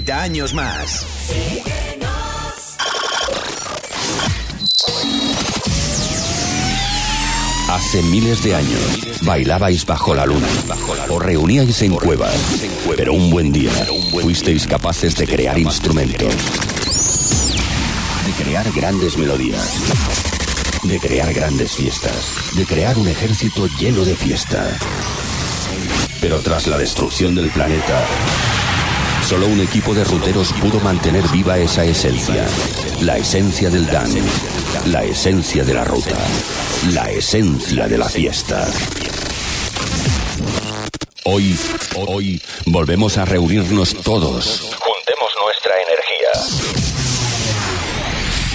30 0.00 0.22
años 0.22 0.54
más. 0.54 1.06
Hace 7.68 8.02
miles 8.04 8.42
de 8.42 8.54
años 8.54 9.20
bailabais 9.22 9.84
bajo 9.84 10.14
la 10.14 10.24
luna 10.26 10.46
o 11.08 11.18
reuníais 11.18 11.82
en 11.82 11.94
cuevas, 11.96 12.34
pero 12.96 13.12
un 13.12 13.30
buen 13.30 13.52
día 13.52 13.72
fuisteis 14.22 14.66
capaces 14.66 15.16
de 15.16 15.26
crear 15.26 15.58
instrumentos, 15.58 16.34
de 18.26 18.44
crear 18.44 18.72
grandes 18.72 19.18
melodías, 19.18 19.74
de 20.82 20.98
crear 20.98 21.32
grandes 21.34 21.72
fiestas, 21.72 22.54
de 22.54 22.64
crear 22.64 22.96
un 22.98 23.08
ejército 23.08 23.66
lleno 23.78 24.04
de 24.04 24.14
fiesta. 24.14 24.66
Pero 26.20 26.40
tras 26.40 26.66
la 26.66 26.78
destrucción 26.78 27.34
del 27.34 27.50
planeta, 27.50 28.04
solo 29.30 29.46
un 29.46 29.60
equipo 29.60 29.94
de 29.94 30.02
ruteros 30.02 30.52
pudo 30.54 30.80
mantener 30.80 31.22
viva 31.28 31.56
esa 31.56 31.84
esencia, 31.84 32.44
la 33.00 33.16
esencia 33.16 33.70
del 33.70 33.86
dance, 33.86 34.20
la 34.86 35.04
esencia 35.04 35.62
de 35.62 35.72
la 35.72 35.84
ruta, 35.84 36.16
la 36.92 37.08
esencia 37.12 37.86
de 37.86 37.96
la 37.96 38.08
fiesta. 38.08 38.66
Hoy, 41.22 41.56
hoy, 41.94 42.42
volvemos 42.66 43.18
a 43.18 43.24
reunirnos 43.24 43.94
todos. 44.02 44.68
Juntemos 44.80 45.30
nuestra 45.44 45.74
energía. 45.80 46.32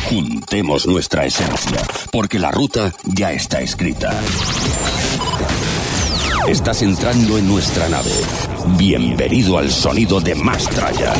Juntemos 0.10 0.88
nuestra 0.88 1.26
esencia, 1.26 1.88
porque 2.12 2.38
la 2.38 2.52
ruta 2.52 2.92
ya 3.05 3.32
está 3.32 3.62
escrita. 3.62 4.12
Estás 6.50 6.82
entrando 6.82 7.38
en 7.38 7.48
nuestra 7.48 7.88
nave. 7.88 8.12
Bienvenido 8.77 9.58
al 9.58 9.71
sonido 9.71 10.20
de 10.20 10.35
Mastraya. 10.35 11.13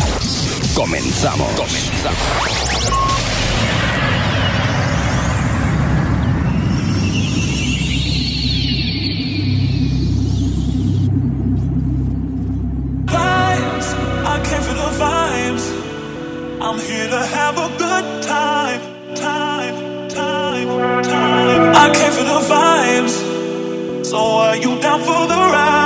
Comenzamos. 0.73 1.49
Comenzamos. 1.55 2.65
I'm 16.67 16.79
here 16.79 17.07
to 17.07 17.19
have 17.19 17.57
a 17.59 17.69
good 17.77 18.23
time, 18.23 18.81
time, 19.16 20.09
time, 20.09 21.03
time. 21.03 21.75
I 21.75 21.93
came 21.93 22.11
for 22.11 22.23
the 22.23 22.39
vibes. 22.51 24.05
So 24.05 24.17
are 24.17 24.57
you 24.57 24.81
down 24.81 24.99
for 24.99 25.27
the 25.27 25.35
ride, 25.35 25.84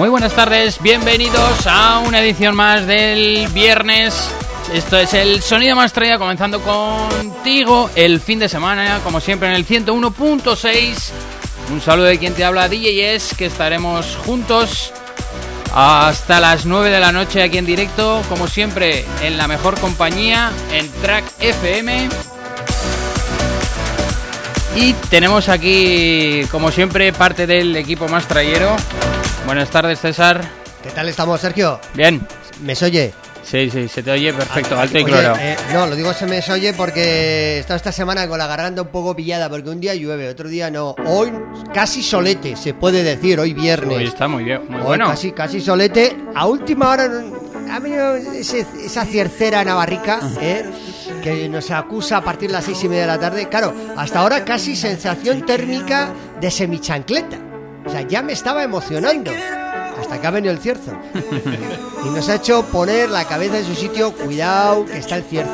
Muy 0.00 0.08
buenas 0.08 0.32
tardes, 0.32 0.80
bienvenidos 0.80 1.66
a 1.66 1.98
una 1.98 2.20
edición 2.22 2.56
más 2.56 2.86
del 2.86 3.46
viernes. 3.52 4.30
Esto 4.72 4.96
es 4.96 5.12
el 5.12 5.42
sonido 5.42 5.76
más 5.76 5.92
traído 5.92 6.18
comenzando 6.18 6.62
contigo 6.62 7.90
el 7.94 8.18
fin 8.18 8.38
de 8.38 8.48
semana, 8.48 9.00
como 9.04 9.20
siempre 9.20 9.50
en 9.50 9.56
el 9.56 9.66
101.6. 9.66 11.10
Un 11.70 11.82
saludo 11.82 12.06
de 12.06 12.18
quien 12.18 12.32
te 12.32 12.46
habla 12.46 12.70
DJ 12.70 13.14
Es, 13.14 13.34
que 13.34 13.44
estaremos 13.44 14.16
juntos 14.24 14.90
hasta 15.74 16.40
las 16.40 16.64
9 16.64 16.88
de 16.88 16.98
la 16.98 17.12
noche 17.12 17.42
aquí 17.42 17.58
en 17.58 17.66
directo, 17.66 18.22
como 18.30 18.48
siempre 18.48 19.04
en 19.20 19.36
la 19.36 19.48
mejor 19.48 19.78
compañía, 19.78 20.50
en 20.72 20.90
Track 21.02 21.24
FM. 21.40 22.08
Y 24.76 24.94
tenemos 25.10 25.50
aquí, 25.50 26.46
como 26.50 26.70
siempre, 26.70 27.12
parte 27.12 27.46
del 27.46 27.76
equipo 27.76 28.08
más 28.08 28.26
trayero. 28.26 28.76
Buenas 29.46 29.70
tardes, 29.70 29.98
César. 30.00 30.40
¿Qué 30.82 30.90
tal 30.90 31.08
estamos, 31.08 31.40
Sergio? 31.40 31.80
Bien. 31.94 32.26
¿Me 32.62 32.74
se 32.74 32.86
oye? 32.86 33.12
Sí, 33.42 33.70
sí, 33.70 33.88
se 33.88 34.02
te 34.02 34.10
oye 34.10 34.32
perfecto, 34.34 34.78
alto 34.78 34.98
y 34.98 35.02
Oye, 35.02 35.12
claro. 35.12 35.34
eh, 35.40 35.56
no, 35.72 35.86
lo 35.86 35.96
digo 35.96 36.12
se 36.12 36.26
me 36.26 36.40
oye 36.52 36.74
porque 36.74 37.56
he 37.56 37.58
estado 37.60 37.78
esta 37.78 37.90
semana 37.90 38.28
con 38.28 38.38
la 38.38 38.46
garganta 38.46 38.82
un 38.82 38.88
poco 38.88 39.16
pillada 39.16 39.48
porque 39.48 39.70
un 39.70 39.80
día 39.80 39.94
llueve, 39.94 40.28
otro 40.28 40.48
día 40.48 40.70
no. 40.70 40.94
Hoy 41.06 41.32
casi 41.72 42.02
solete, 42.02 42.54
se 42.54 42.74
puede 42.74 43.02
decir, 43.02 43.40
hoy 43.40 43.54
viernes. 43.54 43.96
Hoy 43.96 44.04
está 44.06 44.28
muy 44.28 44.44
bien, 44.44 44.60
muy 44.68 44.80
Hoy 44.80 44.86
bueno. 44.86 45.08
Casi, 45.08 45.32
casi 45.32 45.60
solete. 45.60 46.14
A 46.34 46.46
última 46.46 46.90
hora 46.90 47.10
ha 47.72 47.78
venido 47.80 48.14
ese- 48.16 48.66
esa 48.84 49.04
ciercera 49.06 49.64
navarrica, 49.64 50.20
¿eh? 50.40 50.66
que 51.24 51.48
nos 51.48 51.70
acusa 51.70 52.18
a 52.18 52.20
partir 52.24 52.50
de 52.50 52.54
las 52.54 52.64
seis 52.66 52.84
y 52.84 52.88
media 52.88 53.02
de 53.02 53.06
la 53.08 53.18
tarde. 53.18 53.48
Claro, 53.48 53.74
hasta 53.96 54.20
ahora 54.20 54.44
casi 54.44 54.76
sensación 54.76 55.44
térmica 55.46 56.10
de 56.40 56.50
semichancleta. 56.50 57.38
O 57.86 57.90
sea, 57.90 58.02
ya 58.02 58.22
me 58.22 58.32
estaba 58.32 58.62
emocionando. 58.62 59.30
Hasta 60.00 60.20
que 60.20 60.26
ha 60.26 60.30
venido 60.30 60.52
el 60.52 60.60
cierzo. 60.60 60.92
y 62.04 62.08
nos 62.10 62.28
ha 62.28 62.36
hecho 62.36 62.64
poner 62.66 63.10
la 63.10 63.24
cabeza 63.24 63.58
en 63.58 63.64
su 63.66 63.74
sitio. 63.74 64.12
Cuidado, 64.12 64.86
que 64.86 64.98
está 64.98 65.16
el 65.16 65.24
cierzo. 65.24 65.52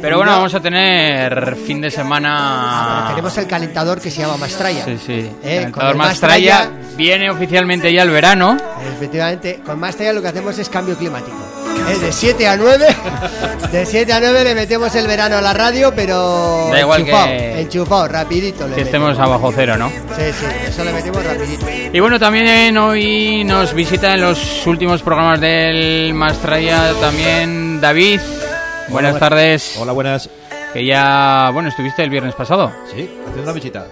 Pero 0.00 0.18
bueno, 0.18 0.32
vamos 0.32 0.54
a 0.54 0.60
tener 0.60 1.56
fin 1.56 1.80
de 1.80 1.88
Ah, 1.88 1.90
semana. 1.90 2.94
pero 3.04 3.08
tenemos 3.16 3.38
el 3.38 3.46
calentador 3.46 4.00
que 4.00 4.10
se 4.10 4.20
llama 4.22 4.36
Mastraya. 4.36 4.84
Sí, 4.84 4.98
sí. 5.04 5.30
Eh, 5.42 5.56
Calentador 5.56 5.90
el 5.92 5.96
Mastraya 5.96 6.58
Mastraya- 6.70 6.96
viene 6.96 7.30
oficialmente 7.30 7.92
ya 7.92 8.02
el 8.02 8.10
verano. 8.10 8.56
Efectivamente, 8.96 9.60
con 9.64 9.80
Mastraya 9.80 10.12
lo 10.12 10.20
que 10.22 10.28
hacemos 10.28 10.58
es 10.58 10.68
cambio 10.68 10.96
climático. 10.96 11.36
Eh, 11.88 11.98
de 11.98 12.12
7 12.12 12.46
a 12.48 12.56
9. 12.56 12.86
De 13.70 13.86
7 13.86 14.12
a 14.12 14.20
9 14.20 14.44
le 14.44 14.54
metemos 14.54 14.94
el 14.94 15.06
verano 15.06 15.36
a 15.36 15.40
la 15.40 15.52
radio, 15.52 15.92
pero 15.94 16.68
Da 16.70 16.80
igual 16.80 17.00
enchufado, 17.02 17.26
que- 17.26 17.60
enchufado, 17.60 18.08
rapidito. 18.08 18.66
le 18.68 18.74
Que 18.74 18.80
estemos 18.82 19.10
metemos. 19.10 19.28
abajo 19.28 19.52
cero, 19.54 19.76
¿no? 19.76 19.88
Sí, 19.88 20.22
sí, 20.38 20.46
eso 20.68 20.84
le 20.84 20.92
metemos 20.92 21.24
rapidito. 21.24 21.66
Y 21.92 22.00
bueno, 22.00 22.18
también 22.18 22.76
hoy 22.78 23.44
nos 23.44 23.72
visita 23.74 24.14
en 24.14 24.22
los 24.22 24.66
últimos 24.66 25.02
programas 25.02 25.40
del 25.40 26.12
Mastraya 26.14 26.92
también 27.00 27.80
David. 27.80 28.20
Buenas 28.88 29.18
tardes. 29.18 29.76
Hola, 29.78 29.92
buenas. 29.92 30.28
Que 30.72 30.84
ya, 30.84 31.50
bueno, 31.52 31.68
estuviste 31.68 32.02
el 32.02 32.10
viernes 32.10 32.34
pasado. 32.34 32.72
Sí, 32.94 33.08
haciendo 33.22 33.42
una 33.42 33.52
visita. 33.52 33.86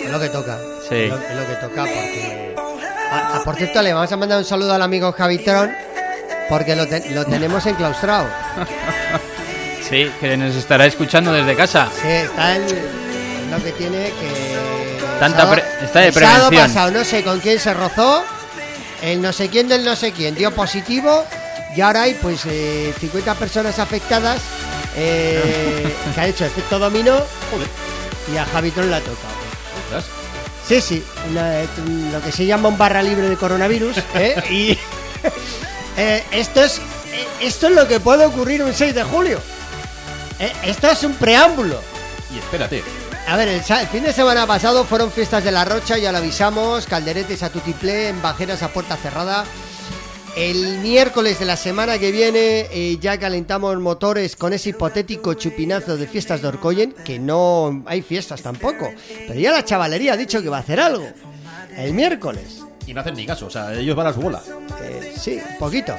Es 0.00 0.10
lo 0.10 0.18
que 0.18 0.28
toca. 0.30 0.58
Sí. 0.88 0.94
Es 0.96 1.10
lo, 1.10 1.16
es 1.16 1.36
lo 1.36 1.46
que 1.46 1.54
toca 1.60 1.82
porque... 1.84 2.54
Ah, 3.14 3.32
ah, 3.34 3.40
por 3.44 3.54
cierto, 3.56 3.82
le 3.82 3.92
vamos 3.92 4.10
a 4.10 4.16
mandar 4.16 4.38
un 4.38 4.44
saludo 4.44 4.72
al 4.74 4.82
amigo 4.82 5.12
Javitron 5.12 5.70
porque 6.48 6.74
lo, 6.76 6.86
te- 6.86 7.10
lo 7.10 7.24
tenemos 7.24 7.64
enclaustrado. 7.66 8.26
Sí, 9.88 10.10
que 10.20 10.36
nos 10.38 10.54
estará 10.56 10.86
escuchando 10.86 11.32
desde 11.34 11.54
casa. 11.54 11.86
Sí, 12.00 12.08
está 12.08 12.56
en 12.56 12.62
lo 13.50 13.62
que 13.62 13.72
tiene 13.72 14.04
que... 14.06 14.96
Tanta 15.20 15.42
sábado- 15.42 15.62
está 15.82 16.00
de 16.00 16.12
prevención. 16.12 16.54
pasado 16.54 16.90
no 16.92 17.04
sé 17.04 17.22
con 17.22 17.40
quién 17.40 17.58
se 17.58 17.74
rozó, 17.74 18.24
el 19.02 19.20
no 19.20 19.34
sé 19.34 19.48
quién 19.50 19.68
del 19.68 19.84
no 19.84 19.94
sé 19.94 20.12
quién 20.12 20.34
dio 20.34 20.50
positivo 20.52 21.26
y 21.76 21.82
ahora 21.82 22.02
hay 22.02 22.14
pues 22.14 22.40
eh, 22.46 22.94
50 23.00 23.34
personas 23.34 23.78
afectadas 23.78 24.40
eh, 24.96 25.94
que 26.14 26.20
ha 26.22 26.26
hecho 26.26 26.46
efecto 26.46 26.78
dominó 26.78 27.18
y 28.32 28.36
a 28.38 28.46
Javitron 28.46 28.88
le 28.88 28.96
ha 28.96 29.00
tocado. 29.00 30.02
Sí, 30.66 30.80
sí, 30.80 31.04
una- 31.30 31.60
lo 32.12 32.22
que 32.24 32.32
se 32.32 32.46
llama 32.46 32.68
un 32.70 32.78
barra 32.78 33.02
libre 33.02 33.28
de 33.28 33.36
coronavirus. 33.36 33.98
¿eh? 34.14 34.42
Y 34.50 34.78
eh, 35.96 36.22
esto, 36.32 36.62
es, 36.62 36.78
eh, 36.78 37.26
esto 37.40 37.68
es 37.68 37.74
lo 37.74 37.86
que 37.86 38.00
puede 38.00 38.24
ocurrir 38.24 38.62
un 38.62 38.72
6 38.72 38.94
de 38.94 39.02
julio. 39.04 39.38
Eh, 40.38 40.52
esto 40.64 40.88
es 40.88 41.02
un 41.04 41.14
preámbulo. 41.14 41.80
Y 42.34 42.38
espérate. 42.38 42.82
A 43.28 43.36
ver, 43.36 43.48
el, 43.48 43.56
el 43.60 43.86
fin 43.88 44.02
de 44.02 44.12
semana 44.12 44.46
pasado 44.46 44.84
fueron 44.84 45.10
fiestas 45.10 45.44
de 45.44 45.52
la 45.52 45.64
Rocha, 45.64 45.96
ya 45.96 46.10
lo 46.10 46.18
avisamos, 46.18 46.86
calderetes 46.86 47.42
a 47.42 47.50
tutiplé, 47.50 48.08
en 48.08 48.20
bajeras 48.20 48.62
a 48.62 48.68
puerta 48.68 48.96
cerrada. 48.96 49.44
El 50.36 50.78
miércoles 50.78 51.38
de 51.38 51.44
la 51.44 51.58
semana 51.58 51.98
que 51.98 52.10
viene 52.10 52.66
eh, 52.70 52.96
ya 52.98 53.18
calentamos 53.18 53.78
motores 53.78 54.34
con 54.34 54.54
ese 54.54 54.70
hipotético 54.70 55.34
chupinazo 55.34 55.98
de 55.98 56.06
fiestas 56.06 56.40
de 56.40 56.48
Orcoyen, 56.48 56.94
que 57.04 57.18
no 57.18 57.82
hay 57.84 58.00
fiestas 58.00 58.40
tampoco. 58.40 58.90
Pero 59.28 59.38
ya 59.38 59.52
la 59.52 59.64
chavalería 59.64 60.14
ha 60.14 60.16
dicho 60.16 60.42
que 60.42 60.48
va 60.48 60.56
a 60.56 60.60
hacer 60.60 60.80
algo. 60.80 61.06
El 61.76 61.92
miércoles. 61.92 62.61
Y 62.92 62.94
no 62.94 63.00
hacen 63.00 63.14
ni 63.14 63.24
caso, 63.24 63.46
o 63.46 63.50
sea, 63.50 63.72
ellos 63.72 63.96
van 63.96 64.08
a 64.08 64.12
su 64.12 64.20
bola. 64.20 64.42
Eh, 64.82 65.14
sí, 65.18 65.40
un 65.52 65.56
poquito. 65.58 65.96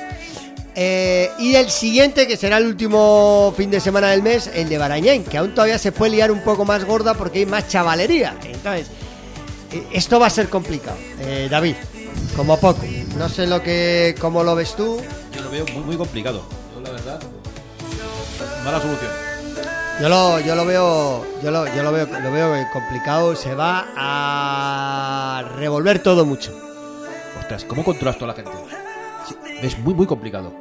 Eh, 0.75 1.31
y 1.39 1.55
el 1.55 1.71
siguiente, 1.71 2.27
que 2.27 2.37
será 2.37 2.57
el 2.57 2.67
último 2.67 3.51
fin 3.57 3.71
de 3.71 3.79
semana 3.79 4.09
del 4.09 4.21
mes, 4.21 4.45
el 4.53 4.69
de 4.69 4.77
Barañén, 4.77 5.23
que 5.23 5.39
aún 5.39 5.55
todavía 5.55 5.79
se 5.79 5.91
puede 5.91 6.11
liar 6.11 6.31
un 6.31 6.41
poco 6.41 6.65
más 6.65 6.85
gorda 6.85 7.15
porque 7.15 7.39
hay 7.39 7.45
más 7.47 7.67
chavalería. 7.67 8.35
Entonces, 8.43 8.91
eh, 9.71 9.87
esto 9.91 10.19
va 10.19 10.27
a 10.27 10.29
ser 10.29 10.49
complicado. 10.49 10.95
Eh, 11.21 11.47
David, 11.49 11.77
como 12.35 12.59
poco. 12.59 12.83
No 13.17 13.27
sé 13.27 13.47
lo 13.47 13.63
que, 13.63 14.13
cómo 14.19 14.43
lo 14.43 14.53
ves 14.53 14.75
tú. 14.75 15.01
Yo 15.35 15.41
lo 15.41 15.49
veo 15.49 15.65
muy, 15.73 15.83
muy 15.83 15.97
complicado. 15.97 16.43
Yo, 16.75 16.81
la 16.81 16.91
verdad, 16.91 17.19
mala 18.63 18.79
solución. 18.79 19.09
Yo 19.99 20.09
lo, 20.09 20.39
yo 20.41 20.55
lo 20.55 20.63
veo, 20.63 21.25
yo 21.41 21.49
lo, 21.49 21.65
yo 21.75 21.81
lo 21.81 21.91
veo, 21.91 22.05
lo 22.05 22.31
veo 22.31 22.67
complicado. 22.71 23.35
Se 23.35 23.55
va 23.55 23.87
a 23.97 25.43
revolver 25.57 25.97
todo 25.97 26.23
mucho. 26.23 26.62
Ostras, 27.43 27.65
¿cómo 27.65 27.83
controlas 27.83 28.17
toda 28.17 28.33
la 28.33 28.35
gente? 28.35 28.51
Es 29.61 29.77
muy, 29.79 29.93
muy 29.93 30.05
complicado. 30.07 30.53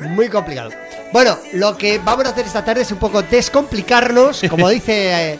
Muy 0.00 0.28
complicado. 0.28 0.70
Bueno, 1.12 1.38
lo 1.52 1.76
que 1.76 1.98
vamos 1.98 2.26
a 2.26 2.30
hacer 2.30 2.44
esta 2.46 2.64
tarde 2.64 2.82
es 2.82 2.90
un 2.90 2.98
poco 2.98 3.22
descomplicarnos, 3.22 4.42
como 4.50 4.68
dice, 4.68 5.32
eh, 5.34 5.38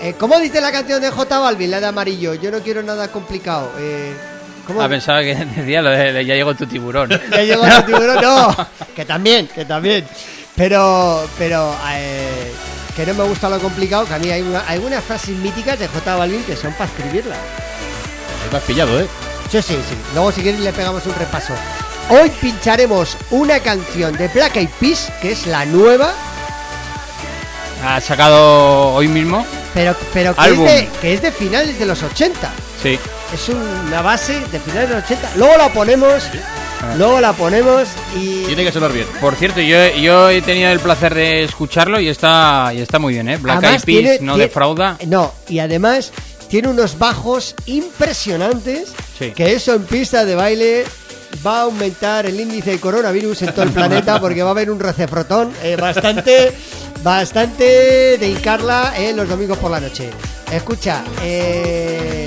eh, 0.00 0.14
como 0.18 0.38
dice 0.38 0.60
la 0.60 0.70
canción 0.70 1.00
de 1.00 1.10
J 1.10 1.38
Balvin, 1.40 1.70
la 1.72 1.80
de 1.80 1.86
amarillo. 1.86 2.34
Yo 2.34 2.50
no 2.52 2.60
quiero 2.60 2.82
nada 2.84 3.08
complicado. 3.08 3.72
Eh, 3.78 4.14
¿cómo? 4.66 4.80
Ah, 4.80 4.88
pensaba 4.88 5.22
que 5.22 5.34
decía 5.56 5.82
lo 5.82 5.90
de, 5.90 6.12
de 6.12 6.24
ya 6.24 6.34
llegó 6.34 6.54
tu 6.54 6.66
tiburón. 6.66 7.10
Ya 7.32 7.42
llegó 7.42 7.66
el 7.66 7.84
tiburón, 7.84 8.20
no, 8.22 8.56
que 8.94 9.04
también, 9.04 9.48
que 9.48 9.64
también. 9.64 10.06
Pero, 10.54 11.28
pero 11.36 11.74
eh, 11.90 12.52
que 12.94 13.04
no 13.06 13.14
me 13.14 13.24
gusta 13.24 13.48
lo 13.48 13.58
complicado, 13.58 14.06
que 14.06 14.14
a 14.14 14.18
mí 14.20 14.30
hay, 14.30 14.42
una- 14.42 14.62
hay 14.68 14.76
algunas 14.76 15.02
frases 15.02 15.30
míticas 15.36 15.78
de 15.80 15.88
J 15.88 16.14
Balvin 16.16 16.44
que 16.44 16.54
son 16.54 16.72
para 16.74 16.84
escribirlas. 16.90 17.38
Me 18.52 18.58
has 18.58 18.62
pillado, 18.64 19.00
¿eh? 19.00 19.06
Sí, 19.62 19.74
sí, 19.74 19.80
sí. 19.90 19.96
Luego 20.14 20.32
si 20.32 20.42
queréis 20.42 20.62
le 20.62 20.72
pegamos 20.72 21.04
un 21.06 21.14
repaso. 21.14 21.52
Hoy 22.08 22.30
pincharemos 22.40 23.16
una 23.30 23.58
canción 23.60 24.16
de 24.16 24.28
Black 24.28 24.56
Eyed 24.56 24.68
Peas, 24.80 25.10
que 25.20 25.32
es 25.32 25.46
la 25.46 25.64
nueva, 25.64 26.12
Ha 27.84 28.00
sacado 28.00 28.94
hoy 28.94 29.08
mismo. 29.08 29.44
pero, 29.74 29.94
pero 30.12 30.34
que, 30.34 30.48
es 30.50 30.58
de, 30.58 30.88
que 31.00 31.14
es 31.14 31.22
de 31.22 31.30
finales 31.32 31.78
de 31.78 31.86
los 31.86 32.02
80. 32.02 32.50
Sí. 32.82 32.98
Es 33.34 33.48
una 33.48 34.02
base 34.02 34.34
de 34.52 34.60
finales 34.60 34.88
de 34.88 34.94
los 34.96 35.04
80. 35.04 35.30
Luego 35.36 35.56
la 35.56 35.68
ponemos, 35.72 36.22
luego 36.96 37.20
la 37.20 37.32
ponemos 37.32 37.88
y... 38.16 38.44
Tiene 38.44 38.64
que 38.64 38.72
sonar 38.72 38.92
bien. 38.92 39.06
Por 39.20 39.34
cierto, 39.34 39.60
yo, 39.60 39.88
yo 39.96 40.30
he 40.30 40.40
tenido 40.42 40.70
el 40.70 40.78
placer 40.80 41.12
de 41.14 41.42
escucharlo 41.44 41.98
y 42.00 42.08
está, 42.08 42.70
y 42.72 42.80
está 42.80 42.98
muy 43.00 43.14
bien, 43.14 43.28
¿eh? 43.28 43.36
Black 43.36 43.62
Eyed 43.64 43.82
Peas 43.82 44.20
no 44.20 44.34
tiene- 44.34 44.44
defrauda. 44.44 44.96
No, 45.06 45.32
y 45.48 45.58
además 45.58 46.12
tiene 46.48 46.68
unos 46.68 46.98
bajos 46.98 47.56
impresionantes 47.66 48.90
Sí. 49.18 49.30
que 49.32 49.52
eso 49.54 49.74
en 49.74 49.84
pista 49.84 50.24
de 50.24 50.34
baile 50.34 50.84
va 51.46 51.60
a 51.60 51.62
aumentar 51.62 52.26
el 52.26 52.38
índice 52.38 52.72
de 52.72 52.80
coronavirus 52.80 53.42
en 53.42 53.52
todo 53.52 53.62
el 53.62 53.70
planeta 53.70 54.20
porque 54.20 54.42
va 54.42 54.48
a 54.48 54.52
haber 54.52 54.70
un 54.70 54.78
recefrotón 54.80 55.52
eh, 55.62 55.76
bastante 55.76 56.52
bastante 57.02 58.18
de 58.18 58.28
hincarla 58.28 58.94
eh, 58.98 59.12
los 59.12 59.28
domingos 59.28 59.58
por 59.58 59.70
la 59.70 59.80
noche. 59.80 60.10
Escucha, 60.50 61.04
eh, 61.22 62.25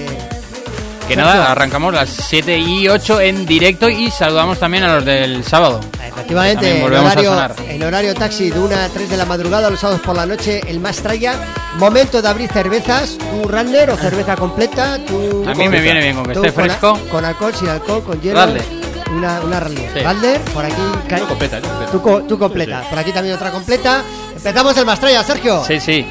Que 1.09 1.15
nada, 1.15 1.51
arrancamos 1.51 1.91
las 1.91 2.07
7 2.07 2.59
y 2.59 2.87
8 2.87 3.21
en 3.21 3.47
directo 3.47 3.89
y 3.89 4.11
saludamos 4.11 4.59
también 4.59 4.83
a 4.83 4.93
los 4.93 5.05
del 5.05 5.43
sábado. 5.43 5.79
Efectivamente, 6.07 6.83
a 6.83 6.85
horario, 6.85 7.33
en 7.67 7.81
horario 7.81 8.13
taxi 8.13 8.51
de 8.51 8.59
1 8.59 8.75
a 8.75 8.89
3 8.89 9.09
de 9.09 9.17
la 9.17 9.25
madrugada, 9.25 9.71
los 9.71 9.79
sábados 9.79 10.01
por 10.01 10.15
la 10.15 10.27
noche, 10.27 10.61
el 10.67 10.79
más 10.79 10.97
traya. 10.97 11.33
Momento 11.77 12.21
de 12.21 12.27
abrir 12.27 12.47
cervezas, 12.51 13.17
tu 13.17 13.47
Radler 13.47 13.89
o 13.89 13.97
cerveza 13.97 14.35
completa. 14.35 14.99
Tu, 15.03 15.49
A 15.49 15.55
mí 15.55 15.67
me 15.67 15.81
viene 15.81 15.99
bien, 15.99 16.15
con 16.15 16.27
que 16.27 16.33
tú 16.33 16.43
esté 16.43 16.53
con 16.53 16.65
fresco. 16.65 16.99
Con, 17.09 17.25
alcohol, 17.25 17.55
sin 17.55 17.69
alcohol, 17.69 18.03
con 18.03 18.21
hielo. 18.21 18.41
Radler. 18.41 18.65
Una, 19.11 19.39
una. 19.41 19.67
Sí. 19.67 19.99
Radler, 20.03 20.39
por 20.41 20.63
aquí. 20.63 20.75
Tú 20.75 21.25
completa, 21.25 21.57
¿eh? 21.57 21.61
Completa. 21.61 21.91
Tú, 21.91 22.27
tú 22.27 22.37
completa. 22.37 22.83
Por 22.87 22.99
aquí 22.99 23.11
también 23.11 23.35
otra 23.35 23.49
completa. 23.49 24.03
Empezamos 24.35 24.77
el 24.77 24.85
más 24.85 24.99
traya, 24.99 25.23
Sergio. 25.23 25.63
Sí, 25.65 25.79
sí. 25.79 26.05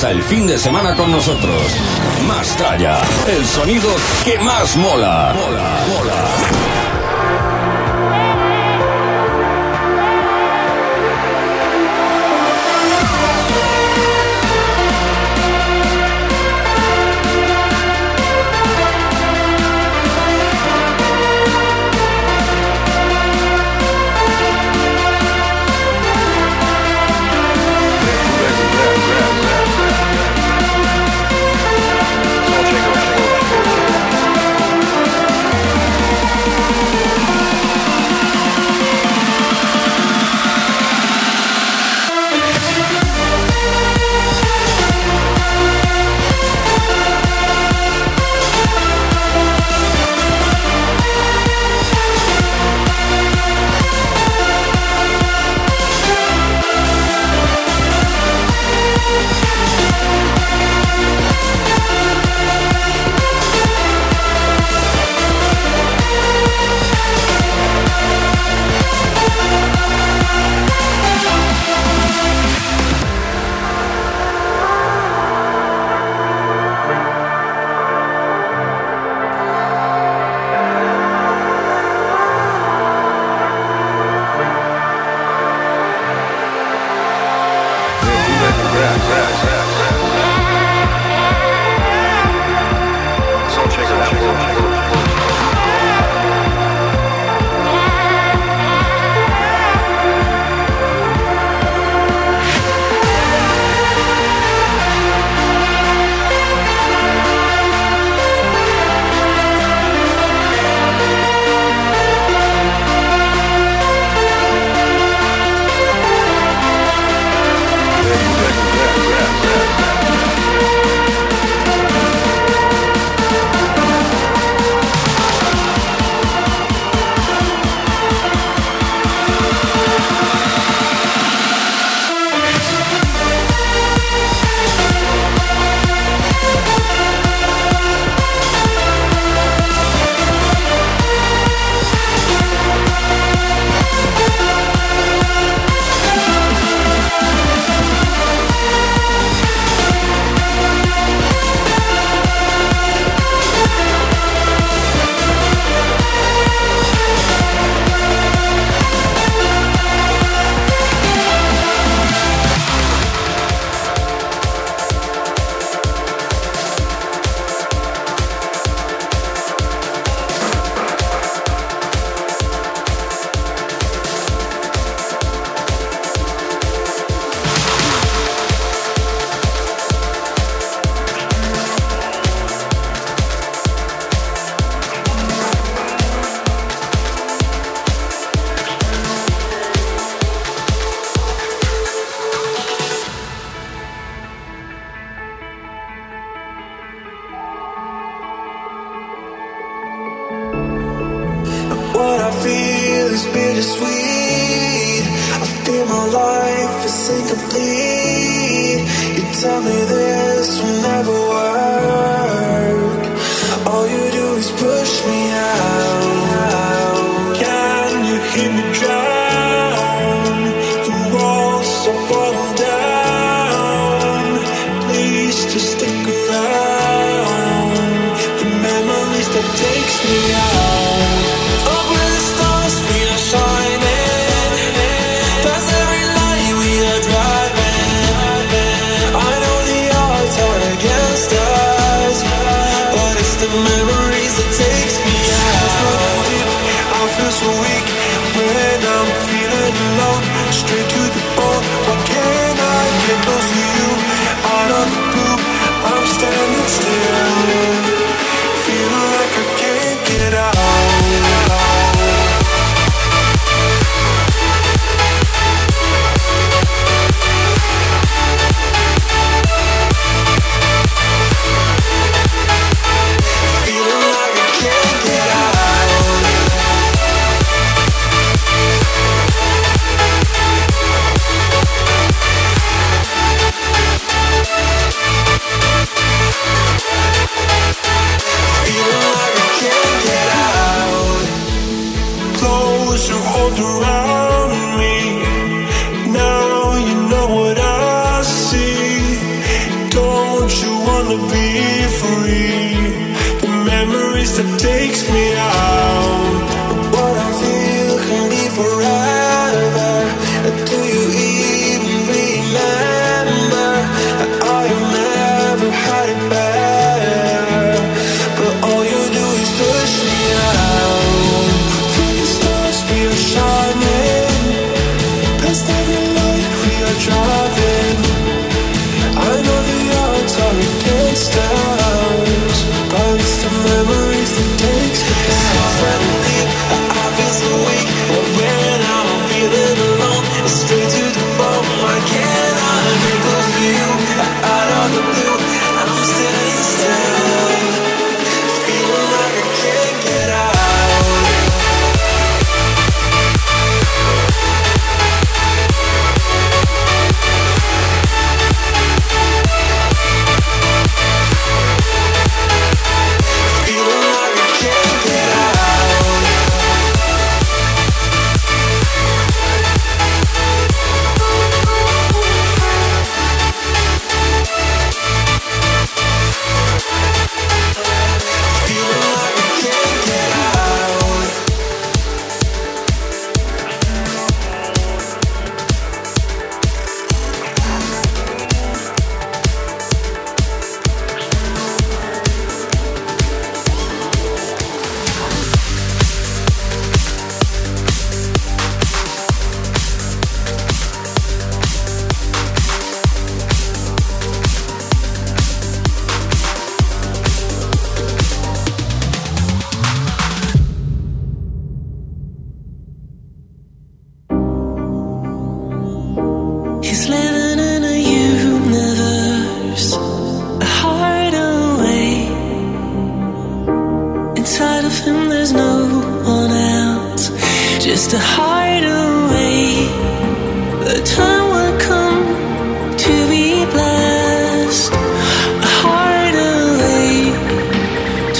Comienza 0.00 0.18
el 0.18 0.22
fin 0.22 0.46
de 0.46 0.56
semana 0.56 0.96
con 0.96 1.12
nosotros. 1.12 1.62
Más 2.26 2.56
tralla, 2.56 3.02
el 3.28 3.44
sonido 3.44 3.90
que 4.24 4.38
más 4.38 4.74
mola. 4.78 5.34
Mola, 5.34 5.84
mola. 5.88 6.69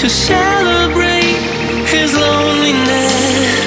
to 0.01 0.09
celebrate 0.09 1.37
his 1.85 2.15
loneliness. 2.17 3.60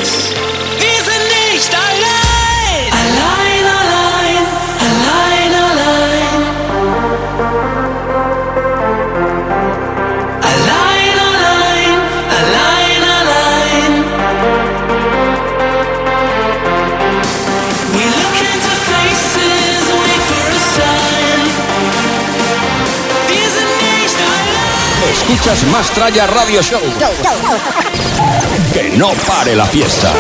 escuchas 25.45 25.65
Más 25.71 25.91
Traya 25.91 26.27
Radio 26.27 26.63
Show. 26.63 26.81
Que 28.73 28.91
no 28.97 29.09
pare 29.27 29.55
la 29.55 29.67
fiesta. 29.67 30.11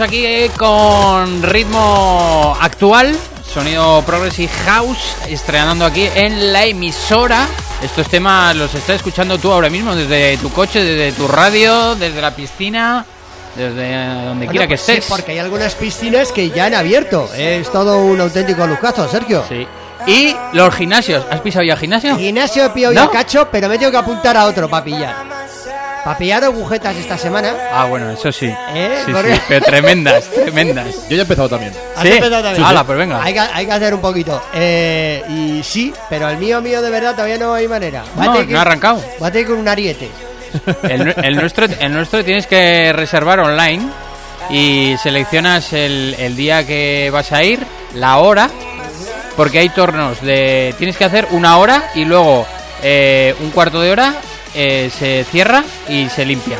Estamos 0.00 0.08
aquí 0.08 0.24
eh, 0.24 0.50
con 0.56 1.42
ritmo 1.42 2.56
actual, 2.58 3.14
sonido 3.46 4.02
Progressive 4.06 4.50
House, 4.64 5.14
estrenando 5.28 5.84
aquí 5.84 6.08
en 6.14 6.54
la 6.54 6.64
emisora. 6.64 7.46
Estos 7.82 8.08
temas 8.08 8.56
los 8.56 8.74
estás 8.74 8.96
escuchando 8.96 9.36
tú 9.36 9.52
ahora 9.52 9.68
mismo 9.68 9.94
desde 9.94 10.38
tu 10.38 10.50
coche, 10.52 10.82
desde 10.82 11.12
tu 11.12 11.28
radio, 11.28 11.96
desde 11.96 12.20
la 12.22 12.34
piscina, 12.34 13.04
desde 13.54 14.06
donde 14.24 14.46
Bueno, 14.46 14.50
quiera 14.50 14.66
que 14.66 14.74
pues 14.76 14.80
sí, 14.80 14.92
estés. 14.92 15.06
porque 15.06 15.32
hay 15.32 15.38
algunas 15.38 15.74
piscinas 15.74 16.32
que 16.32 16.48
ya 16.48 16.66
han 16.66 16.74
abierto. 16.74 17.28
Es 17.36 17.70
todo 17.70 17.98
un 17.98 18.20
auténtico 18.22 18.66
lujazo, 18.66 19.06
Sergio. 19.06 19.44
Sí. 19.48 19.66
Y 20.06 20.34
los 20.54 20.74
gimnasios. 20.74 21.26
¿Has 21.30 21.40
pisado 21.40 21.64
ya 21.64 21.76
gimnasio? 21.76 22.16
Gimnasio 22.16 22.64
he 22.64 22.70
pillado 22.70 22.94
¿No? 22.94 23.04
ya 23.04 23.10
cacho, 23.10 23.48
pero 23.52 23.68
me 23.68 23.76
tengo 23.76 23.92
que 23.92 23.98
apuntar 23.98 24.34
a 24.36 24.46
otro 24.46 24.68
para 24.70 24.82
pillar. 24.82 25.29
Para 26.04 26.16
pillar 26.16 26.42
agujetas 26.44 26.96
esta 26.96 27.18
semana. 27.18 27.54
Ah, 27.72 27.84
bueno, 27.84 28.10
eso 28.10 28.32
sí. 28.32 28.46
¿Eh? 28.74 29.02
Sí, 29.04 29.12
Porque- 29.12 29.34
sí, 29.36 29.42
pero 29.48 29.66
tremendas, 29.66 30.24
tremendas. 30.34 30.86
Yo 31.08 31.10
ya 31.10 31.16
he 31.18 31.20
empezado 31.20 31.48
también. 31.48 31.72
¿Has 31.96 32.02
¿Sí? 32.02 32.08
empezado 32.08 32.42
también? 32.42 32.64
Hala, 32.64 32.84
pues 32.84 32.98
venga. 32.98 33.22
Hay 33.22 33.32
que, 33.34 33.40
hay 33.40 33.66
que 33.66 33.72
hacer 33.72 33.94
un 33.94 34.00
poquito. 34.00 34.42
Eh, 34.54 35.22
y 35.28 35.62
sí, 35.62 35.92
pero 36.08 36.28
el 36.30 36.38
mío, 36.38 36.60
mío 36.62 36.80
de 36.80 36.90
verdad 36.90 37.12
todavía 37.12 37.36
no 37.38 37.52
hay 37.54 37.68
manera. 37.68 38.02
Va 38.18 38.22
a 38.22 38.26
No, 38.26 38.32
tener 38.32 38.46
que- 38.48 38.52
no 38.54 38.58
ha 38.58 38.62
arrancado. 38.62 39.04
Va 39.22 39.26
a 39.26 39.30
tener 39.30 39.46
con 39.48 39.58
un 39.58 39.68
ariete. 39.68 40.08
El 40.82 41.36
nuestro, 41.36 41.66
el 41.78 41.92
nuestro 41.92 42.24
tienes 42.24 42.46
que 42.46 42.92
reservar 42.92 43.38
online 43.40 43.86
y 44.48 44.96
seleccionas 45.02 45.72
el, 45.72 46.16
el 46.18 46.34
día 46.34 46.66
que 46.66 47.08
vas 47.12 47.30
a 47.30 47.42
ir, 47.44 47.60
la 47.94 48.16
hora, 48.18 48.50
porque 49.36 49.60
hay 49.60 49.68
tornos 49.68 50.20
de... 50.22 50.74
Tienes 50.76 50.96
que 50.96 51.04
hacer 51.04 51.28
una 51.30 51.56
hora 51.58 51.90
y 51.94 52.04
luego 52.04 52.46
eh, 52.82 53.34
un 53.40 53.50
cuarto 53.50 53.80
de 53.80 53.92
hora 53.92 54.14
eh, 54.54 54.90
se 54.96 55.24
cierra 55.30 55.64
y 55.88 56.08
se 56.08 56.24
limpia. 56.24 56.58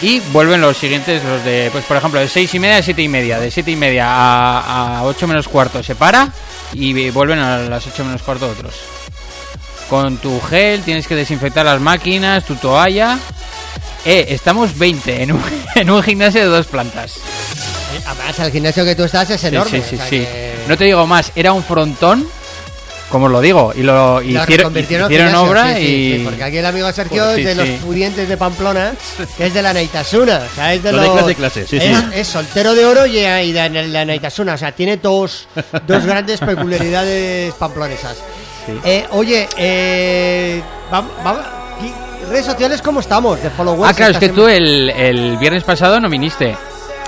Y 0.00 0.18
vuelven 0.32 0.60
los 0.60 0.76
siguientes, 0.76 1.22
los 1.22 1.44
de, 1.44 1.68
pues 1.70 1.84
por 1.84 1.96
ejemplo, 1.96 2.18
de 2.18 2.28
seis 2.28 2.52
y 2.54 2.58
media 2.58 2.78
a 2.78 2.82
siete 2.82 3.02
y 3.02 3.08
media. 3.08 3.38
De 3.38 3.50
siete 3.50 3.70
y 3.70 3.76
media 3.76 4.06
a, 4.08 4.98
a 4.98 5.04
8 5.04 5.28
menos 5.28 5.46
cuarto 5.46 5.80
se 5.82 5.94
para 5.94 6.28
y 6.72 7.10
vuelven 7.10 7.38
a 7.38 7.58
las 7.58 7.86
8 7.86 8.04
menos 8.04 8.22
cuarto 8.22 8.48
otros. 8.50 8.74
Con 9.88 10.16
tu 10.16 10.40
gel 10.40 10.82
tienes 10.82 11.06
que 11.06 11.14
desinfectar 11.14 11.64
las 11.64 11.80
máquinas, 11.80 12.44
tu 12.44 12.56
toalla. 12.56 13.18
Eh, 14.04 14.26
estamos 14.30 14.76
20 14.76 15.22
en 15.22 15.32
un, 15.32 15.42
en 15.76 15.90
un 15.90 16.02
gimnasio 16.02 16.40
de 16.40 16.46
dos 16.48 16.66
plantas. 16.66 17.16
Eh, 17.18 18.00
Además, 18.06 18.38
el 18.40 18.50
gimnasio 18.50 18.84
que 18.84 18.96
tú 18.96 19.04
estás 19.04 19.30
es 19.30 19.44
enorme. 19.44 19.80
sí, 19.82 19.86
sí, 19.88 19.94
o 19.94 19.98
sea 19.98 20.06
sí. 20.08 20.16
que- 20.18 20.54
No 20.66 20.76
te 20.76 20.84
digo 20.84 21.06
más, 21.06 21.30
era 21.36 21.52
un 21.52 21.62
frontón, 21.62 22.26
como 23.12 23.26
os 23.26 23.32
lo 23.32 23.42
digo, 23.42 23.72
y 23.76 23.82
lo 23.82 24.20
Lo 24.20 24.22
hicieron, 24.22 24.46
reconvirtieron 24.48 25.12
en 25.12 25.20
hicieron 25.20 25.34
obra 25.46 25.76
sí, 25.76 25.82
y... 25.82 26.16
sí, 26.16 26.24
porque 26.24 26.42
aquí 26.42 26.56
el 26.56 26.64
amigo 26.64 26.90
Sergio 26.92 27.24
Pues 27.24 27.36
sí, 27.36 27.42
es 27.42 27.46
de 27.46 27.54
los 27.54 27.68
pudientes 27.80 28.26
de 28.26 28.36
Pamplona, 28.38 28.94
que 29.36 29.46
es 29.46 29.54
de 29.54 29.60
la 29.60 29.74
Naitasuna. 29.74 30.42
O 30.50 30.54
sea, 30.54 30.72
es 30.72 30.82
de 30.82 30.92
Lo 30.92 31.02
de 31.02 31.06
los. 31.08 31.16
clase, 31.16 31.34
clase, 31.34 31.66
sí, 31.66 31.76
es, 31.76 31.82
sí. 31.82 32.04
es 32.14 32.26
soltero 32.26 32.74
de 32.74 32.86
oro 32.86 33.06
y, 33.06 33.18
y 33.18 33.52
de 33.52 33.88
la 33.88 34.04
Naitasuna. 34.06 34.54
O 34.54 34.58
sea, 34.58 34.72
tiene 34.72 34.96
dos, 34.96 35.46
dos 35.86 36.06
grandes 36.06 36.40
peculiaridades 36.40 37.52
pamplonesas. 37.54 38.16
Eh, 38.82 39.04
oye, 39.10 39.46
eh, 39.58 40.62
vamos, 40.90 41.12
vamos, 41.22 41.44
redes 42.30 42.46
sociales, 42.46 42.80
¿cómo 42.80 43.00
estamos? 43.00 43.42
De 43.42 43.50
followers. 43.50 43.90
Ah, 43.90 43.94
claro, 43.94 44.12
es 44.12 44.18
que 44.18 44.30
tú 44.30 44.48
el, 44.48 44.88
el 44.88 45.36
viernes 45.36 45.64
pasado 45.64 46.00
no 46.00 46.08
viniste. 46.08 46.56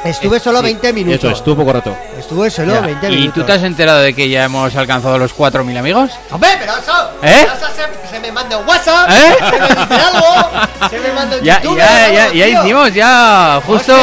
Estuve 0.04 0.38
solo 0.38 0.60
20 0.60 0.92
minutos. 0.92 1.24
Eso, 1.24 1.30
estuvo 1.30 1.56
poco 1.56 1.72
rato. 1.72 1.96
Estuve 2.24 2.50
solo 2.50 2.72
Ya. 2.74 2.80
20 2.80 3.06
¿Y 3.06 3.10
minutos. 3.16 3.34
tú 3.34 3.44
te 3.44 3.52
has 3.52 3.62
enterado 3.62 4.00
de 4.00 4.14
que 4.14 4.28
ya 4.30 4.44
hemos 4.44 4.74
alcanzado 4.76 5.18
los 5.18 5.34
4.000 5.36 5.76
amigos? 5.78 6.10
Hombre, 6.30 6.48
pero 6.58 6.72
eso. 6.78 7.10
¿Eh? 7.22 7.46
eso 7.46 7.66
se, 7.76 8.10
se 8.10 8.20
me 8.20 8.32
manda 8.32 8.56
un 8.56 8.66
WhatsApp. 8.66 9.10
¿Eh? 9.10 9.36
Se 9.38 9.58
me 9.60 9.68
dice 9.68 9.94
algo. 9.94 10.50
Se 10.90 10.98
me 11.00 11.12
manda 11.12 11.36
un 11.36 11.42
Ya, 11.44 11.60
YouTube. 11.60 11.76
ya, 11.78 12.08
ya, 12.10 12.32
ya 12.32 12.46
hicimos, 12.48 12.94
ya 12.94 13.60
justo 13.66 13.94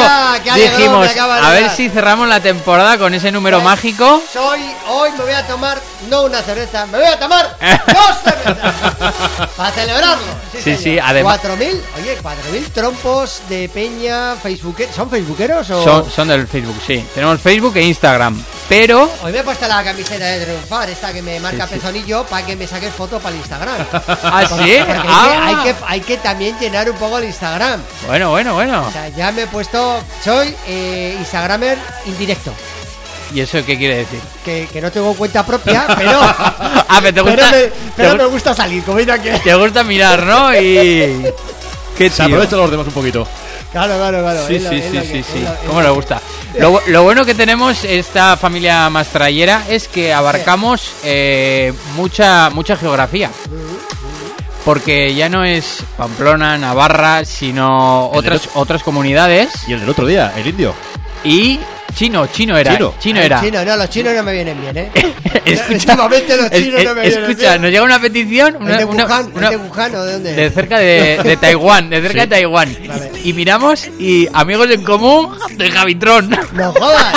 qué 0.44 0.50
alegrón 0.50 0.76
dijimos, 0.78 1.08
a 1.42 1.50
ver 1.50 1.70
si 1.70 1.88
cerramos 1.88 2.28
la 2.28 2.38
temporada 2.40 2.96
con 2.96 3.12
ese 3.14 3.32
número 3.32 3.56
Pues, 3.58 3.64
mágico. 3.64 4.22
Soy, 4.32 4.60
hoy 4.88 5.10
me 5.12 5.24
voy 5.24 5.32
a 5.32 5.46
tomar, 5.46 5.78
no 6.08 6.22
una 6.22 6.40
cerveza, 6.42 6.86
me 6.86 6.98
voy 6.98 7.06
a 7.08 7.18
tomar 7.18 7.56
dos 7.86 8.16
cervezas. 8.24 8.74
para 9.56 9.70
celebrarlo. 9.72 10.22
Sí, 10.52 10.58
Sí, 10.62 10.76
sí, 10.76 10.98
además- 11.02 11.40
4.000, 11.42 11.80
oye, 11.98 12.18
4.000 12.22 12.70
trompos 12.72 13.42
de 13.48 13.68
peña, 13.68 14.36
facebookeros. 14.40 14.94
¿Son 14.94 15.10
facebookeros 15.10 15.70
o...? 15.70 15.82
Son, 15.82 16.10
son 16.10 16.28
del 16.28 16.46
Facebook, 16.46 16.76
sí. 16.86 17.04
Tenemos 17.14 17.40
Facebook 17.40 17.76
e 17.76 17.82
Instagram. 17.82 18.11
Pero 18.68 19.10
Hoy 19.22 19.32
me 19.32 19.38
he 19.38 19.42
puesto 19.42 19.66
la 19.68 19.82
camiseta 19.84 20.24
de 20.24 20.44
triunfar, 20.44 20.88
esta 20.88 21.12
que 21.12 21.20
me 21.22 21.38
marca 21.40 21.66
Sí, 21.66 21.74
sí. 21.74 21.80
pezonillo, 21.80 22.24
para 22.24 22.46
que 22.46 22.56
me 22.56 22.66
saques 22.66 22.92
foto 22.94 23.18
para 23.18 23.34
el 23.34 23.40
Instagram. 23.40 23.76
¿Ah, 24.22 24.44
sí? 24.48 24.54
Porque 24.54 24.92
hay, 24.92 25.04
Ah. 25.06 25.60
que, 25.64 25.68
hay, 25.68 25.72
que, 25.74 25.74
hay 25.86 26.00
que 26.00 26.16
también 26.18 26.58
llenar 26.58 26.90
un 26.90 26.96
poco 26.96 27.18
el 27.18 27.24
Instagram. 27.24 27.80
Bueno, 28.06 28.30
bueno, 28.30 28.54
bueno. 28.54 28.86
O 28.88 28.92
sea, 28.92 29.08
ya 29.08 29.30
me 29.32 29.42
he 29.42 29.46
puesto, 29.46 30.00
soy 30.24 30.54
eh, 30.66 31.16
Instagramer 31.18 31.76
indirecto. 32.06 32.52
¿Y 33.34 33.40
eso 33.40 33.64
qué 33.64 33.78
quiere 33.78 33.96
decir? 33.98 34.20
Que, 34.44 34.68
que 34.70 34.80
no 34.80 34.90
tengo 34.92 35.14
cuenta 35.14 35.44
propia, 35.44 35.84
pero... 35.96 36.20
Ah, 36.94 37.00
pero 37.00 37.14
te 37.14 37.22
pero 37.22 37.42
gusta, 37.42 37.50
me, 37.56 37.72
pero 37.96 38.30
gusta 38.30 38.54
salir, 38.54 38.82
como 38.84 38.98
aquí. 38.98 39.30
te 39.42 39.54
gusta 39.54 39.82
mirar, 39.82 40.22
¿no? 40.24 40.54
Y... 40.54 41.24
Qué 41.96 42.10
Se 42.10 42.16
tío. 42.16 42.24
aprovecha 42.26 42.56
los 42.56 42.70
demás 42.70 42.86
un 42.86 42.92
poquito. 42.92 43.26
Claro, 43.72 43.96
claro, 43.96 44.20
claro. 44.20 44.46
Sí, 44.46 44.56
es 44.56 44.62
sí, 44.68 44.82
sí, 44.82 44.94
lo 44.96 45.02
sí, 45.02 45.08
que- 45.08 45.22
sí. 45.22 45.38
es 45.38 45.42
lo- 45.42 45.56
¿Cómo 45.66 45.80
lo- 45.80 45.88
le 45.88 45.94
gusta? 45.94 46.20
Lo, 46.58 46.72
bu- 46.74 46.86
lo 46.88 47.02
bueno 47.02 47.24
que 47.24 47.34
tenemos 47.34 47.82
esta 47.84 48.36
familia 48.36 48.90
mastrallera 48.90 49.62
es 49.70 49.88
que 49.88 50.12
abarcamos 50.12 50.92
eh, 51.02 51.72
mucha 51.96 52.50
mucha 52.50 52.76
geografía. 52.76 53.30
Porque 54.64 55.14
ya 55.14 55.28
no 55.28 55.44
es 55.44 55.82
Pamplona, 55.96 56.56
Navarra, 56.58 57.24
sino 57.24 58.10
otras 58.10 58.46
otro- 58.46 58.60
otras 58.60 58.82
comunidades 58.82 59.50
Y 59.66 59.72
el 59.72 59.80
del 59.80 59.88
otro 59.88 60.06
día, 60.06 60.32
el 60.36 60.46
indio. 60.46 60.74
y 61.24 61.58
chino, 61.94 62.26
chino 62.26 62.56
era, 62.56 62.72
Chino. 62.76 62.94
chino 62.98 63.20
era. 63.20 63.40
chino, 63.40 63.64
no, 63.64 63.76
los 63.76 63.90
chinos 63.90 64.14
no 64.14 64.22
me 64.22 64.32
vienen 64.32 64.60
bien, 64.60 64.76
¿eh? 64.76 64.90
Escucha, 65.44 65.92
Últimamente 65.92 66.36
los 66.36 66.50
chinos 66.50 66.80
es- 66.80 66.84
no 66.88 66.94
me 66.94 67.00
vienen 67.02 67.24
escucha, 67.24 67.48
bien. 67.50 67.62
nos 67.62 67.70
llega 67.70 67.82
una 67.82 67.98
petición, 68.00 68.54
¿Es 68.54 68.60
una- 68.60 68.76
de 68.78 68.84
Wuhan? 68.84 69.32
una- 69.34 69.44
¿Es 69.46 69.50
de 69.50 69.56
Wuhan 69.56 69.94
o 69.94 70.04
de 70.04 70.12
dónde? 70.12 70.32
de 70.34 70.50
cerca 70.50 70.78
de, 70.78 71.20
de 71.22 71.36
Taiwán, 71.36 71.90
de 71.90 71.96
cerca 72.02 72.12
Sí. 72.12 72.18
de 72.20 72.26
Taiwán. 72.26 72.76
Vale. 72.86 73.10
Y 73.24 73.32
miramos 73.32 73.88
y 73.98 74.28
amigos 74.32 74.70
en 74.70 74.82
común 74.84 75.36
de 75.56 75.70
Javitron. 75.70 76.30
¡No 76.52 76.72
jodas! 76.72 77.14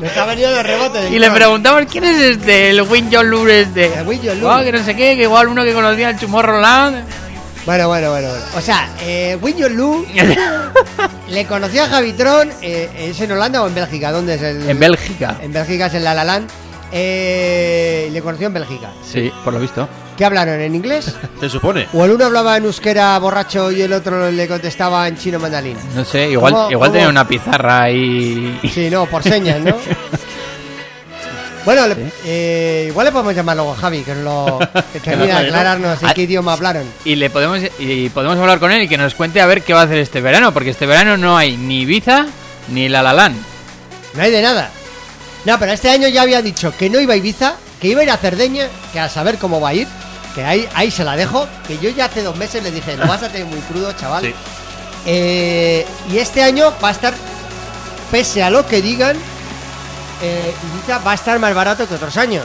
Me 0.00 0.08
ha 0.08 0.24
venido 0.26 0.52
de 0.52 0.62
rebote. 0.62 1.08
Y 1.10 1.18
le 1.18 1.30
preguntamos 1.30 1.82
quién 1.90 2.04
es 2.04 2.20
este, 2.20 2.70
el 2.70 2.82
Win 2.82 3.08
John 3.12 3.28
Lure 3.28 3.62
este. 3.62 3.86
El 3.98 4.06
Win 4.06 4.20
John 4.24 4.40
Lure. 4.40 4.54
Oh, 4.54 4.64
que 4.64 4.70
no 4.72 4.84
sé 4.84 4.94
qué, 4.94 5.16
que 5.16 5.22
igual 5.22 5.48
uno 5.48 5.64
que 5.64 5.72
conocía 5.72 6.10
el 6.10 6.16
Tomorrowland. 6.16 7.04
Bueno, 7.66 7.88
bueno, 7.88 8.10
bueno, 8.10 8.28
bueno. 8.30 8.44
O 8.56 8.60
sea, 8.62 8.88
eh, 9.02 9.36
Winjon 9.42 9.76
Lu 9.76 10.06
le 11.28 11.44
conoció 11.46 11.82
a 11.84 11.86
Javitron. 11.88 12.50
Eh, 12.62 12.88
¿Es 13.10 13.20
en 13.20 13.32
Holanda 13.32 13.62
o 13.62 13.66
en 13.68 13.74
Bélgica? 13.74 14.10
¿Dónde 14.10 14.34
es 14.34 14.42
el...? 14.42 14.68
en 14.68 14.78
Bélgica. 14.78 15.36
En 15.42 15.52
Bélgica 15.52 15.86
es 15.86 15.94
en 15.94 16.04
La 16.04 16.14
La 16.14 16.24
Land. 16.24 16.48
Eh, 16.90 18.08
le 18.10 18.22
conoció 18.22 18.46
en 18.46 18.54
Bélgica. 18.54 18.88
Sí, 19.04 19.30
por 19.44 19.52
lo 19.52 19.60
visto. 19.60 19.86
¿Qué 20.16 20.24
hablaron? 20.24 20.58
¿En 20.60 20.74
inglés? 20.74 21.14
Se 21.40 21.48
supone. 21.50 21.86
¿O 21.92 22.04
el 22.06 22.12
uno 22.12 22.24
hablaba 22.24 22.56
en 22.56 22.64
euskera 22.64 23.18
borracho 23.18 23.70
y 23.70 23.82
el 23.82 23.92
otro 23.92 24.30
le 24.30 24.48
contestaba 24.48 25.06
en 25.06 25.18
chino 25.18 25.38
mandarín? 25.38 25.76
No 25.94 26.04
sé, 26.06 26.30
igual, 26.30 26.54
¿Cómo- 26.54 26.70
igual 26.70 26.88
cómo? 26.88 26.92
tenía 26.94 27.08
una 27.10 27.28
pizarra 27.28 27.90
y... 27.90 28.58
Sí, 28.72 28.88
no, 28.90 29.04
por 29.06 29.22
señas, 29.22 29.60
¿no? 29.60 29.76
Bueno, 31.64 31.86
le- 31.86 31.96
eh, 32.24 32.86
igual 32.88 33.06
le 33.06 33.12
podemos 33.12 33.34
llamar 33.34 33.56
luego 33.56 33.72
a 33.72 33.76
Javi, 33.76 34.02
que, 34.02 34.14
nos 34.14 34.24
lo, 34.24 34.58
que 34.92 35.00
termine 35.00 35.26
de 35.32 35.32
aclararnos 35.48 36.02
en 36.02 36.08
Ah, 36.08 36.14
qué 36.14 36.22
idioma 36.22 36.52
hablaron. 36.54 36.84
Y 37.04 37.16
le 37.16 37.28
podemos 37.30 37.60
y 37.78 38.08
podemos 38.10 38.38
hablar 38.38 38.58
con 38.58 38.72
él 38.72 38.82
y 38.82 38.88
que 38.88 38.96
nos 38.96 39.14
cuente 39.14 39.40
a 39.40 39.46
ver 39.46 39.62
qué 39.62 39.74
va 39.74 39.82
a 39.82 39.84
hacer 39.84 39.98
este 39.98 40.20
verano, 40.20 40.52
porque 40.54 40.70
este 40.70 40.86
verano 40.86 41.16
no 41.16 41.36
hay 41.36 41.56
ni 41.56 41.80
Ibiza 41.82 42.26
ni 42.68 42.88
La 42.88 43.02
La 43.02 43.12
Land. 43.12 43.36
No 44.14 44.22
hay 44.22 44.30
de 44.30 44.40
nada. 44.42 44.70
No, 45.44 45.58
pero 45.58 45.72
este 45.72 45.90
año 45.90 46.08
ya 46.08 46.22
había 46.22 46.42
dicho 46.42 46.72
que 46.76 46.88
no 46.90 46.98
iba 47.00 47.14
a 47.14 47.16
Ibiza, 47.16 47.54
que 47.80 47.88
iba 47.88 48.00
a 48.00 48.04
ir 48.04 48.10
a 48.10 48.16
Cerdeña, 48.16 48.66
que 48.92 49.00
a 49.00 49.08
saber 49.08 49.36
cómo 49.38 49.60
va 49.60 49.70
a 49.70 49.74
ir, 49.74 49.86
que 50.34 50.44
ahí, 50.44 50.68
ahí 50.74 50.90
se 50.90 51.04
la 51.04 51.16
dejo, 51.16 51.46
que 51.66 51.78
yo 51.78 51.90
ya 51.90 52.06
hace 52.06 52.22
dos 52.22 52.36
meses 52.36 52.62
le 52.62 52.70
dije, 52.70 52.96
lo 52.96 53.06
vas 53.06 53.22
a 53.22 53.28
tener 53.28 53.46
muy 53.46 53.60
crudo, 53.60 53.92
chaval. 53.92 54.24
Sí. 54.24 54.34
Eh, 55.06 55.86
y 56.12 56.18
este 56.18 56.42
año 56.42 56.72
va 56.82 56.88
a 56.88 56.92
estar, 56.92 57.14
pese 58.10 58.42
a 58.42 58.50
lo 58.50 58.66
que 58.66 58.82
digan, 58.82 59.16
eh, 60.22 60.54
Ibiza 60.74 60.98
va 60.98 61.12
a 61.12 61.14
estar 61.14 61.38
más 61.38 61.54
barato 61.54 61.86
que 61.88 61.94
otros 61.94 62.16
años. 62.16 62.44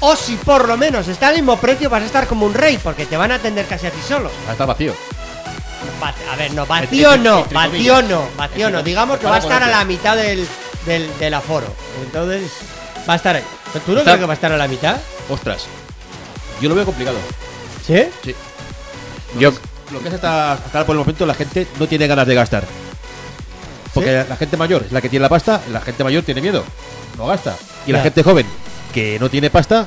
O 0.00 0.14
si 0.14 0.36
por 0.36 0.68
lo 0.68 0.76
menos 0.76 1.08
está 1.08 1.28
al 1.28 1.36
mismo 1.36 1.56
precio, 1.58 1.88
vas 1.88 2.02
a 2.02 2.06
estar 2.06 2.26
como 2.26 2.44
un 2.46 2.54
rey, 2.54 2.78
porque 2.82 3.06
te 3.06 3.16
van 3.16 3.32
a 3.32 3.36
atender 3.36 3.66
casi 3.66 3.86
a 3.86 3.90
ti 3.90 4.00
solo. 4.06 4.30
Ah, 4.48 4.52
Está 4.52 4.66
vacío. 4.66 4.94
Va- 6.02 6.14
A 6.32 6.36
ver, 6.36 6.52
no, 6.52 6.66
vacío 6.66 7.14
Entre- 7.14 7.30
no, 7.30 7.38
entre 7.38 7.54
vacío 7.54 7.94
comillas. 7.94 8.04
no, 8.10 8.28
vacío 8.36 8.70
no. 8.70 8.82
Digamos 8.82 9.18
que 9.18 9.26
va 9.26 9.36
a 9.36 9.38
estar 9.38 9.62
a 9.62 9.68
la 9.68 9.84
mitad 9.84 10.16
del, 10.16 10.46
del, 10.84 11.18
del 11.18 11.34
aforo. 11.34 11.66
Entonces, 12.04 12.50
va 13.08 13.14
a 13.14 13.16
estar 13.16 13.36
ahí. 13.36 13.44
¿Tú 13.86 13.92
no 13.92 13.98
Está- 13.98 14.12
crees 14.12 14.18
que 14.20 14.26
va 14.26 14.32
a 14.32 14.34
estar 14.34 14.52
a 14.52 14.56
la 14.58 14.68
mitad? 14.68 14.96
Ostras. 15.30 15.64
Yo 16.60 16.68
lo 16.68 16.74
veo 16.74 16.84
complicado. 16.84 17.16
¿Sí? 17.86 18.02
Sí. 18.24 18.34
Yo 19.38 19.52
Lo 19.92 20.00
que 20.00 20.08
es 20.08 20.14
hasta, 20.14 20.52
hasta 20.54 20.84
por 20.84 20.94
el 20.94 20.98
momento 21.00 21.24
la 21.24 21.34
gente 21.34 21.66
no 21.78 21.86
tiene 21.86 22.06
ganas 22.06 22.26
de 22.26 22.34
gastar. 22.34 22.64
Porque 23.96 24.24
la 24.28 24.36
gente 24.36 24.56
mayor 24.56 24.82
es 24.86 24.92
la 24.92 25.00
que 25.00 25.08
tiene 25.08 25.22
la 25.22 25.28
pasta, 25.28 25.60
la 25.72 25.80
gente 25.80 26.04
mayor 26.04 26.22
tiene 26.22 26.40
miedo, 26.40 26.62
no 27.18 27.26
gasta. 27.26 27.54
Y 27.86 27.92
la 27.92 28.00
gente 28.02 28.22
joven 28.22 28.46
que 28.94 29.18
no 29.18 29.28
tiene 29.28 29.50
pasta, 29.50 29.86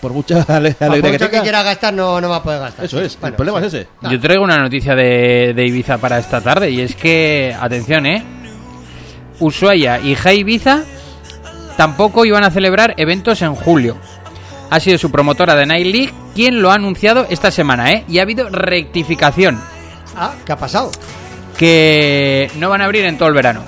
por 0.00 0.12
mucha 0.12 0.42
ale- 0.48 0.72
Por 0.74 0.88
alegría 0.88 1.02
que 1.12 1.12
mucho 1.18 1.24
que 1.26 1.30
tenga, 1.30 1.42
quiera 1.42 1.62
gastar, 1.62 1.94
no, 1.94 2.20
no 2.20 2.28
va 2.28 2.36
a 2.36 2.42
poder 2.42 2.60
gastar. 2.60 2.84
eso 2.84 3.00
es, 3.00 3.18
Bueno, 3.18 3.34
el 3.34 3.36
problema 3.36 3.60
sí. 3.60 3.66
es 3.66 3.74
ese. 3.74 3.88
Yo 4.10 4.20
traigo 4.20 4.44
una 4.44 4.58
noticia 4.58 4.94
de, 4.94 5.52
de 5.56 5.66
Ibiza 5.66 5.98
para 5.98 6.18
esta 6.18 6.40
tarde 6.40 6.70
y 6.70 6.80
es 6.80 6.94
que, 6.94 7.56
atención, 7.58 8.06
¿eh? 8.06 8.22
Ushuaia 9.40 10.00
y 10.00 10.14
Jai 10.14 10.38
Ibiza 10.40 10.82
tampoco 11.76 12.24
iban 12.24 12.44
a 12.44 12.50
celebrar 12.50 12.94
eventos 12.96 13.42
en 13.42 13.54
julio. 13.54 13.96
Ha 14.70 14.80
sido 14.80 14.98
su 14.98 15.10
promotora 15.10 15.54
de 15.54 15.66
Night 15.66 15.86
League 15.86 16.12
quien 16.34 16.60
lo 16.60 16.70
ha 16.70 16.74
anunciado 16.74 17.26
esta 17.30 17.50
semana, 17.50 17.92
¿eh? 17.92 18.04
Y 18.08 18.18
ha 18.18 18.22
habido 18.22 18.48
rectificación, 18.48 19.60
Ah, 20.16 20.32
¿qué 20.46 20.52
ha 20.52 20.56
pasado? 20.56 20.90
Que 21.56 22.50
no 22.56 22.68
van 22.70 22.80
a 22.82 22.84
abrir 22.84 23.04
en 23.04 23.18
todo 23.18 23.28
el 23.28 23.34
verano. 23.34 23.62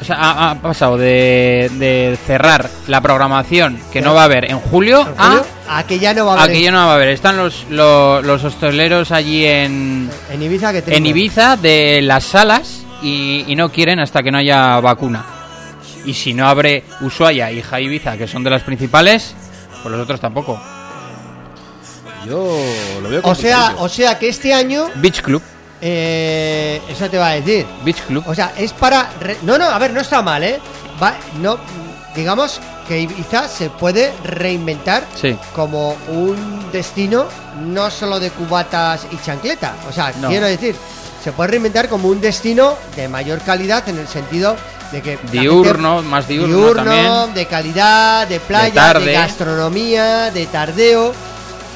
O 0.00 0.04
sea, 0.04 0.16
ha, 0.16 0.50
ha 0.52 0.54
pasado 0.62 0.96
de, 0.96 1.70
de 1.74 2.18
cerrar 2.26 2.70
la 2.86 3.00
programación 3.02 3.78
que 3.92 4.00
no 4.00 4.14
va 4.14 4.22
a 4.22 4.24
haber 4.24 4.50
en 4.50 4.58
julio, 4.58 5.00
¿En 5.00 5.14
julio? 5.14 5.44
a, 5.68 5.78
A 5.78 5.86
que 5.86 5.98
ya 5.98 6.14
no 6.14 6.24
va 6.26 6.32
a 6.34 6.40
a 6.40 6.42
haber. 6.44 6.56
que 6.56 6.62
ya 6.62 6.70
no 6.70 6.78
va 6.78 6.92
a 6.92 6.94
haber. 6.94 7.08
Están 7.08 7.36
los, 7.36 7.66
los, 7.68 8.24
los 8.24 8.42
hosteleros 8.44 9.12
allí 9.12 9.44
en, 9.44 10.10
En 10.30 10.42
Ibiza 10.42 10.72
que 10.72 10.80
tengo. 10.82 10.96
en 10.96 11.04
Ibiza 11.06 11.56
de 11.58 12.00
las 12.02 12.24
salas 12.24 12.82
y, 13.02 13.44
y 13.46 13.54
no 13.56 13.70
quieren 13.70 14.00
hasta 14.00 14.22
que 14.22 14.30
no 14.30 14.38
haya 14.38 14.80
vacuna. 14.80 15.24
Y 16.06 16.14
si 16.14 16.32
no 16.32 16.48
abre 16.48 16.82
Ushuaia 17.02 17.52
y 17.52 17.60
Jai 17.60 17.84
Ibiza, 17.84 18.16
que 18.16 18.26
son 18.26 18.42
de 18.42 18.48
las 18.48 18.62
principales, 18.62 19.34
pues 19.82 19.92
los 19.92 20.00
otros 20.02 20.18
tampoco. 20.18 20.58
Yo 22.26 22.58
lo 23.02 23.08
veo 23.10 23.20
O 23.24 23.34
sea, 23.34 23.74
o 23.78 23.88
sea 23.88 24.18
que 24.18 24.28
este 24.28 24.52
año, 24.54 24.86
Beach 24.96 25.20
Club, 25.20 25.42
eh, 25.80 26.80
eso 26.88 27.08
te 27.08 27.18
va 27.18 27.28
a 27.28 27.34
decir. 27.34 27.66
Beach 27.84 28.02
Club. 28.02 28.24
O 28.26 28.34
sea, 28.34 28.52
es 28.56 28.72
para. 28.72 29.10
re- 29.20 29.38
No, 29.42 29.58
no, 29.58 29.64
a 29.66 29.78
ver, 29.78 29.92
no 29.92 30.00
está 30.00 30.22
mal, 30.22 30.42
¿eh? 30.42 30.60
Va, 31.02 31.14
no, 31.40 31.58
digamos 32.14 32.60
que 32.86 33.00
Ibiza 33.00 33.48
se 33.48 33.70
puede 33.70 34.12
reinventar 34.24 35.04
Sí. 35.14 35.36
como 35.54 35.96
un 36.08 36.70
destino 36.72 37.26
no 37.66 37.90
solo 37.90 38.18
de 38.20 38.30
cubatas 38.30 39.06
y 39.10 39.16
chancleta. 39.24 39.74
O 39.88 39.92
sea, 39.92 40.12
No. 40.20 40.28
quiero 40.28 40.46
decir, 40.46 40.76
se 41.22 41.32
puede 41.32 41.50
reinventar 41.52 41.88
como 41.88 42.08
un 42.08 42.20
destino 42.20 42.74
de 42.96 43.08
mayor 43.08 43.40
calidad 43.40 43.88
en 43.88 43.98
el 43.98 44.08
sentido 44.08 44.56
de 44.92 45.00
que. 45.02 45.18
la 45.22 45.30
Diurno, 45.30 46.02
más 46.02 46.26
diurno, 46.28 46.56
diurno, 46.56 46.84
también. 46.84 47.34
de 47.34 47.46
calidad, 47.46 48.26
de 48.26 48.40
playa, 48.40 48.66
de, 48.68 48.72
tarde. 48.72 49.12
gastronomía, 49.12 50.30
de 50.30 50.46
tardeo, 50.46 51.12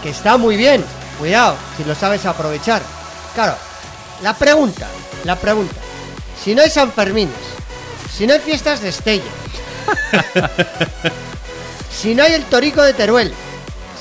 que 0.03 0.11
está 0.11 0.37
muy 0.37 0.57
bien. 0.57 0.85
Cuidado, 1.19 1.55
si 1.77 1.85
lo 1.85 1.95
sabes 1.95 2.27
aprovechar. 2.27 2.83
Claro, 3.35 3.55
la 4.23 4.35
pregunta, 4.35 4.87
la 5.25 5.37
pregunta. 5.37 5.77
Si 6.43 6.55
no 6.55 6.63
hay 6.63 6.71
San 6.71 6.93
Fermines, 6.93 7.35
si 8.17 8.27
no 8.27 8.35
hay 8.35 8.41
fiestas 8.41 8.81
de 8.81 8.89
Estella, 8.91 9.25
si 11.91 12.15
no 12.15 12.23
hay 12.25 12.35
el 12.35 12.45
Torico 12.45 12.83
de 12.83 12.95
Teruel, 12.95 13.33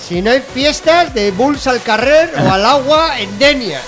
si 0.08 0.22
no 0.22 0.32
hay 0.32 0.42
fiestas 0.54 1.14
de 1.14 1.32
Bulls 1.32 1.68
al 1.68 1.82
Carrer 1.82 2.34
o 2.46 2.52
al 2.52 2.66
agua 2.66 3.20
en 3.20 3.38
Denia, 3.40 3.82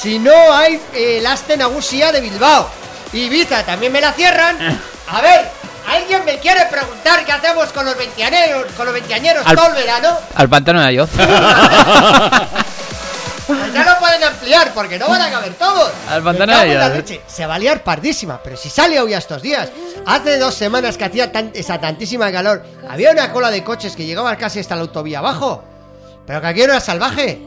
si 0.00 0.18
no 0.18 0.32
hay 0.52 0.80
eh, 0.92 1.18
el 1.18 1.26
Aste 1.26 1.56
Nagusia 1.56 2.12
de 2.12 2.20
Bilbao, 2.20 2.68
Ibiza 3.12 3.62
también 3.64 3.92
me 3.92 4.00
la 4.00 4.12
cierran. 4.12 4.56
A 5.08 5.20
ver, 5.20 5.48
¿alguien 5.88 6.24
me 6.24 6.38
quiere 6.40 6.66
preguntar 6.66 7.24
qué 7.24 7.32
hacemos 7.32 7.68
con 7.72 7.84
los 7.86 7.96
veinteañeros, 7.96 8.66
con 8.76 8.86
los 8.86 8.92
veinteañeros 8.94 9.46
Al- 9.46 9.56
todo 9.56 9.68
el 9.68 9.74
verano? 9.74 10.18
Al 10.34 10.48
pantano 10.48 10.80
de 10.80 10.86
Ayoz. 10.86 11.10
Pues 13.46 13.72
ya 13.72 13.84
lo 13.84 13.98
pueden 14.00 14.22
ampliar 14.24 14.72
porque 14.74 14.98
no 14.98 15.08
van 15.08 15.22
a 15.22 15.30
caber 15.30 15.54
todos. 15.54 15.90
Al 16.08 16.22
pantano 16.22 16.58
de 16.58 16.74
la 16.74 16.88
leche. 16.88 17.20
Se 17.26 17.46
va 17.46 17.54
a 17.54 17.58
liar 17.58 17.82
pardísima, 17.84 18.40
pero 18.42 18.56
si 18.56 18.68
sale 18.68 18.98
hoy 19.00 19.14
a 19.14 19.18
estos 19.18 19.40
días. 19.42 19.68
Hace 20.04 20.38
dos 20.38 20.54
semanas 20.54 20.96
que 20.96 21.04
hacía 21.04 21.30
tan- 21.30 21.52
esa 21.54 21.80
tantísima 21.80 22.30
calor. 22.32 22.64
Había 22.88 23.10
una 23.12 23.32
cola 23.32 23.50
de 23.50 23.62
coches 23.62 23.94
que 23.94 24.04
llegaba 24.06 24.34
casi 24.36 24.58
hasta 24.60 24.74
la 24.74 24.82
autovía 24.82 25.18
abajo. 25.20 25.62
Pero 26.26 26.40
que 26.40 26.46
aquí 26.48 26.60
era 26.62 26.80
salvaje. 26.80 27.40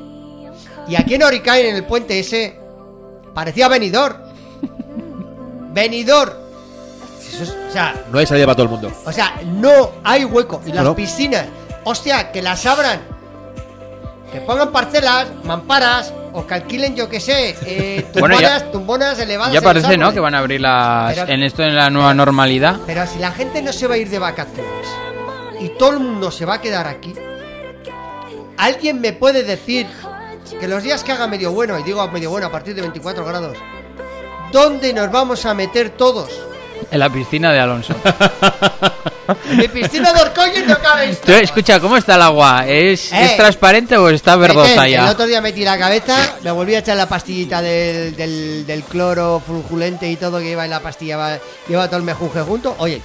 Y 0.87 0.95
aquí 0.95 1.15
en 1.15 1.23
Oricain, 1.23 1.65
en 1.65 1.75
el 1.75 1.83
puente 1.85 2.17
ese, 2.19 2.57
parecía 3.33 3.67
venidor. 3.67 4.17
venidor. 5.71 6.39
Es- 7.41 7.49
o 7.49 7.71
sea, 7.71 7.93
No 8.11 8.19
hay 8.19 8.25
salida 8.25 8.45
para 8.45 8.55
todo 8.55 8.63
el 8.65 8.69
mundo. 8.71 8.91
o 9.05 9.11
sea, 9.11 9.35
no 9.45 9.91
hay 10.03 10.25
hueco. 10.25 10.61
Y 10.65 10.69
las 10.71 10.83
No, 10.83 10.91
no. 10.91 10.95
piscinas, 10.95 11.45
hostia, 11.83 12.31
que 12.31 12.41
las 12.41 12.65
abran. 12.65 13.01
Que 14.31 14.41
pongan 14.41 14.71
parcelas, 14.71 15.27
mamparas, 15.43 16.13
o 16.33 16.45
que 16.45 16.53
alquilen, 16.53 16.95
yo 16.95 17.09
que 17.09 17.19
sé, 17.19 17.55
eh, 17.65 18.05
Bueno, 18.13 18.35
tumbonas, 18.35 18.41
ya- 18.63 18.71
tumbonas 18.71 19.19
elevadas. 19.19 19.53
Ya 19.53 19.61
parece, 19.61 19.97
¿no? 19.97 20.13
Que 20.13 20.19
van 20.19 20.35
a 20.35 20.39
abrir 20.39 20.61
las 20.61 21.15
Pero- 21.15 21.31
en 21.31 21.43
esto 21.43 21.63
en 21.63 21.75
la 21.75 21.89
nueva 21.89 22.13
normalidad. 22.13 22.77
Pero 22.85 23.05
si 23.07 23.17
la 23.19 23.31
gente 23.31 23.61
no 23.61 23.73
se 23.73 23.87
va 23.87 23.95
a 23.95 23.97
ir 23.97 24.09
de 24.09 24.19
vacaciones 24.19 24.87
y 25.59 25.69
todo 25.69 25.91
el 25.91 25.99
mundo 25.99 26.29
se 26.31 26.45
va 26.45 26.55
a 26.55 26.61
quedar 26.61 26.85
aquí, 26.87 27.13
¿alguien 28.57 29.01
me 29.01 29.13
puede 29.13 29.43
decir 29.43 29.87
que 30.59 30.67
los 30.67 30.83
días 30.83 31.03
que 31.03 31.11
haga 31.11 31.27
medio 31.27 31.51
bueno, 31.51 31.77
y 31.79 31.83
digo 31.83 32.07
medio 32.09 32.29
bueno 32.29 32.47
a 32.47 32.51
partir 32.51 32.75
de 32.75 32.81
24 32.81 33.25
grados, 33.25 33.57
¿dónde 34.51 34.93
nos 34.93 35.11
vamos 35.11 35.45
a 35.45 35.53
meter 35.53 35.89
todos? 35.91 36.29
En 36.91 36.99
la 36.99 37.09
piscina 37.09 37.51
de 37.51 37.59
Alonso. 37.59 37.95
Mi 39.55 39.67
piscina 39.67 40.13
de 40.13 40.21
Orcoyo 40.21 40.65
no 40.67 40.77
cabe 40.79 41.15
Tú, 41.15 41.31
escucha, 41.33 41.79
¿cómo 41.79 41.97
está 41.97 42.15
el 42.15 42.21
agua? 42.21 42.65
¿Es, 42.67 43.11
Eh. 43.11 43.25
¿Es 43.25 43.37
transparente 43.37 43.97
o 43.97 44.09
está 44.09 44.35
verdosa 44.35 44.85
El 44.85 44.91
ya? 44.93 45.09
otro 45.11 45.25
día 45.27 45.41
metí 45.41 45.63
la 45.63 45.77
cabeza, 45.77 46.15
me 46.43 46.51
volví 46.51 46.75
a 46.75 46.79
echar 46.79 46.97
la 46.97 47.07
pastillita 47.07 47.61
del, 47.61 48.15
del, 48.15 48.65
del 48.65 48.83
cloro 48.83 49.41
frujulente 49.45 50.09
y 50.09 50.15
todo 50.15 50.39
que 50.39 50.45
lleva 50.45 50.65
en 50.65 50.71
la 50.71 50.79
pastilla, 50.79 51.17
va- 51.17 51.39
lleva 51.67 51.87
todo 51.87 51.97
el 51.97 52.03
mejunje 52.03 52.41
junto. 52.41 52.75
Oye, 52.79 53.01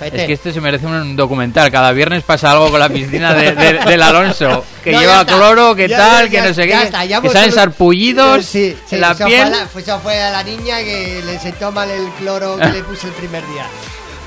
Es 0.00 0.12
que 0.26 0.32
esto 0.34 0.52
se 0.52 0.60
merece 0.60 0.86
un 0.86 1.16
documental. 1.16 1.72
Cada 1.72 1.90
viernes 1.90 2.22
pasa 2.22 2.52
algo 2.52 2.70
con 2.70 2.78
la 2.78 2.88
piscina 2.88 3.34
de- 3.34 3.52
de- 3.52 3.72
del 3.84 4.00
Alonso. 4.02 4.64
Que 4.84 4.92
No, 4.92 5.00
lleva 5.00 5.24
cloro, 5.26 5.74
que 5.74 5.88
Ya, 5.88 5.96
tal, 5.96 6.30
ya, 6.30 6.42
que 6.42 6.48
no 6.48 6.54
sé 6.54 6.68
ya 6.68 6.78
qué. 6.80 6.84
está, 6.86 7.20
que 7.20 7.28
salen 7.30 7.50
sarpullidos 7.52 8.44
Sí, 8.46 8.76
sí, 8.88 8.94
en 8.94 9.00
la 9.00 9.10
eso 9.10 9.24
piel. 9.26 9.42
Fue 9.42 9.82
la, 9.82 9.92
eso 9.92 10.00
fue 10.00 10.22
a 10.22 10.30
la 10.30 10.42
niña 10.44 10.78
que 10.78 11.20
le 11.26 11.38
sentó 11.40 11.72
mal 11.72 11.90
el 11.90 12.08
cloro 12.12 12.56
que 12.58 12.66
le 12.68 12.82
puse 12.84 13.08
el 13.08 13.12
primer 13.14 13.44
día. 13.48 13.66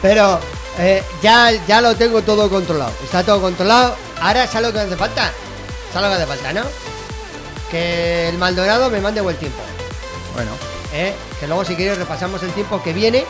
Pero 0.02 0.40
eh, 0.80 1.04
ya, 1.22 1.52
ya 1.68 1.82
lo 1.82 1.96
tengo 1.96 2.22
todo 2.22 2.50
controlado. 2.50 2.92
Está 3.04 3.24
todo 3.24 3.42
controlado. 3.42 3.96
Ahora 4.22 4.48
¿sabes 4.48 4.68
lo 4.68 4.74
que 4.74 4.80
hace 4.80 4.96
falta? 4.96 5.32
¿Sabes 5.94 6.10
lo 6.10 6.16
que 6.16 6.24
hace 6.24 6.26
falta, 6.26 6.54
no? 6.54 6.64
Que 7.70 8.30
el 8.30 8.38
Maldonado 8.38 8.90
me 8.90 9.00
mande 9.00 9.22
buen 9.22 9.38
tiempo. 9.38 9.62
Bueno, 10.34 10.52
¿eh? 10.94 11.14
Que 11.40 11.48
luego 11.48 11.66
si 11.66 11.76
quieres 11.76 11.98
repasamos 11.98 12.42
el 12.44 12.52
tiempo 12.52 12.82
que 12.82 12.94
viene. 12.94 13.26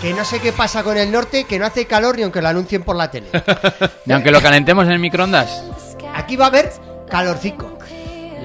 Que 0.00 0.12
no 0.12 0.24
sé 0.24 0.40
qué 0.40 0.52
pasa 0.52 0.82
con 0.82 0.98
el 0.98 1.10
norte, 1.10 1.44
que 1.44 1.58
no 1.58 1.64
hace 1.66 1.86
calor 1.86 2.16
ni 2.16 2.22
aunque 2.22 2.42
lo 2.42 2.48
anuncien 2.48 2.82
por 2.82 2.96
la 2.96 3.10
tele. 3.10 3.28
y 4.06 4.12
aunque 4.12 4.30
lo 4.30 4.42
calentemos 4.42 4.84
en 4.86 4.92
el 4.92 4.98
microondas. 4.98 5.62
Aquí 6.14 6.36
va 6.36 6.46
a 6.46 6.48
haber 6.48 6.70
calorcico. 7.08 7.78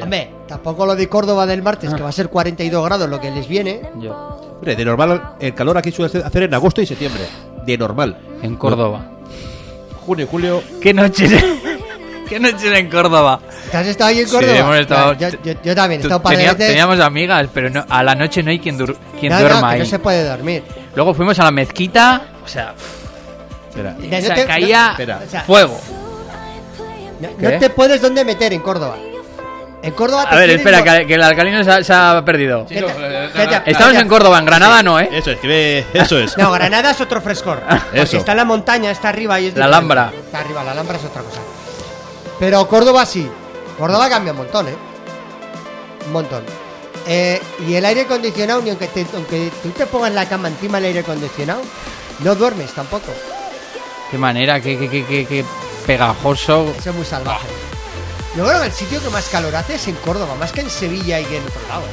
Hombre, 0.01 0.31
tampoco 0.51 0.85
lo 0.85 0.95
de 0.97 1.07
Córdoba 1.07 1.45
del 1.45 1.61
martes, 1.63 1.93
que 1.93 2.03
va 2.03 2.09
a 2.09 2.11
ser 2.11 2.27
42 2.27 2.83
grados 2.83 3.09
lo 3.09 3.21
que 3.21 3.31
les 3.31 3.47
viene. 3.47 3.81
Yo. 3.99 4.11
Hombre, 4.55 4.75
de 4.75 4.83
normal, 4.83 5.35
el 5.39 5.53
calor 5.53 5.77
aquí 5.77 5.91
suele 5.93 6.21
hacer 6.23 6.43
en 6.43 6.53
agosto 6.53 6.81
y 6.81 6.85
septiembre. 6.85 7.23
De 7.65 7.77
normal. 7.77 8.17
En 8.41 8.57
Córdoba. 8.57 9.01
Junio 10.05 10.25
y 10.25 10.27
julio. 10.27 10.61
¿Qué 10.81 10.93
noches? 10.93 11.31
¿Qué 12.27 12.37
noches 12.39 12.63
en 12.73 12.89
Córdoba? 12.89 13.39
¿Te 13.71 13.77
has 13.77 13.87
estado 13.87 14.09
ahí 14.09 14.19
en 14.19 14.25
Sí, 14.27 14.31
Córdoba? 14.35 14.57
hemos 14.57 14.75
estado- 14.77 15.13
yo, 15.13 15.29
yo- 15.43 15.53
yo 15.63 15.75
también 15.75 16.01
he 16.01 16.03
estado 16.03 16.21
tenía- 16.21 16.55
teníamos 16.57 16.99
amigas, 16.99 17.47
pero 17.53 17.69
no- 17.69 17.85
a 17.87 18.03
la 18.03 18.13
noche 18.15 18.43
no 18.43 18.51
hay 18.51 18.59
quien, 18.59 18.77
dur- 18.77 18.97
quien 19.19 19.31
No, 19.31 19.39
no, 19.39 19.45
duerma 19.47 19.69
que 19.69 19.73
ahí. 19.75 19.79
no 19.79 19.85
se 19.85 19.99
puede 19.99 20.27
dormir. 20.27 20.63
Luego 20.95 21.13
fuimos 21.13 21.39
a 21.39 21.45
la 21.45 21.51
mezquita, 21.51 22.23
o 22.43 22.47
sea, 22.47 22.73
Espera. 23.69 23.95
No 23.97 24.17
o 24.17 24.21
sea, 24.21 24.35
te- 24.35 24.45
caía 24.45 24.85
no- 24.87 24.91
Espera. 24.91 25.43
fuego. 25.45 25.79
no, 27.21 27.29
no 27.51 27.57
te 27.59 27.69
puedes 27.69 28.01
dónde 28.01 28.25
meter 28.25 28.51
en 28.53 28.59
Córdoba. 28.61 28.97
En 29.83 29.91
Córdoba 29.93 30.29
te 30.29 30.35
A 30.35 30.37
ver, 30.37 30.49
espera, 30.51 30.83
que, 30.83 31.07
que 31.07 31.15
el 31.15 31.23
alcalino 31.23 31.63
se 31.63 31.71
ha, 31.71 31.83
se 31.83 31.91
ha 31.93 32.21
perdido. 32.23 32.65
¿Qué 32.67 32.81
te- 32.81 33.29
qué 33.33 33.47
te- 33.47 33.71
Estamos 33.71 33.95
en 33.95 34.07
Córdoba, 34.07 34.37
en 34.37 34.45
Granada 34.45 34.83
no, 34.83 34.99
¿eh? 34.99 35.09
Eso 35.11 35.31
es, 35.31 35.39
que 35.39 35.47
ve- 35.47 35.85
eso 35.93 36.19
es. 36.19 36.37
No, 36.37 36.51
Granada 36.51 36.91
es 36.91 37.01
otro 37.01 37.19
frescor. 37.19 37.61
Eso. 37.93 38.17
está 38.17 38.31
en 38.31 38.37
la 38.37 38.45
montaña, 38.45 38.91
está 38.91 39.09
arriba 39.09 39.39
y 39.39 39.47
es 39.47 39.55
La. 39.57 39.65
Alhambra. 39.65 40.11
Está 40.15 40.39
arriba, 40.41 40.63
la 40.63 40.71
Alhambra 40.73 40.97
es 40.97 41.05
otra 41.05 41.23
cosa. 41.23 41.39
Pero 42.39 42.67
Córdoba 42.67 43.05
sí. 43.07 43.27
Córdoba 43.77 44.07
cambia 44.09 44.31
un 44.33 44.37
montón, 44.39 44.67
¿eh? 44.67 44.75
Un 46.05 46.11
montón. 46.11 46.43
Eh, 47.07 47.41
y 47.67 47.73
el 47.73 47.83
aire 47.83 48.01
acondicionado, 48.01 48.61
ni 48.61 48.69
aunque, 48.69 48.85
te- 48.87 49.07
aunque 49.15 49.51
tú 49.63 49.69
te 49.69 49.87
pongas 49.87 50.11
la 50.11 50.29
cama 50.29 50.47
encima 50.49 50.77
del 50.77 50.85
aire 50.87 50.99
acondicionado, 50.99 51.61
no 52.19 52.35
duermes 52.35 52.71
tampoco. 52.73 53.11
Qué 54.11 54.17
manera, 54.19 54.59
qué, 54.61 54.77
qué, 54.77 54.87
qué, 54.89 55.05
qué- 55.05 55.25
qué 55.25 55.45
pegajoso. 55.87 56.71
Eso 56.77 56.91
es 56.91 56.95
muy 56.95 57.05
salvaje. 57.05 57.47
Yo 58.35 58.45
creo 58.47 58.59
que 58.61 58.67
el 58.67 58.71
sitio 58.73 59.01
que 59.01 59.09
más 59.09 59.27
calor 59.29 59.55
hace 59.55 59.75
es 59.75 59.87
en 59.87 59.95
Córdoba, 59.95 60.35
más 60.39 60.51
que 60.51 60.61
en 60.61 60.69
Sevilla 60.69 61.19
y 61.19 61.25
que 61.25 61.37
en 61.37 61.43
otro 61.43 61.61
lado. 61.67 61.83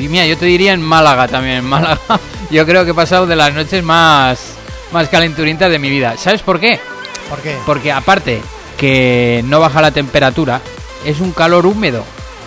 Y 0.00 0.08
mira, 0.08 0.24
yo 0.26 0.38
te 0.38 0.46
diría 0.46 0.72
en 0.72 0.80
Málaga 0.82 1.26
también. 1.28 1.56
En 1.58 1.64
Málaga, 1.64 1.98
yo 2.50 2.64
creo 2.64 2.84
que 2.84 2.92
he 2.92 2.94
pasado 2.94 3.26
de 3.26 3.36
las 3.36 3.52
noches 3.52 3.82
más, 3.82 4.38
más 4.92 5.08
calenturientas 5.08 5.70
de 5.70 5.78
mi 5.78 5.90
vida. 5.90 6.16
¿Sabes 6.16 6.42
por 6.42 6.60
qué? 6.60 6.78
¿Por 7.28 7.40
qué? 7.40 7.56
Porque 7.66 7.90
aparte 7.92 8.40
que 8.78 9.42
no 9.46 9.60
baja 9.60 9.80
la 9.82 9.90
temperatura, 9.90 10.60
es 11.04 11.20
un 11.20 11.32
calor 11.32 11.66
húmedo. 11.66 12.04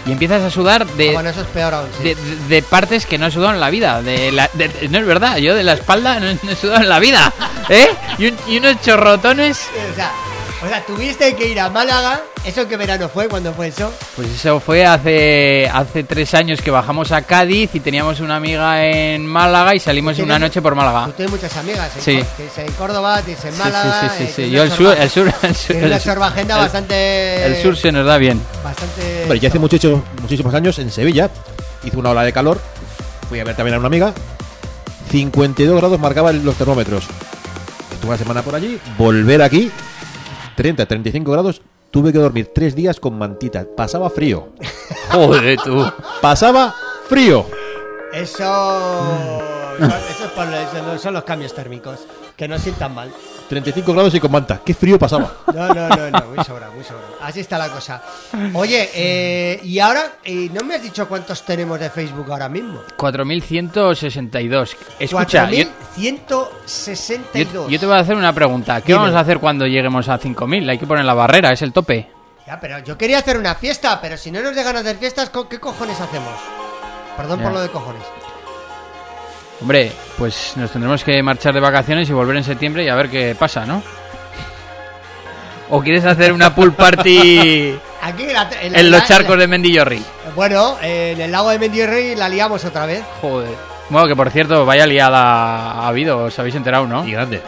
Y 0.08 0.12
empiezas 0.12 0.44
a 0.44 0.52
sudar 0.52 0.84
Ah, 0.88 0.94
de, 0.98 1.12
bueno, 1.14 1.30
eso 1.30 1.42
es 1.42 1.48
peor 1.48 1.74
aún. 1.74 1.88
sí. 1.98 2.04
de, 2.04 2.16
de- 2.16 2.36
de 2.48 2.62
partes 2.62 3.06
que 3.08 3.18
no 3.18 3.26
he 3.26 3.32
sudado 3.32 3.54
en 3.56 3.60
la 3.60 3.72
vida. 3.72 4.02
De 4.04 4.32
la- 4.32 4.50
no 4.90 5.00
es 5.00 5.06
verdad, 5.06 5.38
yo 5.38 5.56
de 5.56 5.64
la 5.64 5.74
espalda 5.74 6.20
no, 6.20 6.28
no 6.44 6.52
he 6.52 6.56
sudado 6.56 6.82
en 6.82 6.90
la 6.90 7.00
vida. 7.00 7.34
¿Eh? 7.70 7.88
Y, 8.20 8.28
un- 8.28 8.38
y 8.48 8.58
unos 8.60 8.80
chorrotones. 8.82 9.60
O 9.92 9.96
sea, 9.96 10.12
O 10.66 10.68
sea, 10.68 10.84
tuviste 10.84 11.36
que 11.36 11.48
ir 11.50 11.60
a 11.60 11.70
Málaga. 11.70 12.22
¿Eso 12.44 12.68
qué 12.68 12.76
verano 12.76 13.08
fue? 13.08 13.28
¿Cuándo 13.30 13.54
fue 13.54 13.68
eso? 13.68 13.92
Pues 14.16 14.30
eso 14.30 14.60
fue 14.60 14.84
hace, 14.86 15.70
hace 15.72 16.04
tres 16.04 16.34
años 16.34 16.60
que 16.62 16.72
bajamos 16.72 17.12
a 17.12 17.22
Cádiz 17.22 17.70
y 17.76 17.80
teníamos 17.80 18.20
una 18.20 18.38
amiga 18.38 18.84
en 18.86 19.26
Málaga 19.28 19.76
y 19.76 19.80
salimos 19.80 20.18
una 20.20 20.40
noche 20.40 20.62
por 20.64 20.74
Tú 20.74 20.78
Málaga. 20.78 21.12
tienes 21.16 21.32
muchas 21.32 21.56
amigas. 21.58 21.92
En, 21.96 22.02
Sí. 22.02 22.24
En 22.58 22.72
Córdoba, 22.74 23.22
tienes 23.22 23.46
en 23.46 23.54
Sí, 23.54 23.60
Málaga. 23.60 24.02
sí, 24.02 24.08
sí, 24.10 24.18
sí, 24.18 24.28
sí. 24.28 24.34
tienes 24.36 24.52
Yo 24.54 24.64
el 24.64 24.68
una 24.70 24.76
sur, 24.78 24.98
el 25.00 25.10
sur, 25.10 25.28
el 25.44 25.56
sur, 25.56 25.76
Tienes 25.76 26.06
una 26.06 26.58
bastante. 26.58 27.46
el 27.46 27.62
sur 27.62 27.78
se 27.78 27.92
nos 27.92 28.06
da 28.06 28.18
bien. 28.18 28.42
Bastante. 28.64 29.22
Hombre, 29.24 29.40
yo 29.40 29.50
hace 29.50 29.60
muchísimos, 29.60 30.02
muchísimos 30.22 30.54
años 30.54 30.80
en 30.80 30.90
Sevilla 30.92 31.30
hice 31.84 31.98
una 31.98 32.10
ola 32.10 32.24
de 32.24 32.34
calor. 32.34 32.60
Fui 33.30 33.40
a 33.40 33.44
ver 33.44 33.56
también 33.56 33.76
a 33.76 33.80
una 33.80 33.88
amiga. 33.88 34.14
52 35.12 35.78
grados 35.78 36.00
marcaban 36.00 36.44
los 36.44 36.56
termómetros. 36.56 37.06
Estuve 37.94 38.10
una 38.10 38.18
semana 38.18 38.42
por 38.42 38.56
allí. 38.56 38.80
Volver 38.98 39.42
aquí. 39.42 39.72
30, 40.56 40.86
35 40.86 41.32
grados. 41.32 41.62
Tuve 41.92 42.12
que 42.12 42.20
dormir 42.20 42.52
tres 42.54 42.76
días 42.76 43.00
con 43.00 43.18
mantita. 43.18 43.66
Pasaba 43.76 44.10
frío. 44.10 44.50
Joder, 45.12 45.60
tú. 45.64 45.86
Pasaba 46.22 46.76
frío. 47.08 47.46
Eso. 48.14 49.42
Eso, 49.78 50.26
es 50.26 50.32
por, 50.32 50.48
eso 50.48 50.84
no 50.86 50.98
son 50.98 51.14
los 51.14 51.24
cambios 51.24 51.54
térmicos. 51.54 52.00
Que 52.36 52.48
no 52.48 52.58
sientan 52.60 52.94
mal. 52.94 53.12
35 53.48 53.94
grados 53.94 54.14
y 54.16 54.20
con 54.20 54.32
manta. 54.32 54.60
Qué 54.66 54.74
frío 54.74 54.98
pasaba. 55.00 55.32
No, 55.54 55.74
no, 55.74 55.88
no, 55.88 56.10
no, 56.12 56.26
muy 56.36 56.44
sobra, 56.44 56.70
muy 56.72 56.84
sobra. 56.84 57.04
Así 57.22 57.40
está 57.40 57.58
la 57.58 57.70
cosa. 57.70 58.02
Oye, 58.56 58.90
eh, 58.94 59.60
y 59.64 59.80
ahora, 59.80 60.16
eh, 60.24 60.50
¿no 60.54 60.64
me 60.66 60.76
has 60.76 60.82
dicho 60.84 61.08
cuántos 61.08 61.44
tenemos 61.44 61.80
de 61.80 61.90
Facebook 61.90 62.30
ahora 62.30 62.50
mismo? 62.50 62.82
4162. 62.98 64.76
Escucha, 65.00 65.50
yo, 65.50 65.66
4162. 65.96 67.54
yo- 67.54 67.70
yo 67.70 67.80
te 67.80 67.86
voy 67.86 67.96
a 67.96 68.00
hacer 68.00 68.16
una 68.18 68.34
pregunta. 68.34 68.82
¿Qué 68.82 68.88
Dime. 68.94 69.00
vamos 69.00 69.16
a 69.16 69.20
hacer 69.22 69.40
cuando 69.40 69.66
lleguemos 69.66 70.10
a 70.10 70.18
5000? 70.18 70.70
Hay 70.70 70.78
que 70.78 70.88
poner 70.88 71.06
la 71.06 71.14
barrera, 71.14 71.52
es 71.54 71.62
el 71.62 71.72
tope. 71.72 72.10
Ya, 72.46 72.60
pero 72.60 72.80
yo 72.80 72.98
quería 72.98 73.20
hacer 73.20 73.38
una 73.38 73.56
fiesta, 73.56 74.00
pero 74.02 74.18
si 74.18 74.30
no 74.32 74.42
nos 74.42 74.54
dejan 74.56 74.76
hacer 74.76 74.98
fiestas, 74.98 75.30
¿co- 75.30 75.48
¿qué 75.48 75.60
cojones 75.60 76.00
hacemos? 76.02 76.34
Perdón 77.18 77.40
por 77.42 77.54
lo 77.54 77.62
de 77.62 77.70
cojones. 77.70 78.04
Hombre, 79.62 79.92
pues 80.18 80.54
nos 80.58 80.70
tendremos 80.72 81.04
que 81.04 81.22
marchar 81.24 81.54
de 81.54 81.60
vacaciones 81.60 82.10
y 82.10 82.14
volver 82.14 82.36
en 82.38 82.44
septiembre 82.44 82.84
y 82.84 82.90
a 82.90 82.96
ver 82.96 83.10
qué 83.10 83.36
pasa, 83.40 83.66
¿no? 83.66 83.82
¿O 85.70 85.82
quieres 85.82 86.06
hacer 86.06 86.32
una 86.32 86.54
pool 86.54 86.74
party 86.74 87.76
Aquí 88.02 88.24
en, 88.24 88.34
la- 88.34 88.50
en 88.62 88.72
la- 88.74 88.80
en 88.80 88.92
los 88.92 89.00
la- 89.02 89.06
charcos 89.08 89.38
de 89.40 89.48
Mendillorri? 89.48 90.04
Bueno, 90.36 90.78
eh, 90.82 91.14
en 91.16 91.22
el 91.22 91.32
lago 91.32 91.50
de 91.50 91.58
Mendierrey 91.60 92.16
la 92.16 92.30
liamos 92.30 92.64
otra 92.66 92.86
vez. 92.86 93.04
Joder. 93.22 93.50
Bueno, 93.90 94.08
que 94.08 94.16
por 94.16 94.30
cierto, 94.30 94.66
vaya 94.66 94.86
liada 94.86 95.72
ha 95.72 95.88
habido, 95.88 96.26
os 96.26 96.38
habéis 96.38 96.56
enterado, 96.56 96.86
¿no? 96.88 97.08
Y 97.08 97.12
grande. 97.14 97.42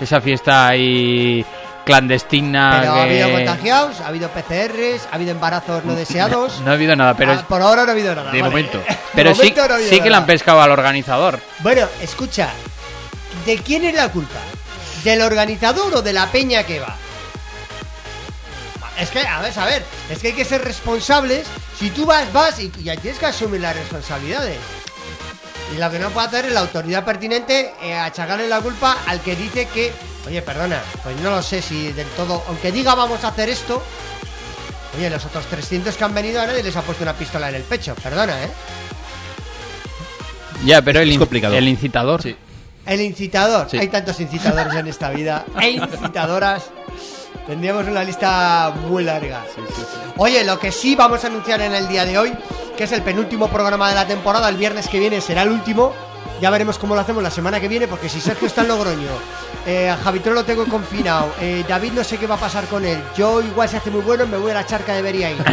Esa 0.00 0.20
fiesta 0.20 0.68
ahí 0.68 1.44
clandestina. 1.90 2.78
Pero 2.80 2.92
ha 2.94 3.02
habido 3.02 3.30
contagiados, 3.32 4.00
ha 4.00 4.06
habido 4.06 4.28
PCRs, 4.30 5.08
ha 5.10 5.14
habido 5.16 5.32
embarazos 5.32 5.84
no 5.84 5.94
deseados. 5.96 6.60
No 6.60 6.70
ha 6.70 6.74
habido 6.74 6.94
nada, 6.96 7.14
pero 7.16 7.32
Ah, 7.32 7.44
por 7.48 7.60
ahora 7.62 7.82
no 7.82 7.88
ha 7.88 7.92
habido 7.92 8.14
nada. 8.14 8.30
de 8.30 8.40
vale. 8.40 8.50
momento. 8.50 8.78
De 8.88 8.96
Pero 9.14 9.34
sí, 9.34 9.52
no 9.56 9.62
ha 9.62 9.78
sí 9.78 9.96
que 9.98 10.04
le 10.04 10.10
nada. 10.10 10.18
han 10.18 10.26
pescado 10.26 10.62
al 10.62 10.70
organizador. 10.70 11.40
Bueno, 11.58 11.86
escucha, 12.00 12.48
¿de 13.44 13.58
quién 13.58 13.84
es 13.84 13.94
la 13.94 14.08
culpa? 14.10 14.38
¿Del 15.02 15.20
organizador 15.22 15.94
o 15.96 16.02
de 16.02 16.12
la 16.12 16.26
peña 16.30 16.62
que 16.62 16.78
va? 16.78 16.94
Es 18.98 19.10
que, 19.10 19.20
a 19.20 19.40
ver, 19.40 19.58
a 19.58 19.64
ver, 19.64 19.84
es 20.10 20.18
que 20.18 20.28
hay 20.28 20.34
que 20.34 20.44
ser 20.44 20.62
responsables. 20.62 21.46
Si 21.78 21.90
tú 21.90 22.04
vas, 22.06 22.30
vas 22.32 22.58
y, 22.60 22.66
y 22.66 22.96
tienes 22.98 23.18
que 23.18 23.26
asumir 23.26 23.60
las 23.62 23.74
responsabilidades. 23.74 24.58
Y 25.74 25.78
lo 25.78 25.90
que 25.90 25.98
no 25.98 26.10
puede 26.10 26.26
hacer 26.28 26.44
es 26.46 26.52
la 26.52 26.60
autoridad 26.60 27.04
pertinente 27.04 27.72
eh, 27.82 27.94
achacarle 27.94 28.46
la 28.48 28.60
culpa 28.60 28.98
al 29.06 29.20
que 29.20 29.36
dice 29.36 29.66
que, 29.66 29.92
oye, 30.26 30.42
perdona, 30.42 30.82
pues 31.02 31.16
no 31.20 31.30
lo 31.30 31.42
sé 31.42 31.62
si 31.62 31.92
del 31.92 32.08
todo, 32.08 32.42
aunque 32.48 32.72
diga 32.72 32.94
vamos 32.94 33.24
a 33.24 33.28
hacer 33.28 33.48
esto, 33.48 33.82
oye, 34.96 35.10
los 35.10 35.24
otros 35.24 35.46
300 35.46 35.96
que 35.96 36.04
han 36.04 36.14
venido 36.14 36.40
a 36.40 36.46
nadie 36.46 36.62
les 36.62 36.76
ha 36.76 36.82
puesto 36.82 37.02
una 37.02 37.14
pistola 37.14 37.48
en 37.48 37.56
el 37.56 37.62
pecho, 37.62 37.94
perdona, 37.94 38.44
¿eh? 38.44 38.50
Ya, 40.64 40.82
pero 40.82 41.00
el, 41.00 41.18
complicado. 41.18 41.54
el 41.54 41.68
incitador. 41.68 42.22
Sí. 42.22 42.36
El 42.86 43.00
incitador. 43.00 43.68
Sí. 43.70 43.78
Hay 43.78 43.88
tantos 43.88 44.20
incitadores 44.20 44.74
en 44.74 44.86
esta 44.88 45.10
vida. 45.10 45.44
E 45.60 45.70
incitadoras. 45.70 46.64
Tendríamos 47.46 47.86
una 47.86 48.04
lista 48.04 48.72
muy 48.88 49.04
larga. 49.04 49.44
Oye, 50.18 50.44
lo 50.44 50.58
que 50.58 50.70
sí 50.70 50.94
vamos 50.94 51.24
a 51.24 51.28
anunciar 51.28 51.60
en 51.62 51.74
el 51.74 51.88
día 51.88 52.04
de 52.04 52.18
hoy, 52.18 52.32
que 52.76 52.84
es 52.84 52.92
el 52.92 53.02
penúltimo 53.02 53.48
programa 53.48 53.88
de 53.88 53.94
la 53.94 54.06
temporada, 54.06 54.48
el 54.48 54.56
viernes 54.56 54.88
que 54.88 54.98
viene 54.98 55.20
será 55.20 55.42
el 55.42 55.48
último. 55.48 55.94
Ya 56.40 56.48
veremos 56.50 56.78
cómo 56.78 56.94
lo 56.94 57.00
hacemos 57.02 57.22
la 57.22 57.30
semana 57.30 57.60
que 57.60 57.68
viene, 57.68 57.86
porque 57.86 58.08
si 58.08 58.20
Sergio 58.20 58.46
está 58.46 58.62
en 58.62 58.68
Logroño, 58.68 59.10
eh, 59.66 59.90
a 59.90 59.96
Javitro 59.98 60.32
lo 60.32 60.42
tengo 60.44 60.64
confinado, 60.66 61.34
eh, 61.40 61.64
David 61.68 61.92
no 61.92 62.02
sé 62.02 62.16
qué 62.16 62.26
va 62.26 62.36
a 62.36 62.38
pasar 62.38 62.64
con 62.64 62.84
él, 62.84 62.98
yo 63.16 63.42
igual 63.42 63.68
se 63.68 63.76
hace 63.76 63.90
muy 63.90 64.00
bueno, 64.00 64.26
me 64.26 64.38
voy 64.38 64.50
a 64.50 64.54
la 64.54 64.64
charca 64.66 64.94
de 64.94 65.02
Beriaín. 65.02 65.36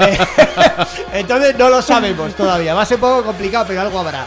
Eh, 0.00 0.18
entonces 1.14 1.56
no 1.56 1.68
lo 1.70 1.80
sabemos 1.80 2.34
todavía, 2.34 2.74
va 2.74 2.82
a 2.82 2.86
ser 2.86 2.96
un 2.96 3.00
poco 3.02 3.24
complicado, 3.24 3.64
pero 3.66 3.80
algo 3.80 3.98
habrá. 4.00 4.26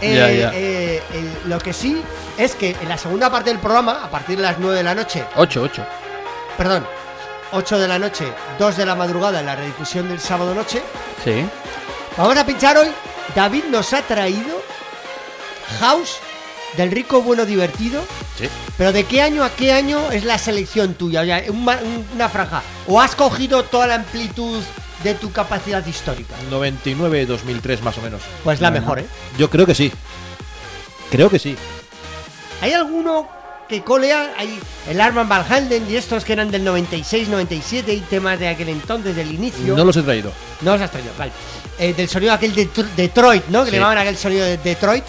Eh, 0.00 1.00
el- 1.12 1.48
lo 1.50 1.58
que 1.58 1.72
sí 1.72 2.02
es 2.36 2.54
que 2.56 2.76
en 2.80 2.88
la 2.88 2.98
segunda 2.98 3.30
parte 3.30 3.50
del 3.50 3.58
programa, 3.60 4.00
a 4.04 4.10
partir 4.10 4.36
de 4.36 4.42
las 4.42 4.58
9 4.58 4.76
de 4.78 4.82
la 4.82 4.94
noche, 4.94 5.24
8, 5.36 5.62
8. 5.62 5.86
perdón, 6.58 6.84
8 7.52 7.78
de 7.78 7.88
la 7.88 7.98
noche, 7.98 8.26
2 8.58 8.76
de 8.76 8.86
la 8.86 8.94
madrugada 8.96 9.40
en 9.40 9.46
la 9.46 9.54
redifusión 9.56 10.08
del 10.08 10.20
sábado 10.20 10.52
noche, 10.54 10.82
Sí. 11.22 11.46
vamos 12.16 12.36
a 12.36 12.44
pinchar 12.44 12.76
hoy. 12.76 12.88
David 13.34 13.64
nos 13.70 13.92
ha 13.94 14.02
traído 14.02 14.53
House 15.80 16.16
del 16.76 16.90
rico, 16.90 17.22
bueno, 17.22 17.46
divertido. 17.46 18.02
Sí. 18.38 18.48
Pero 18.76 18.92
¿de 18.92 19.04
qué 19.04 19.22
año 19.22 19.44
a 19.44 19.50
qué 19.50 19.72
año 19.72 20.10
es 20.10 20.24
la 20.24 20.38
selección 20.38 20.94
tuya? 20.94 21.20
O 21.22 21.24
sea, 21.24 21.42
una 21.50 22.28
franja. 22.28 22.62
¿O 22.88 23.00
has 23.00 23.14
cogido 23.14 23.62
toda 23.64 23.86
la 23.86 23.94
amplitud 23.96 24.62
de 25.04 25.14
tu 25.14 25.30
capacidad 25.30 25.84
histórica? 25.86 26.34
99, 26.50 27.26
2003 27.26 27.82
más 27.82 27.96
o 27.98 28.02
menos. 28.02 28.22
Pues 28.42 28.60
la 28.60 28.70
mejor, 28.70 28.98
¿eh? 28.98 29.06
Yo 29.38 29.48
creo 29.50 29.66
que 29.66 29.74
sí. 29.74 29.92
Creo 31.10 31.30
que 31.30 31.38
sí. 31.38 31.56
¿Hay 32.60 32.72
alguno 32.72 33.28
que 33.68 33.82
colea? 33.82 34.34
Hay 34.36 34.58
el 34.88 35.00
Arman 35.00 35.28
Van 35.28 35.44
Helden 35.46 35.86
y 35.88 35.96
estos 35.96 36.24
que 36.24 36.32
eran 36.32 36.50
del 36.50 36.64
96, 36.64 37.28
97 37.28 37.92
y 37.94 38.00
temas 38.00 38.38
de 38.40 38.48
aquel 38.48 38.68
entonces, 38.70 39.14
del 39.14 39.32
inicio. 39.32 39.76
No 39.76 39.84
los 39.84 39.96
he 39.96 40.02
traído. 40.02 40.32
No 40.62 40.72
los 40.72 40.80
has 40.80 40.90
traído, 40.90 41.12
vale. 41.18 41.30
Eh, 41.78 41.92
del 41.94 42.08
sonido 42.08 42.32
aquel 42.32 42.54
de 42.54 42.68
Tr- 42.72 42.88
Detroit, 42.96 43.46
¿no? 43.48 43.60
Que 43.60 43.66
Sí. 43.66 43.72
le 43.72 43.78
llamaban 43.78 43.98
aquel 43.98 44.16
sonido 44.16 44.44
de 44.44 44.56
Detroit. 44.58 45.04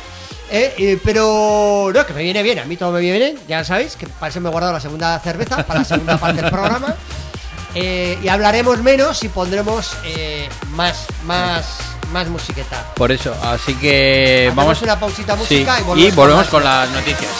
Eh, 0.51 0.73
eh, 0.77 0.99
pero 1.03 1.91
no, 1.93 2.05
que 2.05 2.13
me 2.13 2.21
viene 2.23 2.43
bien, 2.43 2.59
a 2.59 2.65
mí 2.65 2.77
todo 2.77 2.91
me 2.91 2.99
viene 3.01 3.17
bien, 3.17 3.39
ya 3.47 3.63
sabéis, 3.63 3.95
que 3.95 4.07
para 4.07 4.29
eso 4.29 4.39
me 4.41 4.49
he 4.49 4.51
guardado 4.51 4.73
la 4.73 4.79
segunda 4.79 5.19
cerveza, 5.19 5.65
para 5.65 5.79
la 5.79 5.85
segunda 5.85 6.17
parte 6.19 6.41
del 6.41 6.51
programa. 6.51 6.95
Eh, 7.73 8.17
y 8.23 8.27
hablaremos 8.27 8.81
menos 8.81 9.23
y 9.23 9.29
pondremos 9.29 9.91
más, 10.71 11.07
más, 11.25 11.65
más 12.13 12.27
musiqueta. 12.29 12.93
Por 12.95 13.11
eso, 13.11 13.35
así 13.43 13.73
que 13.75 14.45
Hacemos 14.47 14.55
vamos. 14.55 14.81
una 14.81 14.99
pausita 14.99 15.35
música 15.35 15.77
y 15.79 15.81
y 15.81 15.83
volvemos 15.83 16.15
volvemos, 16.15 16.47
con 16.47 16.61
con 16.61 16.63
las 16.63 16.89
noticias. 16.91 17.31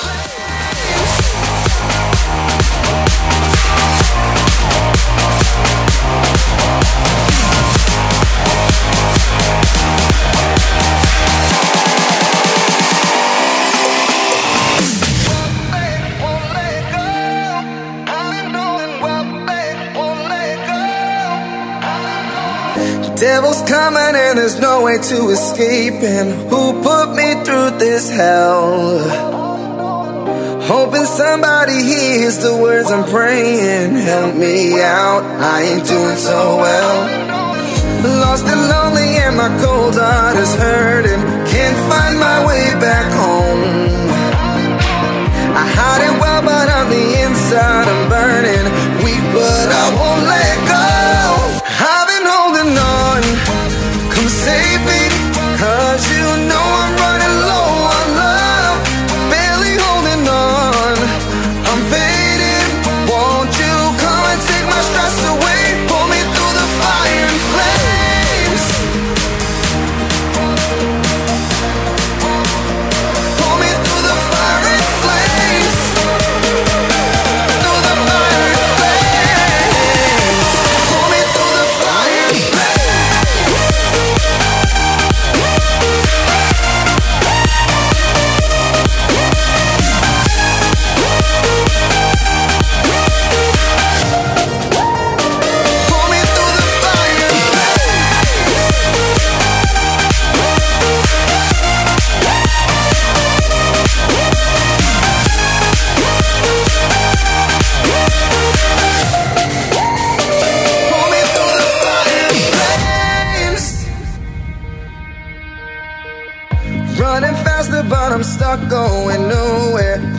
Devil's 23.17 23.61
coming 23.61 24.15
and 24.15 24.37
there's 24.37 24.59
no 24.59 24.83
way 24.83 24.97
to 24.97 25.29
escape. 25.29 26.03
And 26.03 26.49
who 26.49 26.83
put 26.83 27.15
me 27.15 27.33
through 27.45 27.77
this 27.79 28.09
hell? 28.09 28.99
Hoping 30.63 31.05
somebody 31.05 31.81
hears 31.81 32.39
the 32.39 32.57
words 32.57 32.91
I'm 32.91 33.07
praying. 33.09 33.95
Help 33.95 34.35
me 34.35 34.81
out, 34.81 35.23
I 35.23 35.61
ain't 35.61 35.87
doing 35.87 36.17
so 36.17 36.57
well. 36.57 37.25
Lost 38.19 38.45
and 38.45 38.69
lonely, 38.69 39.17
and 39.17 39.37
my 39.37 39.49
cold 39.63 39.95
heart 39.95 40.35
is 40.35 40.53
hurting. 40.55 41.21
Can't 41.47 41.79
find 41.89 42.19
my 42.19 42.45
way 42.45 42.65
back 42.81 43.07
home. 43.13 43.63
I 45.55 45.65
hide 45.77 46.03
it 46.03 46.15
well, 46.19 46.41
but 46.41 46.67
on 46.69 46.89
the 46.89 47.05
inside 47.23 47.87
I'm 47.87 48.09
burning. 48.09 48.65
Weak, 49.03 49.25
but 49.33 49.67
I 49.71 49.85
won't 49.95 50.23
let 50.27 50.34
save 54.45 54.85
me, 54.85 55.04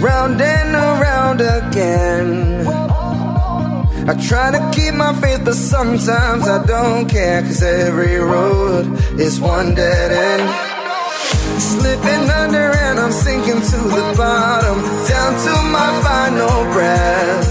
round 0.00 0.40
and 0.40 0.74
around 0.74 1.40
again. 1.40 2.66
I 4.08 4.14
try 4.28 4.50
to 4.52 4.70
keep 4.72 4.94
my 4.94 5.12
faith, 5.20 5.44
but 5.44 5.54
sometimes 5.54 6.46
I 6.46 6.64
don't 6.64 7.08
care. 7.08 7.42
Cause 7.42 7.62
every 7.62 8.16
road 8.16 8.86
is 9.18 9.40
one 9.40 9.74
dead 9.74 10.12
end. 10.12 11.60
Slipping 11.60 12.30
under 12.30 12.70
and 12.86 13.00
I'm 13.00 13.12
sinking 13.12 13.60
to 13.60 13.78
the 13.98 14.14
bottom, 14.16 14.78
down 15.08 15.32
to 15.46 15.54
my 15.76 15.90
final 16.06 16.72
breath. 16.72 17.46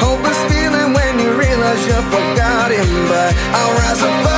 Hope 0.00 0.24
is 0.32 0.40
feeling 0.52 0.92
when 0.92 1.18
you 1.18 1.30
realize 1.36 1.86
you 1.86 1.98
forgot 2.14 2.70
him, 2.70 3.08
but 3.08 3.34
I'll 3.56 3.74
rise 3.78 4.02
above. 4.02 4.37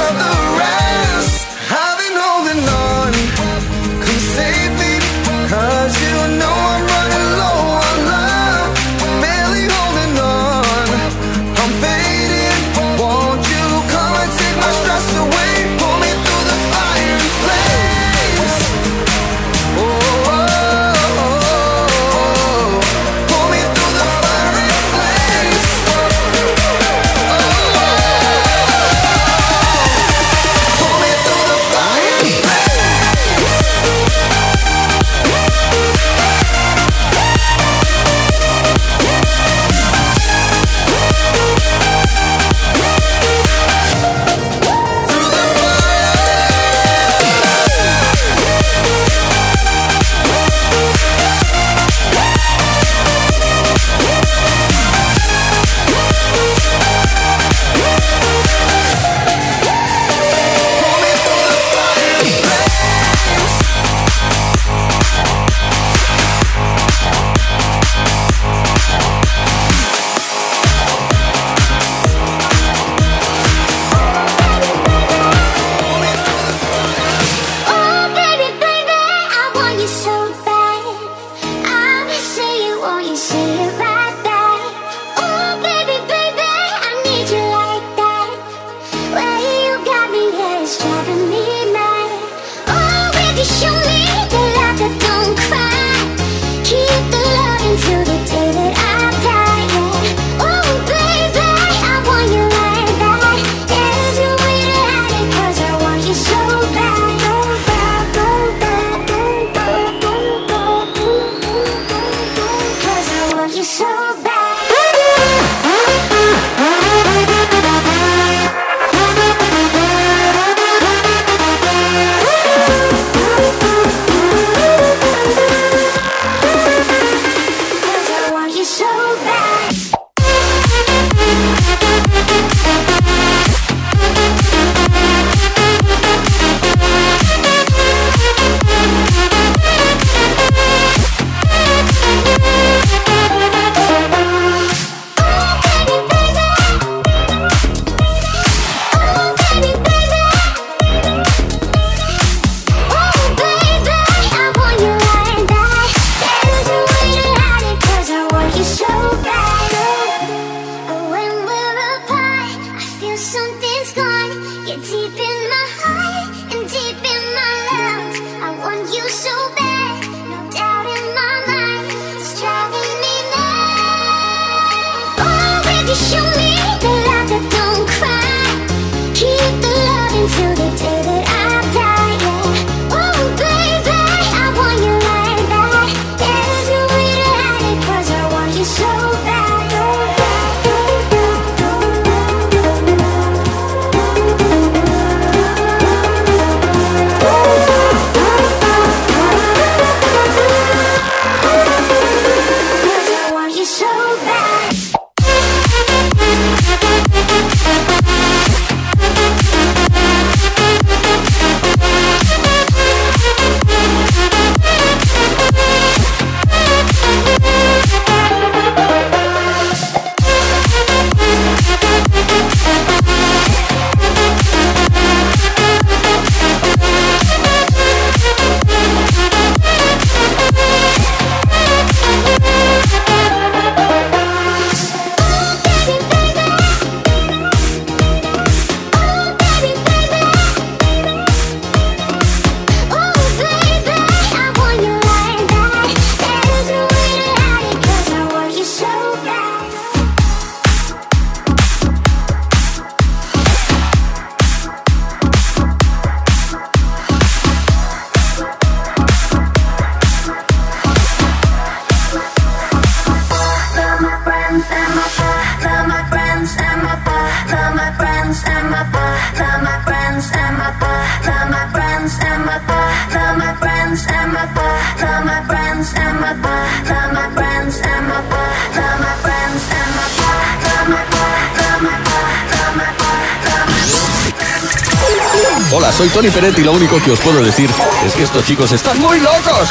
Tony 286.20 286.28
y 286.58 286.64
lo 286.64 286.72
único 286.72 287.00
que 287.00 287.12
os 287.12 287.20
puedo 287.20 287.42
decir 287.42 287.70
es 288.04 288.12
que 288.12 288.24
estos 288.24 288.44
chicos 288.44 288.70
están 288.72 289.00
muy 289.00 289.18
locos. 289.20 289.70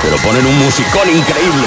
Pero 0.00 0.16
ponen 0.18 0.46
un 0.46 0.58
musicón 0.58 1.10
increíble. 1.10 1.66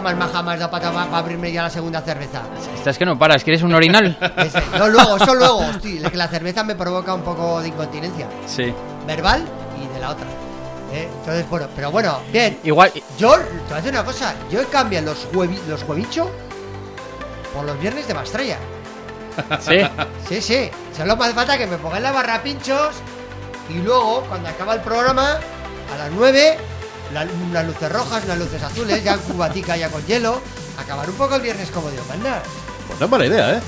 Más 0.00 0.16
maja 0.16 0.42
más 0.42 0.58
da 0.58 0.70
para, 0.70 0.90
para 0.92 1.16
abrirme 1.18 1.52
ya 1.52 1.62
la 1.64 1.70
segunda 1.70 2.00
cerveza. 2.00 2.42
Estás 2.74 2.96
que 2.98 3.04
no 3.04 3.18
paras, 3.18 3.44
¿quieres 3.44 3.62
un 3.62 3.74
orinal? 3.74 4.16
Ese- 4.38 4.62
No, 4.78 4.88
luego, 4.88 5.16
eso 5.16 5.34
luego, 5.34 5.58
hostia, 5.58 6.10
que 6.10 6.16
la 6.16 6.28
cerveza 6.28 6.64
me 6.64 6.74
provoca 6.74 7.12
un 7.14 7.22
poco 7.22 7.60
de 7.60 7.68
incontinencia. 7.68 8.26
Sí. 8.46 8.72
Verbal 9.06 9.44
y 9.82 9.92
de 9.94 10.00
la 10.00 10.10
otra. 10.10 10.26
¿eh? 10.92 11.08
Entonces, 11.20 11.48
bueno, 11.50 11.66
pero 11.74 11.90
bueno, 11.90 12.18
bien. 12.32 12.58
Igual, 12.64 12.92
Yo, 13.18 13.34
te 13.36 13.42
voy 13.64 13.72
a 13.72 13.76
decir 13.76 13.90
una 13.92 14.04
cosa, 14.04 14.34
yo 14.50 14.60
he 14.60 14.66
cambiado 14.66 15.06
los, 15.06 15.26
huevi, 15.34 15.58
los 15.68 15.82
huevichos 15.84 16.28
por 17.54 17.64
los 17.64 17.78
viernes 17.80 18.06
de 18.08 18.14
Mastrella. 18.14 18.56
sí. 19.60 19.78
Sí, 20.28 20.40
sí, 20.42 20.70
solo 20.96 21.16
me 21.16 21.24
hace 21.24 21.34
falta 21.34 21.56
que 21.58 21.66
me 21.66 21.78
pongan 21.78 22.02
la 22.02 22.12
barra 22.12 22.42
pinchos 22.42 22.94
y 23.70 23.74
luego, 23.74 24.22
cuando 24.28 24.48
acaba 24.48 24.74
el 24.74 24.80
programa, 24.80 25.38
a 25.94 25.98
las 25.98 26.10
9, 26.12 26.58
la- 27.12 27.26
unas 27.50 27.66
luces 27.66 27.90
rojas, 27.92 28.24
unas 28.24 28.38
luces 28.38 28.62
azules, 28.62 29.02
ya 29.04 29.16
cubatica 29.18 29.76
ya 29.76 29.88
con 29.88 30.04
hielo, 30.06 30.40
acabar 30.78 31.08
un 31.08 31.16
poco 31.16 31.36
el 31.36 31.42
viernes 31.42 31.70
como 31.70 31.90
Dios 31.90 32.04
manda. 32.08 32.42
Pues 32.86 32.98
no 33.00 33.06
es 33.06 33.10
mala 33.12 33.26
idea, 33.26 33.52
¿eh? 33.54 33.60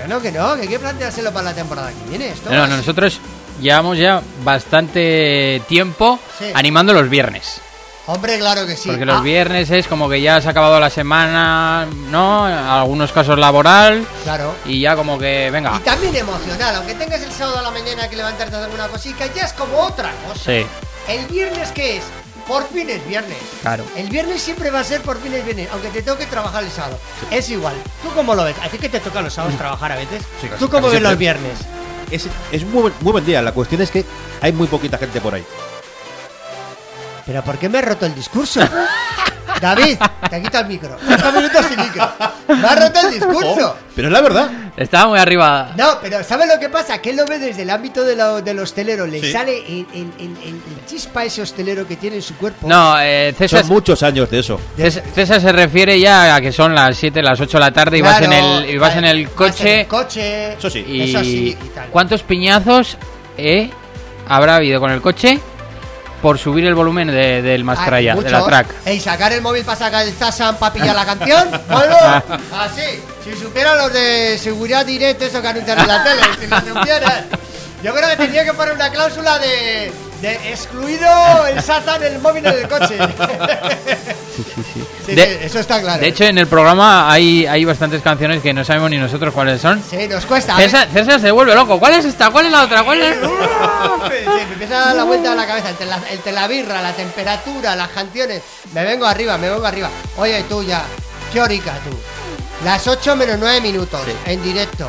Que 0.00 0.08
no, 0.08 0.20
que 0.20 0.30
no, 0.32 0.54
que 0.54 0.62
hay 0.62 0.68
que 0.68 0.78
planteárselo 0.78 1.32
para 1.32 1.46
la 1.46 1.54
temporada 1.54 1.90
que 1.90 2.08
viene. 2.08 2.28
Esto 2.28 2.50
No, 2.50 2.66
no, 2.66 2.76
nosotros 2.76 3.20
llevamos 3.60 3.98
ya 3.98 4.22
bastante 4.44 5.60
tiempo 5.68 6.18
Sí. 6.38 6.46
animando 6.54 6.92
los 6.92 7.08
viernes. 7.08 7.60
Hombre, 8.06 8.38
claro 8.38 8.66
que 8.66 8.76
sí. 8.76 8.88
Porque 8.88 9.04
los 9.04 9.18
Ah, 9.18 9.22
viernes 9.22 9.70
es 9.70 9.86
como 9.86 10.08
que 10.08 10.20
ya 10.20 10.40
se 10.40 10.48
ha 10.48 10.50
acabado 10.50 10.80
la 10.80 10.90
semana, 10.90 11.86
¿no? 12.10 12.48
En 12.48 12.54
algunos 12.54 13.12
casos 13.12 13.38
laboral. 13.38 14.04
Claro. 14.24 14.54
Y 14.64 14.80
ya 14.80 14.96
como 14.96 15.18
que, 15.18 15.46
Y 15.48 15.50
venga. 15.50 15.78
también 15.84 16.16
emocional, 16.16 16.74
aunque 16.76 16.94
tengas 16.94 17.20
el 17.22 17.30
sábado 17.30 17.58
a 17.58 17.62
la 17.62 17.70
mañana 17.70 18.08
que 18.08 18.16
levantarte 18.16 18.54
a 18.54 18.58
hacer 18.58 18.64
alguna 18.70 18.88
cosita, 18.88 19.26
ya 19.32 19.44
es 19.44 19.52
como 19.52 19.78
otra 19.78 20.10
cosa. 20.26 20.40
Sí, 20.44 20.66
¿El 21.08 21.26
viernes 21.26 21.70
qué 21.72 21.98
es? 21.98 22.04
Por 22.50 22.66
fin 22.68 22.90
es 22.90 23.06
viernes. 23.06 23.38
claro. 23.62 23.84
El 23.96 24.08
viernes 24.08 24.42
siempre 24.42 24.72
va 24.72 24.80
a 24.80 24.84
ser 24.84 25.02
por 25.02 25.20
fin 25.20 25.32
es 25.34 25.44
viernes, 25.44 25.68
aunque 25.72 25.88
te 25.90 26.02
toque 26.02 26.26
trabajar 26.26 26.64
el 26.64 26.70
sábado. 26.72 26.98
Es 27.30 27.48
igual. 27.48 27.74
¿Tú 28.02 28.08
cómo 28.12 28.34
lo 28.34 28.42
ves? 28.42 28.56
¿A 28.60 28.68
ti 28.68 28.76
que 28.76 28.88
te 28.88 28.98
toca 28.98 29.22
los 29.22 29.32
sábados 29.32 29.56
trabajar 29.56 29.92
a 29.92 29.96
veces? 29.96 30.20
Sí, 30.40 30.48
casi- 30.48 30.58
¿Tú 30.58 30.68
cómo 30.68 30.88
ves 30.90 31.00
los 31.00 31.16
viernes? 31.16 31.52
Es, 32.10 32.26
es 32.50 32.64
muy, 32.64 32.82
buen- 32.82 32.94
muy 33.02 33.12
buen 33.12 33.24
día. 33.24 33.40
La 33.40 33.52
cuestión 33.52 33.80
es 33.82 33.92
que 33.92 34.04
hay 34.40 34.52
muy 34.52 34.66
poquita 34.66 34.98
gente 34.98 35.20
por 35.20 35.32
ahí. 35.34 35.44
¿Pero 37.24 37.44
por 37.44 37.56
qué 37.56 37.68
me 37.68 37.78
has 37.78 37.84
roto 37.84 38.04
el 38.06 38.16
discurso? 38.16 38.60
David, 39.60 39.98
te 40.30 40.42
quito 40.42 40.58
el 40.58 40.66
micro. 40.66 40.96
Cinco 41.06 41.32
minutos 41.32 41.66
sin 41.66 41.76
micro. 41.80 42.08
Me 42.48 42.66
has 42.66 42.80
roto 42.80 43.00
el 43.08 43.14
discurso. 43.14 43.76
Pero 43.94 44.08
es 44.08 44.12
la 44.12 44.20
verdad. 44.22 44.50
Estaba 44.76 45.08
muy 45.10 45.18
arriba. 45.18 45.72
No, 45.76 45.98
pero 46.00 46.24
¿sabes 46.24 46.48
lo 46.48 46.58
que 46.58 46.68
pasa? 46.70 46.98
Que 47.02 47.10
él 47.10 47.16
lo 47.16 47.26
ve 47.26 47.38
desde 47.38 47.62
el 47.62 47.70
ámbito 47.70 48.02
de 48.04 48.16
lo- 48.16 48.40
del 48.40 48.58
hostelero. 48.60 49.06
Le 49.06 49.20
Sí. 49.20 49.32
sale 49.32 49.58
el, 49.58 49.86
el- 49.92 50.12
el- 50.18 50.36
el- 50.46 50.86
chispa 50.86 51.24
ese 51.24 51.42
hostelero 51.42 51.86
que 51.86 51.96
tiene 51.96 52.16
en 52.16 52.22
su 52.22 52.34
cuerpo. 52.36 52.66
No, 52.66 52.98
eh, 53.00 53.34
César, 53.36 53.60
Son 53.60 53.68
muchos 53.68 54.02
años 54.02 54.30
de 54.30 54.38
eso. 54.38 54.58
César, 54.76 55.02
César 55.14 55.40
se 55.40 55.52
refiere 55.52 56.00
ya 56.00 56.34
a 56.36 56.40
que 56.40 56.52
son 56.52 56.74
las 56.74 56.96
7, 56.96 57.22
las 57.22 57.38
8 57.40 57.58
de 57.58 57.64
la 57.64 57.72
tarde 57.72 57.98
y 57.98 58.00
vas 58.00 58.22
en 58.22 58.32
el, 58.32 58.70
y 58.70 58.78
vas 58.78 58.96
en 58.96 59.04
el 59.04 59.24
vas 59.26 59.30
en 59.32 59.36
coche. 59.36 59.80
el 59.82 59.86
coche. 59.86 60.52
Eso 60.54 60.70
sí. 60.70 60.84
Y, 60.86 61.10
Eso 61.10 61.20
sí, 61.20 61.58
y 61.62 61.68
tal. 61.74 61.88
¿Cuántos 61.90 62.22
piñazos 62.22 62.96
eh, 63.36 63.70
habrá 64.28 64.56
habido 64.56 64.80
con 64.80 64.90
el 64.90 65.00
coche 65.02 65.38
por 66.20 66.38
subir 66.38 66.64
el 66.66 66.74
volumen 66.74 67.08
de- 67.08 67.42
del 67.42 67.64
Mastraya, 67.64 68.14
de 68.14 68.30
la 68.30 68.44
track? 68.44 68.66
Ey, 68.84 69.00
sacar 69.00 69.32
el 69.32 69.40
móvil 69.42 69.64
para 69.64 69.78
sacar 69.78 70.06
el 70.06 70.12
Zasan 70.14 70.56
para 70.56 70.72
pillar 70.72 70.94
la 70.94 71.04
canción. 71.06 71.48
Así. 72.52 73.00
Si 73.24 73.34
supieran 73.36 73.76
los 73.78 73.92
de 73.92 74.38
seguridad 74.38 74.84
directa, 74.86 75.26
eso 75.26 75.40
que 75.42 75.48
anuncian 75.48 75.78
en 75.78 75.86
la 75.86 76.02
tele, 76.04 76.22
si 76.40 76.46
lo 76.46 76.60
supieran. 76.74 77.26
Yo 77.82 77.94
creo 77.94 78.08
que 78.10 78.16
tenía 78.16 78.44
que 78.44 78.52
poner 78.52 78.74
una 78.74 78.90
cláusula 78.90 79.38
de, 79.38 79.90
de 80.20 80.34
excluido 80.50 81.08
el 81.46 81.62
Satan 81.62 82.02
en 82.02 82.14
el 82.14 82.18
móvil 82.20 82.44
en 82.46 82.54
el 82.58 82.68
coche. 82.68 82.96
Sí, 84.40 84.44
sí, 84.54 84.62
sí. 84.72 84.84
Sí, 85.06 85.14
De- 85.14 85.26
sí, 85.26 85.38
eso 85.42 85.58
está 85.58 85.80
claro. 85.82 86.00
De 86.00 86.08
hecho, 86.08 86.24
en 86.24 86.38
el 86.38 86.46
programa 86.46 87.12
hay, 87.12 87.44
hay 87.46 87.64
bastantes 87.64 88.00
canciones 88.00 88.40
que 88.40 88.54
no 88.54 88.64
sabemos 88.64 88.88
ni 88.90 88.96
nosotros 88.96 89.34
cuáles 89.34 89.60
son. 89.60 89.82
sí, 89.90 90.08
nos 90.08 90.24
cuesta. 90.24 90.56
César, 90.56 90.88
César 90.90 91.20
se 91.20 91.30
vuelve 91.30 91.54
loco. 91.54 91.78
¿Cuál 91.78 91.94
es 91.94 92.04
esta? 92.06 92.30
¿Cuál 92.30 92.46
es 92.46 92.52
la 92.52 92.62
otra? 92.62 92.82
¿Cuál 92.84 93.02
es? 93.02 93.16
Sí, 94.10 94.26
me 94.46 94.52
empieza 94.54 94.82
a 94.82 94.86
dar 94.86 94.96
la 94.96 95.04
vuelta 95.04 95.32
a 95.32 95.34
la 95.34 95.46
cabeza 95.46 95.68
entre 95.70 95.86
la, 95.86 96.00
entre 96.10 96.32
la 96.32 96.46
birra, 96.48 96.80
la 96.80 96.92
temperatura, 96.92 97.76
las 97.76 97.88
canciones. 97.90 98.42
Me 98.72 98.84
vengo 98.84 99.04
arriba, 99.06 99.36
me 99.36 99.50
vengo 99.50 99.66
arriba. 99.66 99.90
Oye, 100.16 100.42
tú 100.48 100.62
ya, 100.62 100.82
qué 101.32 101.40
horica 101.40 101.72
tú. 101.84 101.96
Las 102.64 102.86
8 102.86 103.16
menos 103.16 103.36
9 103.38 103.60
minutos 103.60 104.00
en 104.26 104.42
directo. 104.42 104.88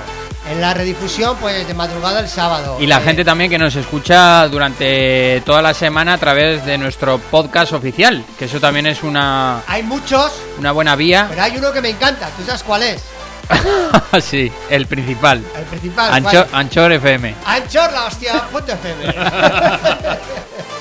En 0.50 0.60
la 0.60 0.74
redifusión, 0.74 1.38
pues 1.38 1.68
de 1.68 1.74
madrugada 1.74 2.20
el 2.20 2.28
sábado. 2.28 2.78
Y 2.80 2.88
la 2.88 2.98
Eh, 2.98 3.02
gente 3.04 3.24
también 3.24 3.50
que 3.50 3.58
nos 3.60 3.76
escucha 3.76 4.48
durante 4.48 5.42
toda 5.46 5.62
la 5.62 5.74
semana 5.74 6.14
a 6.14 6.18
través 6.18 6.66
de 6.66 6.78
nuestro 6.78 7.20
podcast 7.20 7.74
oficial, 7.74 8.26
que 8.39 8.46
eso 8.46 8.60
también 8.60 8.88
es 8.88 9.04
una, 9.04 9.62
Hay 9.68 9.84
muchos, 9.84 10.32
una 10.58 10.72
buena 10.72 10.96
vía. 10.96 11.28
pero 11.30 11.44
hay 11.44 11.58
uno 11.58 11.72
que 11.72 11.80
me 11.82 11.89
encanta. 11.89 12.28
¿Tú 12.38 12.44
sabes 12.46 12.64
cuál 12.64 12.84
es? 12.84 13.02
sí, 14.24 14.52
el 14.70 14.88
principal. 14.88 15.44
El 15.56 15.64
principal. 15.66 16.12
Anchor. 16.14 16.48
Anchor 16.52 16.92
FM. 16.94 17.36
Anchor, 17.46 17.92
la 17.94 18.06
hostia, 18.06 18.42
punto 18.52 18.72
FM. 18.74 19.14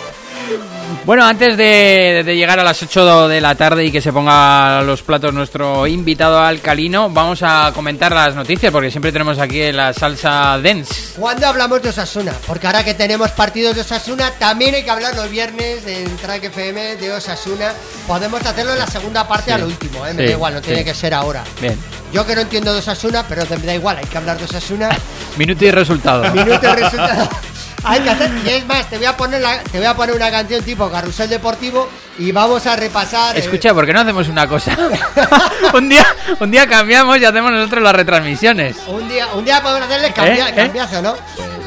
Bueno, 1.04 1.24
antes 1.24 1.56
de, 1.56 2.22
de 2.24 2.36
llegar 2.36 2.60
a 2.60 2.64
las 2.64 2.82
8 2.82 3.28
de 3.28 3.40
la 3.40 3.54
tarde 3.54 3.84
y 3.86 3.90
que 3.92 4.00
se 4.00 4.12
ponga 4.12 4.78
a 4.78 4.82
los 4.82 5.02
platos 5.02 5.32
nuestro 5.32 5.86
invitado 5.86 6.38
alcalino, 6.40 7.08
vamos 7.10 7.40
a 7.42 7.72
comentar 7.74 8.12
las 8.12 8.34
noticias 8.34 8.70
porque 8.72 8.90
siempre 8.90 9.10
tenemos 9.12 9.38
aquí 9.38 9.72
la 9.72 9.92
salsa 9.92 10.58
dance. 10.62 11.14
¿Cuándo 11.18 11.46
hablamos 11.46 11.82
de 11.82 11.88
Osasuna? 11.90 12.32
Porque 12.46 12.66
ahora 12.66 12.84
que 12.84 12.94
tenemos 12.94 13.30
partidos 13.30 13.74
de 13.74 13.80
Osasuna, 13.82 14.30
también 14.38 14.74
hay 14.74 14.82
que 14.84 14.90
hablar 14.90 15.14
los 15.16 15.30
viernes 15.30 15.86
en 15.86 16.16
Track 16.18 16.44
FM 16.44 16.96
de 16.96 17.12
Osasuna. 17.12 17.72
Podemos 18.06 18.44
hacerlo 18.44 18.72
en 18.72 18.78
la 18.78 18.86
segunda 18.86 19.26
parte 19.26 19.46
Sí. 19.46 19.50
al 19.52 19.64
último, 19.64 20.06
¿eh? 20.06 20.12
me 20.12 20.22
Sí, 20.22 20.26
da 20.28 20.32
igual, 20.34 20.54
no 20.54 20.60
tiene 20.60 20.84
que 20.84 20.94
ser 20.94 21.14
ahora. 21.14 21.42
Bien, 21.60 21.76
Yo 22.12 22.26
que 22.26 22.34
no 22.34 22.40
entiendo 22.42 22.72
de 22.72 22.80
Osasuna, 22.80 23.24
pero 23.28 23.42
me 23.48 23.66
da 23.66 23.74
igual, 23.74 23.96
hay 23.98 24.04
que 24.04 24.18
hablar 24.18 24.36
de 24.38 24.44
Osasuna. 24.44 24.88
minuto 25.38 25.64
y 25.64 25.70
resultado. 25.70 26.30
Minuto 26.34 26.60
y 26.68 26.74
resultado. 26.82 27.28
Hay 27.84 28.00
que 28.00 28.10
hacer, 28.10 28.30
y 28.44 28.48
es 28.50 28.66
más, 28.66 28.88
te 28.90 28.96
voy 28.98 29.06
a 29.06 29.16
poner 29.16 29.40
la- 29.40 29.58
te 29.60 29.78
voy 29.78 29.86
a 29.86 29.94
poner 29.94 30.14
una 30.14 30.30
canción 30.30 30.62
tipo 30.62 30.90
Carrusel 30.90 31.28
Deportivo 31.30 31.88
y 32.18 32.30
vamos 32.32 32.66
a 32.66 32.76
repasar. 32.76 33.36
eh, 33.36 33.40
Escucha, 33.40 33.72
¿por 33.72 33.86
qué 33.86 33.92
no 33.92 34.00
hacemos 34.00 34.28
una 34.28 34.46
cosa? 34.46 34.76
un 35.74 35.88
día 35.88 36.04
un 36.38 36.50
día 36.50 36.66
cambiamos 36.66 37.18
y 37.18 37.24
hacemos 37.24 37.50
nosotros 37.52 37.82
las 37.82 37.94
retransmisiones. 37.94 38.76
un 38.86 39.08
día, 39.08 39.28
un 39.34 39.44
día 39.44 39.62
podemos 39.62 39.88
hacerle 39.88 40.12
cambia, 40.12 40.48
¿Eh? 40.48 40.52
¿Eh? 40.52 40.54
cambiazo, 40.56 41.00
¿no? 41.02 41.14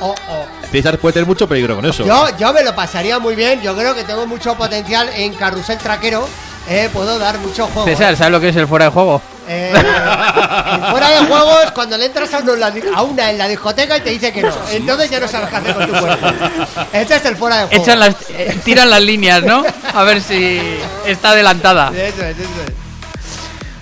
O- 0.01 0.09
o- 0.11 0.45
César 0.71 0.97
puede 0.97 1.13
tener 1.13 1.27
mucho 1.27 1.47
peligro 1.47 1.75
con 1.75 1.85
eso. 1.85 2.03
Yo, 2.05 2.27
yo 2.37 2.51
me 2.53 2.63
lo 2.63 2.75
pasaría 2.75 3.19
muy 3.19 3.35
bien, 3.35 3.61
yo 3.61 3.75
creo 3.75 3.93
que 3.95 4.03
tengo 4.03 4.25
mucho 4.27 4.55
potencial 4.55 5.09
en 5.15 5.33
carrusel 5.35 5.77
traquero, 5.77 6.27
eh, 6.67 6.89
puedo 6.93 7.17
dar 7.19 7.37
mucho 7.39 7.67
juego. 7.67 7.85
César, 7.87 8.15
¿sabes 8.15 8.31
lo 8.31 8.39
que 8.39 8.49
es 8.49 8.55
el 8.55 8.67
fuera 8.67 8.85
de 8.85 8.91
juego? 8.91 9.21
Eh, 9.47 9.73
fuera 10.91 11.09
de 11.09 11.17
juegos, 11.25 11.71
cuando 11.73 11.97
le 11.97 12.05
entras 12.05 12.33
a, 12.33 12.39
uno 12.39 12.53
en 12.53 12.59
la 12.59 12.71
di- 12.71 12.81
a 12.95 13.01
una 13.01 13.29
en 13.29 13.37
la 13.37 13.47
discoteca 13.47 13.97
y 13.97 14.01
te 14.01 14.09
dice 14.11 14.31
que 14.31 14.41
no, 14.41 14.53
entonces 14.71 15.09
ya 15.09 15.19
no 15.19 15.27
sabes 15.27 15.49
qué 15.49 15.55
hacer 15.57 15.75
con 15.75 15.85
tu 15.87 15.91
cuerpo. 15.99 16.27
Este 16.93 17.15
es 17.15 17.25
el 17.25 17.35
fuera 17.35 17.57
de 17.57 17.65
juego. 17.67 17.83
Echan 17.83 17.99
las, 17.99 18.15
eh, 18.29 18.57
tiran 18.63 18.89
las 18.89 19.01
líneas, 19.01 19.43
¿no? 19.43 19.63
A 19.93 20.03
ver 20.03 20.21
si 20.21 20.61
está 21.05 21.31
adelantada. 21.31 21.89
Eso 21.89 22.23
es, 22.23 22.37
eso 22.37 22.49
es. 22.67 22.73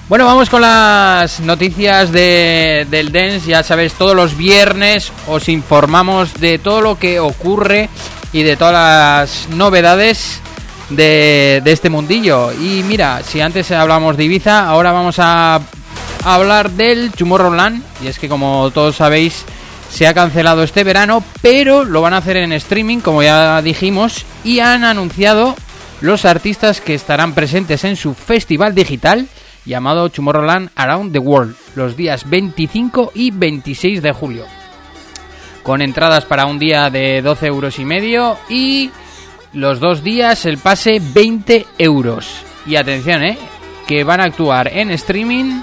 Bueno, 0.09 0.25
vamos 0.25 0.49
con 0.49 0.61
las 0.61 1.39
noticias 1.39 2.11
de, 2.11 2.85
del 2.89 3.11
Dance. 3.13 3.47
Ya 3.47 3.63
sabéis, 3.63 3.93
todos 3.93 4.13
los 4.15 4.35
viernes 4.35 5.11
os 5.27 5.47
informamos 5.47 6.33
de 6.41 6.59
todo 6.59 6.81
lo 6.81 6.99
que 6.99 7.19
ocurre 7.21 7.87
y 8.33 8.43
de 8.43 8.57
todas 8.57 8.73
las 8.73 9.47
novedades 9.55 10.41
de, 10.95 11.61
este 11.65 11.89
mundillo. 11.89 12.51
Y 12.51 12.83
mira, 12.83 13.21
si 13.23 13.41
antes 13.41 13.71
hablamos 13.71 14.17
de 14.17 14.25
Ibiza, 14.25 14.67
ahora 14.67 14.91
vamos 14.91 15.15
a 15.19 15.59
hablar 16.23 16.71
del 16.71 17.11
Tomorrowland. 17.11 17.83
Y 18.03 18.07
es 18.07 18.19
que 18.19 18.29
como 18.29 18.71
todos 18.71 18.95
sabéis, 18.95 19.45
se 19.89 20.07
ha 20.07 20.13
cancelado 20.13 20.63
este 20.63 20.83
verano, 20.83 21.23
pero 21.41 21.83
lo 21.83 22.01
van 22.01 22.13
a 22.13 22.17
hacer 22.17 22.37
en 22.37 22.53
streaming, 22.53 22.99
como 22.99 23.23
ya 23.23 23.61
dijimos, 23.61 24.25
y 24.43 24.59
han 24.59 24.83
anunciado 24.83 25.55
los 25.99 26.25
artistas 26.25 26.81
que 26.81 26.95
estarán 26.95 27.33
presentes 27.33 27.83
en 27.83 27.95
su 27.95 28.13
festival 28.13 28.73
digital 28.73 29.27
llamado 29.65 30.09
Tomorrowland 30.09 30.71
Around 30.75 31.11
the 31.11 31.19
World, 31.19 31.55
los 31.75 31.95
días 31.95 32.27
25 32.29 33.11
y 33.13 33.31
26 33.31 34.01
de 34.01 34.11
julio. 34.11 34.45
Con 35.61 35.81
entradas 35.81 36.25
para 36.25 36.47
un 36.47 36.57
día 36.57 36.89
de 36.89 37.21
12 37.21 37.45
euros 37.45 37.77
y 37.77 37.85
medio 37.85 38.37
y 38.49 38.89
los 39.53 39.79
dos 39.79 40.03
días 40.03 40.45
el 40.45 40.57
pase 40.57 41.01
20 41.01 41.65
euros. 41.77 42.27
Y 42.65 42.75
atención, 42.75 43.23
eh, 43.23 43.37
que 43.87 44.03
van 44.03 44.21
a 44.21 44.25
actuar 44.25 44.69
en 44.73 44.91
streaming 44.91 45.61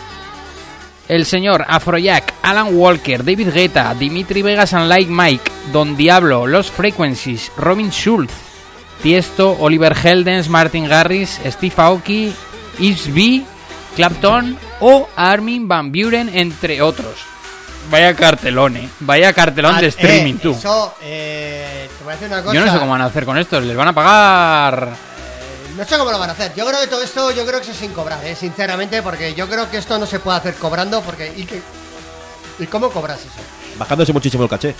el 1.08 1.24
señor 1.24 1.64
Afrojack, 1.66 2.34
Alan 2.42 2.68
Walker, 2.76 3.24
David 3.24 3.48
Guetta, 3.54 3.94
Dimitri 3.94 4.42
Vegas 4.42 4.74
and 4.74 4.88
Like 4.88 5.10
Mike, 5.10 5.50
Don 5.72 5.96
Diablo, 5.96 6.46
Los 6.46 6.70
Frequencies, 6.70 7.50
Robin 7.56 7.90
Schulz, 7.90 8.30
Tiesto, 9.02 9.56
Oliver 9.58 9.96
Heldens, 9.96 10.48
Martin 10.48 10.86
Garris, 10.86 11.40
Steve 11.46 11.74
Aoki, 11.78 12.32
Yves 12.78 13.44
Clapton 13.96 14.56
o 14.80 15.08
Armin 15.16 15.66
Van 15.66 15.90
Buren, 15.90 16.30
entre 16.32 16.82
otros. 16.82 17.37
Vaya 17.90 18.14
cartelón, 18.14 18.76
eh. 18.76 18.88
Vaya 19.00 19.32
cartelón 19.32 19.74
Ah, 19.76 19.80
de 19.80 19.86
streaming, 19.88 20.34
eh, 20.34 20.38
tú. 20.42 20.50
Eso, 20.52 20.94
eh, 21.02 21.88
te 21.96 22.04
voy 22.04 22.12
a 22.12 22.16
decir 22.16 22.28
una 22.28 22.42
cosa. 22.42 22.54
Yo 22.54 22.64
no 22.66 22.72
sé 22.72 22.78
cómo 22.78 22.90
van 22.92 23.00
a 23.02 23.06
hacer 23.06 23.24
con 23.24 23.38
esto. 23.38 23.60
Les 23.60 23.76
van 23.76 23.88
a 23.88 23.92
pagar. 23.94 24.88
No 25.76 25.84
sé 25.84 25.96
cómo 25.96 26.10
lo 26.10 26.18
van 26.18 26.30
a 26.30 26.32
hacer. 26.32 26.52
Yo 26.54 26.66
creo 26.66 26.80
que 26.80 26.86
todo 26.88 27.02
esto, 27.02 27.30
yo 27.30 27.46
creo 27.46 27.60
que 27.60 27.70
es 27.70 27.76
sin 27.76 27.92
cobrar, 27.92 28.24
¿eh? 28.26 28.34
sinceramente, 28.34 29.00
porque 29.02 29.32
yo 29.34 29.48
creo 29.48 29.70
que 29.70 29.78
esto 29.78 29.98
no 29.98 30.06
se 30.06 30.18
puede 30.18 30.36
hacer 30.38 30.54
cobrando, 30.54 31.00
porque 31.02 31.32
¿y, 31.36 31.44
qué- 31.44 31.62
¿y 32.58 32.66
cómo 32.66 32.90
cobras 32.90 33.20
eso? 33.20 33.28
Bajándose 33.78 34.12
muchísimo 34.12 34.42
el 34.42 34.50
caché. 34.50 34.74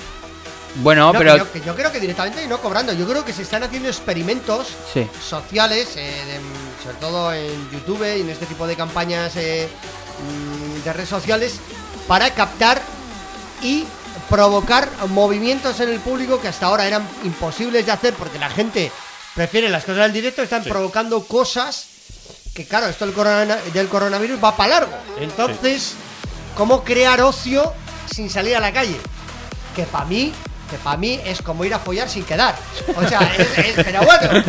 Bueno, 0.77 1.13
No, 1.13 1.19
pero... 1.19 1.33
que 1.35 1.39
yo, 1.39 1.53
que 1.53 1.61
yo 1.61 1.75
creo 1.77 1.93
que 1.93 2.01
directamente 2.01 2.47
no 2.47 2.59
cobrando. 2.59 2.93
Yo 2.93 3.07
creo 3.09 3.25
que 3.25 3.33
se 3.33 3.43
están 3.43 3.63
haciendo 3.63 3.89
experimentos 3.89 4.67
Sí. 4.93 5.07
sociales, 5.27 5.89
eh, 5.97 6.01
de- 6.27 6.83
sobre 6.85 6.97
todo 6.99 7.33
en 7.33 7.71
YouTube 7.71 8.05
y 8.17 8.21
en 8.21 8.29
este 8.31 8.47
tipo 8.47 8.67
de 8.67 8.75
campañas 8.77 9.33
eh, 9.37 9.69
mm, 10.81 10.85
de 10.85 10.93
redes 10.93 11.09
sociales, 11.09 11.59
para 12.09 12.31
captar 12.31 12.81
y 13.63 13.85
provocar 14.29 14.89
movimientos 15.09 15.81
en 15.81 15.89
el 15.91 16.01
público 16.01 16.41
que 16.41 16.49
hasta 16.49 16.67
ahora 16.67 16.87
eran 16.87 17.07
imposibles 17.25 17.87
de 17.87 17.93
hacer 17.93 18.15
porque 18.15 18.39
la 18.39 18.51
gente 18.51 18.91
prefiere 19.35 19.69
las 19.69 19.85
cosas 19.85 20.03
del 20.03 20.13
directo, 20.13 20.43
están 20.43 20.65
provocando 20.65 21.25
cosas 21.25 21.87
que, 22.55 22.67
claro, 22.67 22.87
esto 22.89 23.07
del, 23.07 23.15
corona- 23.15 23.59
del 23.73 23.89
coronavirus 23.89 24.43
va 24.43 24.57
para 24.57 24.71
largo. 24.81 24.93
Entonces, 25.21 25.93
¿cómo 26.57 26.83
crear 26.83 27.21
ocio 27.23 27.73
sin 28.13 28.29
salir 28.29 28.57
a 28.57 28.61
la 28.61 28.73
calle? 28.73 28.97
Que 29.77 29.85
para 29.85 30.05
mí, 30.07 30.33
que 30.69 30.77
para 30.79 30.97
mí 30.97 31.21
es 31.25 31.41
como 31.41 31.65
ir 31.65 31.73
a 31.73 31.79
follar 31.79 32.09
sin 32.09 32.25
quedar. 32.25 32.57
O 32.97 33.09
sea, 33.09 33.21
es, 33.39 33.59
es- 33.59 33.85
pero 33.85 34.03
bueno, 34.03 34.45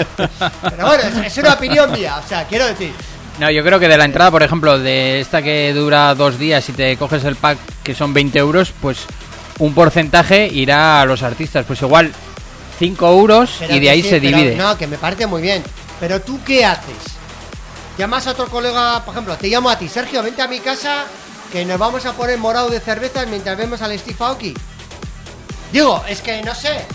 pero 0.64 0.88
bueno, 0.88 1.03
es, 1.03 1.26
es 1.28 1.38
una 1.38 1.53
opinión 1.53 1.91
mía. 1.91 2.20
O 2.24 2.28
sea, 2.28 2.45
quiero 2.47 2.66
decir, 2.66 2.93
No, 3.39 3.49
yo 3.49 3.63
creo 3.63 3.79
que 3.79 3.87
de 3.87 3.97
la 3.97 4.03
entrada, 4.03 4.31
por 4.31 4.43
ejemplo, 4.43 4.77
de 4.77 5.21
esta 5.21 5.41
que 5.41 5.73
dura 5.73 6.13
dos 6.13 6.37
días 6.37 6.67
y 6.67 6.73
te 6.73 6.97
coges 6.97 7.23
el 7.23 7.37
pack 7.37 7.57
que 7.83 7.95
son 7.95 8.13
20 8.13 8.37
euros, 8.37 8.73
pues 8.81 9.05
un 9.59 9.73
porcentaje 9.73 10.47
irá 10.47 11.01
a 11.01 11.05
los 11.05 11.23
artistas. 11.23 11.65
Pues 11.65 11.81
igual 11.81 12.11
5 12.79 13.07
euros 13.09 13.55
Pero 13.59 13.75
y 13.75 13.79
de 13.79 13.89
ahí 13.89 14.01
sí, 14.01 14.09
se 14.09 14.19
divide. 14.19 14.55
No, 14.55 14.77
que 14.77 14.87
me 14.87 14.97
parece 14.97 15.25
muy 15.25 15.41
bien. 15.41 15.63
Pero 16.01 16.21
tú, 16.21 16.39
¿qué 16.45 16.65
haces? 16.65 16.97
Llamas 17.97 18.27
a 18.27 18.31
otro 18.31 18.47
colega, 18.47 19.03
por 19.05 19.13
ejemplo, 19.13 19.37
te 19.37 19.47
llamo 19.47 19.69
a 19.69 19.77
ti, 19.77 19.87
Sergio, 19.87 20.21
vente 20.21 20.41
a 20.41 20.47
mi 20.47 20.59
casa 20.59 21.05
que 21.51 21.65
nos 21.65 21.79
vamos 21.79 22.05
a 22.05 22.13
poner 22.13 22.37
morado 22.37 22.69
de 22.69 22.79
cervezas 22.79 23.27
mientras 23.27 23.57
vemos 23.57 23.81
al 23.81 23.97
Steve 23.97 24.17
Aoki. 24.19 24.53
Digo, 25.71 26.03
es 26.07 26.21
que 26.21 26.41
no 26.41 26.53
sé. 26.53 26.85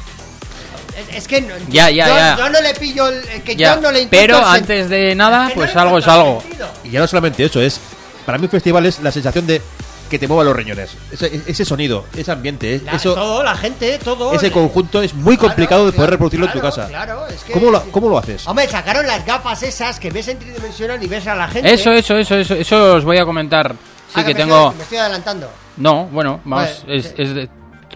Es, 1.12 1.26
que 1.28 1.40
no, 1.40 1.55
Ya, 1.68 1.90
ya, 1.90 2.09
yo, 2.09 2.14
ya. 2.16 2.36
yo 2.36 2.49
no 2.51 2.61
le 2.61 2.74
pillo 2.74 3.09
el, 3.09 3.42
que 3.42 3.57
Ya, 3.57 3.74
yo 3.74 3.80
no 3.80 3.90
le 3.90 4.03
intento 4.03 4.26
pero 4.34 4.47
antes 4.47 4.88
de 4.88 5.14
nada, 5.14 5.45
Es 5.47 5.49
que 5.51 5.55
pues 5.61 5.76
algo 5.76 5.99
es 5.99 6.09
algo. 6.09 6.40
sentido. 6.40 6.68
Y 6.84 6.90
ya 6.90 7.01
no 7.01 7.07
solamente 7.07 7.45
eso, 7.45 7.61
es. 7.61 7.80
Para 8.26 8.38
mí, 8.38 8.45
un 8.45 8.51
festival 8.51 8.86
es 8.86 9.01
la 9.01 9.11
sensación 9.12 9.47
de 9.47 9.61
que 10.09 10.18
te 10.18 10.28
mueva 10.28 10.45
los 10.45 10.55
riñones. 10.55 10.90
Ese, 11.11 11.42
ese 11.47 11.64
sonido, 11.64 12.05
ese 12.16 12.30
ambiente, 12.30 12.80
La- 12.84 12.92
eso, 12.92 13.14
todo, 13.14 13.42
la 13.42 13.57
gente, 13.57 13.99
todo. 13.99 14.32
ese 14.32 14.51
conjunto 14.53 15.03
es 15.03 15.12
muy 15.14 15.36
Claro, 15.36 15.49
complicado 15.49 15.86
de 15.86 15.92
poder 15.92 15.97
claro, 16.09 16.11
reproducirlo 16.12 16.47
en 16.47 16.53
tu 16.53 16.61
casa. 16.61 16.86
Claro, 16.88 17.26
es 17.26 17.42
que. 17.42 17.53
¿Cómo, 17.53 17.70
lo, 17.70 17.82
¿Cómo 17.90 18.09
lo 18.09 18.18
haces? 18.18 18.47
Hombre, 18.47 18.68
sacaron 18.68 19.07
las 19.07 19.24
gafas 19.26 19.62
esas 19.62 19.99
que 19.99 20.11
ves 20.11 20.28
en 20.28 20.38
tridimensional 20.38 21.03
y 21.03 21.07
ves 21.07 21.26
a 21.26 21.34
la 21.34 21.49
gente. 21.49 21.72
Eso, 21.72 21.90
eso, 21.92 22.16
eso, 22.16 22.36
eso, 22.36 22.55
eso 22.55 22.95
os 22.97 23.05
voy 23.05 23.18
a 23.18 23.24
comentar. 23.24 23.72
Sí 23.72 24.20
Ah, 24.20 24.22
que 24.24 24.34
me 24.34 24.34
tengo... 24.36 24.57
Estoy, 24.66 24.76
me 24.76 24.82
estoy 24.84 24.99
adelantando. 24.99 25.51
No, 25.78 26.05
bueno, 26.07 26.40
vamos, 26.45 26.82
Vale, 26.84 26.97
es, 26.99 27.07
sí. 27.07 27.14
es 27.18 27.34
de- 27.34 27.49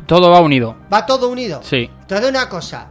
todo 0.07 0.31
va 0.31 0.41
unido. 0.41 0.75
Va 0.93 1.07
todo 1.07 1.29
unido. 1.29 1.61
Sí. 1.63 1.89
Entonces, 2.09 2.31
una 2.31 2.49
cosa. 2.49 2.87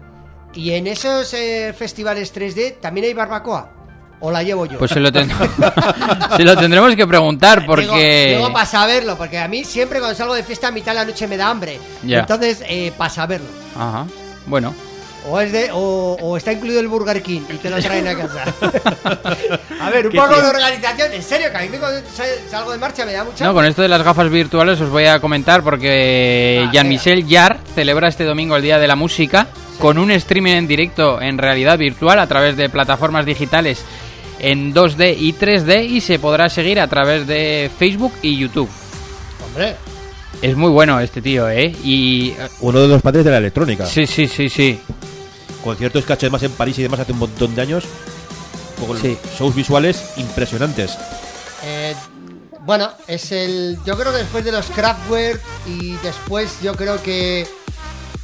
¿Y 0.54 0.74
en 0.74 0.86
esos 0.86 1.34
eh, 1.34 1.74
festivales 1.76 2.34
3D 2.36 2.80
también 2.80 3.08
hay 3.08 3.14
barbacoa? 3.14 3.72
¿O 4.20 4.32
la 4.32 4.42
llevo 4.44 4.66
yo? 4.68 4.78
Pues 4.80 4.92
se 4.92 5.00
lo, 5.00 5.12
ten- 5.12 5.30
se 6.38 6.44
lo 6.44 6.56
tendremos 6.56 6.96
que 6.96 7.06
preguntar 7.08 7.66
porque... 7.66 8.36
Digo, 8.38 8.54
para 8.54 8.66
saberlo, 8.68 9.18
porque 9.18 9.40
a 9.40 9.48
mí 9.48 9.64
siempre 9.64 10.00
cuando 10.00 10.16
salgo 10.16 10.34
de 10.36 10.44
fiesta 10.44 10.68
a 10.68 10.72
mitad 10.72 10.92
de 10.92 11.00
la 11.00 11.06
noche 11.06 11.28
me 11.28 11.36
da 11.38 11.50
hambre. 11.50 11.80
Ya. 12.04 12.20
Entonces, 12.20 12.64
eh, 12.68 12.92
para 12.96 13.10
saberlo. 13.10 13.48
Ajá, 13.76 14.06
bueno. 14.46 14.74
O, 15.30 15.40
es 15.42 15.52
de, 15.52 15.70
o, 15.74 16.18
o 16.22 16.38
está 16.38 16.54
incluido 16.54 16.80
el 16.80 16.88
Burger 16.88 17.22
King 17.22 17.42
y 17.50 17.58
te 17.58 17.70
lo 17.70 17.78
traen 17.82 18.08
a 18.08 18.16
casa. 18.16 18.46
a 19.82 19.90
ver, 19.90 20.08
un 20.08 20.14
poco 20.14 20.34
tío. 20.34 20.42
de 20.42 20.48
organización. 20.50 21.12
En 21.14 21.22
serio, 21.24 21.52
que 21.52 21.58
a 21.58 21.62
mí 21.62 21.70
me- 21.70 22.50
salgo 22.50 22.72
de 22.72 22.78
marcha 22.78 23.06
me 23.06 23.14
da 23.14 23.24
mucha 23.24 23.44
No, 23.46 23.54
con 23.54 23.66
esto 23.66 23.82
de 23.82 23.88
las 23.90 24.02
gafas 24.04 24.30
virtuales 24.30 24.80
os 24.80 24.90
voy 24.90 25.06
a 25.06 25.20
comentar 25.20 25.64
porque 25.64 26.64
Ah, 26.66 26.72
Jean-Michel 26.72 27.26
Jarre 27.30 27.60
celebra 27.76 28.08
este 28.08 28.24
domingo 28.24 28.56
el 28.56 28.62
Día 28.62 28.80
de 28.80 28.88
la 28.88 28.96
Música 28.96 29.48
con 29.80 29.98
un 29.98 30.12
streaming 30.12 30.54
en 30.54 30.68
directo 30.68 31.22
en 31.22 31.38
realidad 31.38 31.78
virtual 31.78 32.20
a 32.20 32.28
través 32.28 32.56
de 32.58 32.70
plataformas 32.70 33.26
digitales 33.26 33.84
en 34.40 34.74
2D 34.74 35.16
y 35.20 35.34
3D 35.34 35.90
y 35.90 36.02
se 36.02 36.20
podrá 36.20 36.48
seguir 36.50 36.80
a 36.80 36.88
través 36.88 37.28
de 37.28 37.70
Facebook 37.78 38.14
y 38.22 38.38
YouTube. 38.38 38.70
Hombre, 39.46 39.76
Es 40.42 40.56
muy 40.56 40.70
bueno 40.70 41.00
este 41.00 41.22
tío, 41.22 41.50
¿eh? 41.50 41.76
Y... 41.84 42.30
eh, 42.30 42.48
Uno 42.62 42.80
de 42.82 42.88
los 42.88 43.02
padres 43.02 43.26
de 43.26 43.32
la 43.32 43.38
electrónica. 43.40 43.86
Sí, 43.86 44.06
sí, 44.08 44.28
sí, 44.28 44.48
sí. 44.50 44.80
Conciertos 45.68 46.06
que 46.06 46.14
ha 46.14 46.16
hecho 46.16 46.28
además 46.28 46.44
en 46.44 46.52
París 46.54 46.80
y 46.80 46.84
demás 46.84 47.02
hace 47.02 47.12
un 47.12 47.20
montón 47.20 47.54
de 47.54 47.62
años. 47.62 47.84
Con 48.80 48.98
Sí. 49.02 49.18
shows 49.38 49.54
visuales 49.54 50.12
impresionantes. 50.16 50.98
Eh, 51.64 51.94
bueno, 52.62 52.90
es 53.08 53.34
el. 53.34 53.78
Yo 53.86 53.98
creo 53.98 54.14
que 54.14 54.20
después 54.20 54.46
de 54.46 54.54
los 54.54 54.66
Kraftwerk 54.68 55.42
y 55.66 55.92
después 55.98 56.62
yo 56.62 56.74
creo 56.74 57.02
que 57.04 57.46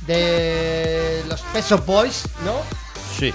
de 0.07 1.23
los 1.27 1.41
Peso 1.41 1.79
Boys, 1.79 2.23
¿no? 2.45 2.61
Sí. 3.19 3.33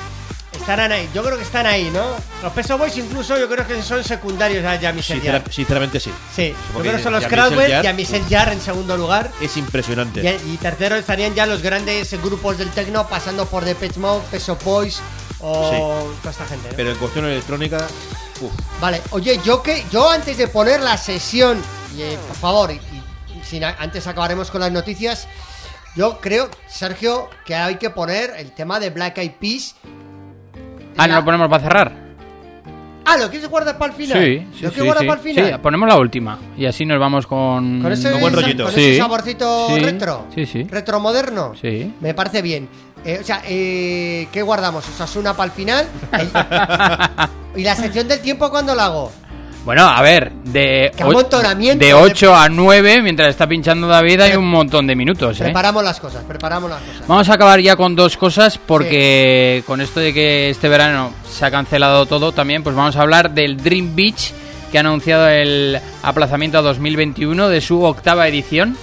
Estarán 0.69 0.93
ahí. 0.93 1.09
Yo 1.14 1.23
creo 1.25 1.39
que 1.39 1.45
están 1.45 1.64
ahí, 1.64 1.89
¿no? 1.91 2.05
Los 2.43 2.53
Peso 2.53 2.77
Boys 2.77 2.95
incluso 2.99 3.39
yo 3.39 3.49
creo 3.49 3.66
que 3.66 3.81
son 3.83 4.05
secundarios 4.05 4.62
a 4.66 4.77
Jean-Michel 4.77 5.16
Sincera- 5.16 5.39
Jarre. 5.39 5.51
sinceramente 5.53 5.99
sí. 5.99 6.12
Sí, 6.37 6.49
yo 6.51 6.57
porque 6.75 6.89
creo 6.89 6.99
que 6.99 7.03
son 7.05 7.12
los 7.14 7.23
Jean-Michel 7.23 7.45
Kraftwerk, 7.49 7.71
Jarre- 7.73 7.83
Jean-Michel 7.85 8.25
Jarre 8.29 8.53
en 8.53 8.61
segundo 8.61 8.95
lugar. 8.99 9.31
Es 9.41 9.57
impresionante. 9.57 10.21
Y, 10.47 10.53
y 10.53 10.57
tercero 10.59 10.97
estarían 10.97 11.35
ya 11.35 11.47
los 11.47 11.62
grandes 11.62 12.12
grupos 12.23 12.59
del 12.59 12.69
techno 12.69 13.09
pasando 13.09 13.47
por 13.47 13.64
Depeche 13.64 13.99
Mode, 13.99 14.21
Peso 14.31 14.59
Boys 14.62 15.01
o 15.41 16.11
toda 16.21 16.33
esta 16.33 16.45
gente. 16.45 16.69
¿no? 16.69 16.77
Pero 16.77 16.91
en 16.91 16.99
cuestión 16.99 17.25
electrónica. 17.25 17.87
uf. 18.43 18.53
Vale, 18.79 19.01
oye, 19.12 19.41
yo 19.43 19.62
que 19.62 19.87
yo 19.91 20.11
antes 20.11 20.37
de 20.37 20.49
poner 20.49 20.81
la 20.83 20.99
sesión, 20.99 21.62
y, 21.97 22.03
eh, 22.03 22.19
por 22.29 22.37
favor, 22.37 22.73
y, 22.73 22.75
y 22.75 23.43
sin 23.43 23.64
a- 23.64 23.75
antes 23.79 24.07
acabaremos 24.07 24.51
con 24.51 24.61
las 24.61 24.71
noticias. 24.71 25.29
Yo 25.97 26.21
creo, 26.21 26.51
Sergio, 26.69 27.31
que 27.47 27.55
hay 27.57 27.77
que 27.77 27.89
poner 27.91 28.35
el 28.37 28.53
tema 28.53 28.79
de 28.79 28.91
Black 28.91 29.16
Eyed 29.19 29.33
Peas. 29.41 29.75
Ah, 30.99 31.07
La- 31.07 31.14
¿no 31.14 31.20
lo 31.20 31.24
ponemos 31.24 31.49
para 31.49 31.62
cerrar? 31.62 31.92
Ah, 33.11 33.16
¿lo 33.16 33.30
quieres 33.30 33.49
guardar 33.49 33.78
para 33.78 33.92
el 33.92 33.96
final? 33.99 34.18
Sí, 34.22 34.46
sí, 34.55 34.62
¿Lo 34.64 34.70
sí, 34.70 34.80
sí. 34.82 34.86
para 34.86 35.12
el 35.14 35.18
final? 35.20 35.46
Sí, 35.46 35.53
ponemos 35.62 35.88
la 35.88 35.96
última 35.96 36.38
y 36.59 36.66
así 36.66 36.84
nos 36.84 37.01
vamos 37.01 37.26
con... 37.26 37.80
Con 37.80 37.90
ese, 37.90 38.12
Un 38.12 38.20
buen 38.20 38.34
rollito. 38.34 38.64
con 38.64 38.72
Sí. 38.74 38.84
ese 38.84 38.99
saborcito 38.99 39.68
retro. 39.78 40.26
sí, 40.34 40.44
sí. 40.44 40.64
Retro 40.64 41.01
moderno. 41.01 41.53
Sí. 41.59 41.94
Me 42.01 42.12
parece 42.12 42.42
bien. 42.42 42.68
Eh, 43.07 43.18
o 43.20 43.24
sea, 43.24 43.40
eh, 43.46 44.28
¿qué 44.30 44.42
guardamos? 44.42 44.86
¿Osasuna 44.86 45.32
para 45.32 45.46
el 45.46 45.53
final? 45.53 45.86
¿Y 47.57 47.62
la 47.62 47.74
sección 47.76 48.09
del 48.09 48.20
tiempo 48.20 48.51
cuándo 48.51 48.74
la 48.74 48.86
hago? 48.86 49.11
Bueno, 49.69 49.87
a 49.87 50.01
ver, 50.01 50.33
de, 50.33 50.91
de- 51.77 51.93
8 51.93 52.35
a 52.35 52.49
9, 52.49 53.03
mientras 53.03 53.29
está 53.29 53.47
pinchando 53.47 53.87
David, 53.87 54.19
hay 54.23 54.35
un 54.35 54.49
montón 54.49 54.87
de 54.87 54.97
minutos, 54.97 55.39
¿eh? 55.43 55.45
Preparamos 55.45 55.85
las 55.85 56.01
cosas, 56.01 56.25
preparamos 56.27 56.71
las 56.71 56.81
cosas. 56.81 57.07
Vamos 57.07 57.29
a 57.29 57.35
acabar 57.35 57.61
ya 57.61 57.77
con 57.77 57.95
dos 57.95 58.16
cosas 58.16 58.57
porque 58.57 59.62
con 59.66 59.83
esto 59.83 60.01
de 60.01 60.14
que 60.14 60.49
este 60.49 60.71
verano 60.71 61.12
se 61.31 61.45
ha 61.45 61.51
cancelado 61.51 62.07
todo 62.07 62.33
también, 62.33 62.62
pues 62.62 62.75
vamos 62.75 62.97
a 62.97 63.03
hablar 63.03 63.33
del 63.33 63.62
Dream 63.62 63.95
Beach 63.95 64.33
que 64.73 64.79
ha 64.79 64.81
anunciado 64.81 65.29
el 65.29 65.79
aplazamiento 66.03 66.57
a 66.57 66.62
2021 66.62 67.51
de 67.51 67.61
su 67.61 67.83
octava 67.83 68.27
edición 68.27 68.75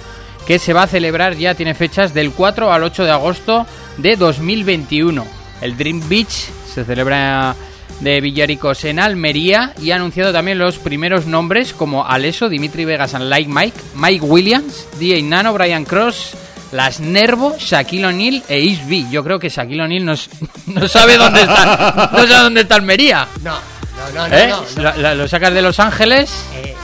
que 0.46 0.60
se 0.60 0.72
va 0.72 0.84
a 0.84 0.86
celebrar 0.86 1.34
ya 1.34 1.56
tiene 1.56 1.74
fechas 1.74 2.14
del 2.14 2.30
4 2.30 2.72
al 2.72 2.84
8 2.84 3.04
de 3.06 3.10
agosto 3.10 3.66
de 3.96 4.14
2021. 4.14 5.26
El 5.62 5.76
Dream 5.76 6.08
Beach 6.08 6.48
se 6.72 6.84
celebra 6.84 7.56
de 8.00 8.20
Villaricos 8.20 8.84
en 8.84 8.98
Almería 8.98 9.72
y 9.80 9.90
ha 9.90 9.96
anunciado 9.96 10.32
también 10.32 10.58
los 10.58 10.78
primeros 10.78 11.26
nombres 11.26 11.72
como 11.72 12.06
Aleso, 12.06 12.48
Dimitri 12.48 12.84
Vegas 12.84 13.14
and 13.14 13.24
Like 13.24 13.50
Mike, 13.50 13.78
Mike 13.94 14.24
Williams, 14.24 14.86
DJ 14.98 15.22
Nano, 15.22 15.52
Brian 15.52 15.84
Cross, 15.84 16.34
Las 16.72 17.00
Nervo, 17.00 17.56
Shaquille 17.58 18.06
O'Neal 18.06 18.42
e 18.48 18.60
Isby. 18.60 19.08
Yo 19.10 19.24
creo 19.24 19.38
que 19.38 19.48
Shaquille 19.48 19.82
O'Neal 19.82 20.04
no, 20.04 20.14
no 20.66 20.88
sabe 20.88 21.16
dónde 21.16 21.40
está, 21.40 22.10
no 22.12 22.26
sabe 22.26 22.42
dónde 22.42 22.60
está 22.62 22.74
Almería. 22.74 23.26
No, 23.42 23.58
no, 23.96 24.12
no, 24.14 24.28
no. 24.28 24.36
¿Eh? 24.36 24.54
no, 24.76 25.14
lo 25.14 25.28
sacas 25.28 25.54
de 25.54 25.62
Los 25.62 25.80
Ángeles. 25.80 26.30
Eh, 26.54 26.74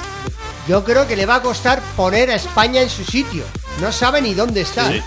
yo 0.68 0.84
creo 0.84 1.06
que 1.06 1.16
le 1.16 1.26
va 1.26 1.36
a 1.36 1.42
costar 1.42 1.80
poner 1.96 2.30
a 2.30 2.36
España 2.36 2.80
en 2.80 2.88
su 2.88 3.04
sitio. 3.04 3.44
No 3.80 3.90
sabe 3.92 4.22
ni 4.22 4.32
dónde 4.34 4.62
está. 4.62 4.90
Sí. 4.90 5.02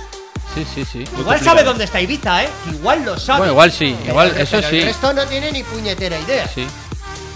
Sí, 0.54 0.66
sí, 0.74 0.86
sí. 0.86 1.00
Igual 1.00 1.16
complicado. 1.16 1.44
sabe 1.44 1.64
dónde 1.64 1.84
está 1.84 2.00
Ibiza, 2.00 2.44
¿eh? 2.44 2.50
Igual 2.72 3.04
lo 3.04 3.18
sabe. 3.20 3.40
Bueno, 3.40 3.54
igual 3.54 3.72
sí, 3.72 3.96
igual, 4.08 4.30
pero 4.32 4.44
eso 4.44 4.62
sí. 4.70 4.78
El 4.80 4.86
resto 4.86 5.14
no 5.14 5.26
tiene 5.26 5.52
ni 5.52 5.64
puñetera 5.64 6.18
idea. 6.20 6.48
Sí. 6.48 6.66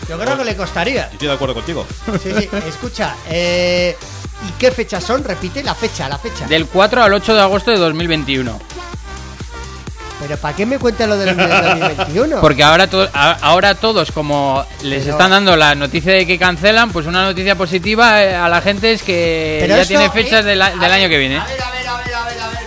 Yo 0.07 0.18
creo 0.18 0.38
que 0.38 0.45
le 0.45 0.55
costaría. 0.55 1.10
Estoy 1.12 1.28
de 1.28 1.34
acuerdo 1.34 1.53
contigo. 1.55 1.86
Sí, 2.24 2.32
sí. 2.38 2.49
Escucha, 2.68 3.16
eh, 3.30 3.95
¿y 4.47 4.51
qué 4.60 4.72
fechas 4.72 5.03
son? 5.03 5.24
Repite 5.24 5.62
la 5.64 5.76
fecha, 5.76 6.07
la 6.07 6.18
fecha. 6.18 6.47
Del 6.47 6.66
4 6.66 7.03
al 7.03 7.14
8 7.14 7.36
de 7.36 7.41
agosto 7.41 7.72
de 7.72 7.78
2021. 7.78 8.60
Pero 10.22 10.36
¿para 10.38 10.53
qué 10.55 10.66
me 10.66 10.78
cuentas 10.80 11.07
lo 11.07 11.18
del 11.18 11.36
2021? 11.38 12.39
Porque 12.41 12.62
ahora, 12.64 12.88
to- 12.88 13.07
ahora 13.14 13.76
todos, 13.76 14.12
como 14.12 14.66
les 14.82 15.03
Pero- 15.03 15.12
están 15.14 15.32
dando 15.32 15.55
la 15.55 15.76
noticia 15.76 16.12
de 16.14 16.26
que 16.28 16.38
cancelan, 16.38 16.91
pues 16.91 17.05
una 17.05 17.24
noticia 17.24 17.55
positiva 17.55 18.22
eh, 18.24 18.36
a 18.36 18.49
la 18.49 18.62
gente 18.62 18.91
es 18.91 19.01
que 19.03 19.60
Pero 19.62 19.78
ya 19.78 19.86
tiene 19.86 20.10
fechas 20.10 20.43
del, 20.43 20.60
ver, 20.60 20.91
año 20.91 21.07
que 21.07 21.18
viene. 21.18 21.38
A 21.38 21.45
ver, 21.45 21.62
a 21.62 21.72
ver, 21.72 21.78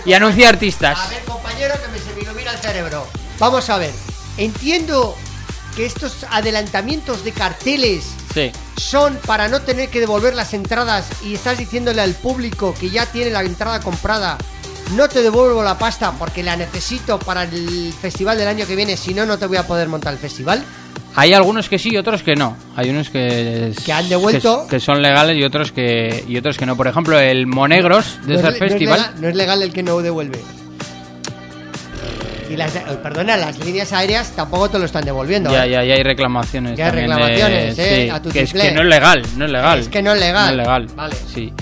Y 0.05 0.13
anuncia 0.13 0.49
artistas. 0.49 0.99
A 0.99 1.07
ver, 1.09 1.23
compañero, 1.23 1.73
que 1.81 1.87
me 1.89 1.97
se 1.99 2.13
me 2.13 2.21
ilumina 2.21 2.51
el 2.51 2.57
cerebro. 2.59 3.07
Vamos 3.39 3.69
a 3.69 3.77
ver. 3.77 3.91
Entiendo 4.37 5.15
que 5.75 5.85
estos 5.85 6.25
adelantamientos 6.29 7.23
de 7.23 7.31
carteles 7.31 8.03
Sí. 8.33 8.51
son 8.77 9.15
para 9.25 9.47
no 9.47 9.61
tener 9.61 9.89
que 9.89 9.99
devolver 9.99 10.35
las 10.35 10.53
entradas 10.53 11.05
y 11.23 11.35
estás 11.35 11.57
diciéndole 11.57 12.01
al 12.01 12.13
público 12.13 12.73
que 12.79 12.89
ya 12.89 13.05
tiene 13.05 13.31
la 13.31 13.41
entrada 13.41 13.79
comprada, 13.79 14.37
no 14.91 15.07
te 15.07 15.21
devuelvo 15.21 15.63
la 15.63 15.77
pasta 15.77 16.11
porque 16.13 16.43
la 16.43 16.55
necesito 16.55 17.17
para 17.19 17.43
el 17.43 17.93
festival 17.99 18.37
del 18.37 18.47
año 18.47 18.65
que 18.67 18.75
viene, 18.75 18.97
si 18.97 19.13
no, 19.13 19.25
no 19.25 19.37
te 19.37 19.45
voy 19.47 19.57
a 19.57 19.65
poder 19.67 19.87
montar 19.87 20.13
el 20.13 20.19
festival. 20.19 20.63
Hay 21.15 21.31
algunos 21.33 21.69
que 21.69 21.77
sí 21.77 21.89
y 21.91 21.97
otros 21.97 22.23
que 22.23 22.35
no. 22.35 22.57
Hay 22.75 22.89
unos 22.89 23.09
que, 23.09 23.71
Que 23.85 23.93
han 23.93 24.09
devuelto. 24.09 24.63
que, 24.65 24.77
que 24.77 24.79
son 24.79 25.01
legales 25.01 25.37
y 25.37 25.43
otros 25.43 25.71
que 25.71 26.23
y 26.27 26.37
otros 26.37 26.57
que 26.57 26.65
no. 26.65 26.75
Por 26.75 26.87
ejemplo, 26.87 27.19
el 27.19 27.45
Monegros 27.45 28.17
No 28.25 28.33
es, 28.33 28.41
Desert 28.41 28.53
le- 28.53 28.59
no 28.59 28.65
es 28.65 28.71
Festival. 28.71 28.99
legal, 28.99 29.21
no 29.21 29.27
es 29.29 29.35
legal 29.35 29.61
el 29.61 29.71
que 29.73 29.83
no 29.83 29.97
devuelve. 29.99 30.39
Y 32.49 32.55
las, 32.55 32.75
eh, 32.75 32.81
perdona, 33.01 33.37
las 33.37 33.57
líneas 33.65 33.93
aéreas 33.93 34.31
tampoco 34.35 34.69
te 34.69 34.77
lo 34.77 34.85
están 34.85 35.05
devolviendo. 35.05 35.51
Ya, 35.51 35.65
¿eh? 35.65 35.71
ya, 35.71 35.83
ya 35.83 35.93
hay 35.95 36.03
reclamaciones. 36.03 36.77
Ya 36.77 36.85
hay 36.87 36.91
de- 36.91 37.01
reclamaciones, 37.01 37.79
¿eh? 37.79 38.03
sí, 38.05 38.09
A 38.09 38.21
tu 38.21 38.29
que 38.29 38.41
es 38.41 38.53
que 38.53 38.71
no 38.71 38.81
es 38.81 38.87
legal, 38.87 39.23
no 39.37 39.45
es 39.45 39.51
legal. 39.51 39.79
Es 39.79 39.87
que 39.87 40.01
no 40.03 40.13
es 40.13 40.19
legal. 40.19 40.45
No 40.45 40.51
es 40.51 40.57
legal. 40.67 40.87
Vale. 40.95 41.15
Sí. 41.33 41.53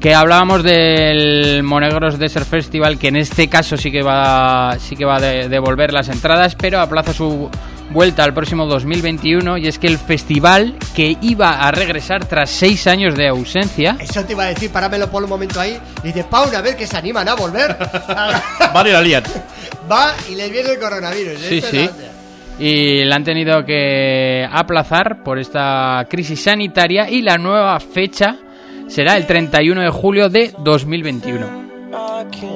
Que 0.00 0.14
hablábamos 0.14 0.62
del 0.62 1.62
Monegros 1.62 2.18
Desert 2.18 2.46
Festival, 2.46 2.98
que 2.98 3.08
en 3.08 3.16
este 3.16 3.48
caso 3.48 3.76
sí 3.78 3.90
que 3.90 4.02
va, 4.02 4.76
sí 4.78 4.96
que 4.96 5.06
va 5.06 5.16
a 5.16 5.20
de- 5.20 5.48
devolver 5.48 5.94
las 5.94 6.08
entradas, 6.10 6.54
pero 6.56 6.78
aplaza 6.80 7.14
su 7.14 7.48
vuelta 7.90 8.22
al 8.24 8.34
próximo 8.34 8.66
2021 8.66 9.56
y 9.58 9.66
es 9.66 9.78
que 9.78 9.86
el 9.86 9.96
festival 9.98 10.74
que 10.94 11.16
iba 11.22 11.66
a 11.66 11.70
regresar 11.70 12.26
tras 12.26 12.50
seis 12.50 12.86
años 12.86 13.14
de 13.16 13.28
ausencia 13.28 13.96
Eso 14.00 14.24
te 14.24 14.32
iba 14.32 14.44
a 14.44 14.48
decir, 14.48 14.70
parámelo 14.70 15.10
por 15.10 15.22
un 15.22 15.30
momento 15.30 15.58
ahí. 15.58 15.78
Y 16.02 16.08
dice, 16.08 16.24
Paula, 16.24 16.58
a 16.58 16.62
ver 16.62 16.76
que 16.76 16.86
se 16.86 16.96
animan 16.98 17.26
a 17.28 17.34
volver. 17.34 17.74
Vale, 18.74 18.92
la. 18.92 19.22
Va 19.90 20.12
y 20.30 20.34
les 20.34 20.50
viene 20.50 20.70
el 20.70 20.78
coronavirus. 20.78 21.38
Sí, 21.40 21.58
Esto 21.58 21.70
sí. 21.70 21.90
Y 22.58 23.04
la 23.04 23.16
han 23.16 23.24
tenido 23.24 23.64
que 23.64 24.46
aplazar 24.50 25.22
por 25.24 25.38
esta 25.38 26.06
crisis 26.10 26.42
sanitaria 26.44 27.08
y 27.10 27.20
la 27.22 27.36
nueva 27.38 27.80
fecha 27.80 28.36
será 28.88 29.16
el 29.16 29.26
31 29.26 29.80
de 29.82 29.90
julio 29.90 30.28
de 30.28 30.52
2021. 30.58 31.64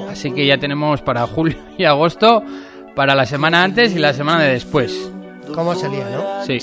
Así 0.09 0.31
que 0.31 0.45
ya 0.45 0.57
tenemos 0.57 1.01
para 1.01 1.25
julio 1.27 1.57
y 1.77 1.83
agosto, 1.85 2.43
para 2.95 3.15
la 3.15 3.25
semana 3.25 3.63
antes 3.63 3.95
y 3.95 3.99
la 3.99 4.13
semana 4.13 4.43
de 4.43 4.53
después. 4.53 5.11
¿Cómo 5.53 5.73
salía, 5.75 6.05
no? 6.09 6.45
Sí. 6.45 6.59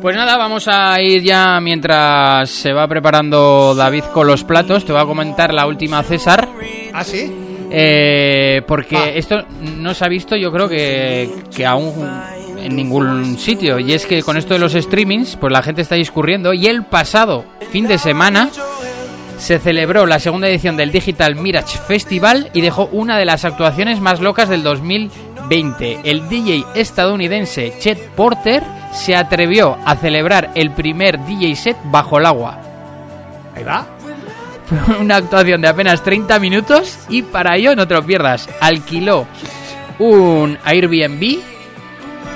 Pues 0.00 0.14
nada, 0.16 0.36
vamos 0.36 0.68
a 0.68 1.00
ir 1.00 1.22
ya 1.22 1.58
mientras 1.60 2.50
se 2.50 2.72
va 2.72 2.86
preparando 2.86 3.74
David 3.74 4.04
con 4.12 4.26
los 4.26 4.44
platos. 4.44 4.84
Te 4.84 4.92
voy 4.92 5.00
a 5.00 5.06
comentar 5.06 5.52
la 5.54 5.66
última 5.66 6.02
César. 6.02 6.46
¿Ah, 6.92 7.02
sí? 7.04 7.32
Eh, 7.70 8.62
porque 8.68 8.96
Ah. 8.96 9.08
esto 9.14 9.44
no 9.78 9.94
se 9.94 10.04
ha 10.04 10.08
visto, 10.08 10.36
yo 10.36 10.52
creo 10.52 10.68
que, 10.68 11.30
que 11.56 11.64
aún 11.64 11.92
en 12.62 12.76
ningún 12.76 13.38
sitio. 13.38 13.78
Y 13.78 13.94
es 13.94 14.04
que 14.06 14.22
con 14.22 14.36
esto 14.36 14.52
de 14.54 14.60
los 14.60 14.72
streamings, 14.74 15.36
pues 15.36 15.52
la 15.52 15.62
gente 15.62 15.80
está 15.82 15.94
discurriendo. 15.94 16.52
Y 16.52 16.66
el 16.66 16.84
pasado 16.84 17.44
fin 17.74 17.88
de 17.88 17.98
semana 17.98 18.50
se 19.36 19.58
celebró 19.58 20.06
la 20.06 20.20
segunda 20.20 20.46
edición 20.46 20.76
del 20.76 20.92
Digital 20.92 21.34
Mirage 21.34 21.76
Festival 21.76 22.48
y 22.54 22.60
dejó 22.60 22.88
una 22.92 23.18
de 23.18 23.24
las 23.24 23.44
actuaciones 23.44 24.00
más 24.00 24.20
locas 24.20 24.48
del 24.48 24.62
2020. 24.62 26.02
El 26.04 26.28
DJ 26.28 26.64
estadounidense 26.76 27.74
Chet 27.80 28.10
Porter 28.10 28.62
se 28.92 29.16
atrevió 29.16 29.76
a 29.84 29.96
celebrar 29.96 30.52
el 30.54 30.70
primer 30.70 31.18
DJ 31.26 31.56
set 31.56 31.76
bajo 31.86 32.18
el 32.18 32.26
agua. 32.26 32.60
Ahí 33.56 33.64
va. 33.64 33.88
Fue 34.66 34.96
una 34.98 35.16
actuación 35.16 35.60
de 35.60 35.66
apenas 35.66 36.04
30 36.04 36.38
minutos 36.38 37.00
y 37.08 37.22
para 37.22 37.56
ello, 37.56 37.74
no 37.74 37.88
te 37.88 37.94
lo 37.94 38.06
pierdas, 38.06 38.48
alquiló 38.60 39.26
un 39.98 40.56
Airbnb 40.64 41.40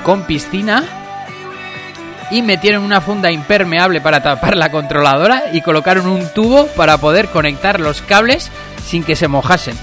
con 0.03 0.25
piscina 0.25 0.83
y 2.31 2.43
metieron 2.43 2.83
una 2.83 3.01
funda 3.01 3.31
impermeable 3.31 4.01
para 4.01 4.23
tapar 4.23 4.57
la 4.57 4.71
controladora 4.71 5.45
y 5.53 5.63
colocaron 5.63 6.07
un 6.07 6.29
tubo 6.35 6.67
para 6.69 6.99
poder 6.99 7.29
conectar 7.29 7.81
los 7.81 8.03
cables 8.03 8.51
sin 8.87 9.03
que 9.05 9.17
se 9.17 9.29
mojasen. 9.29 9.77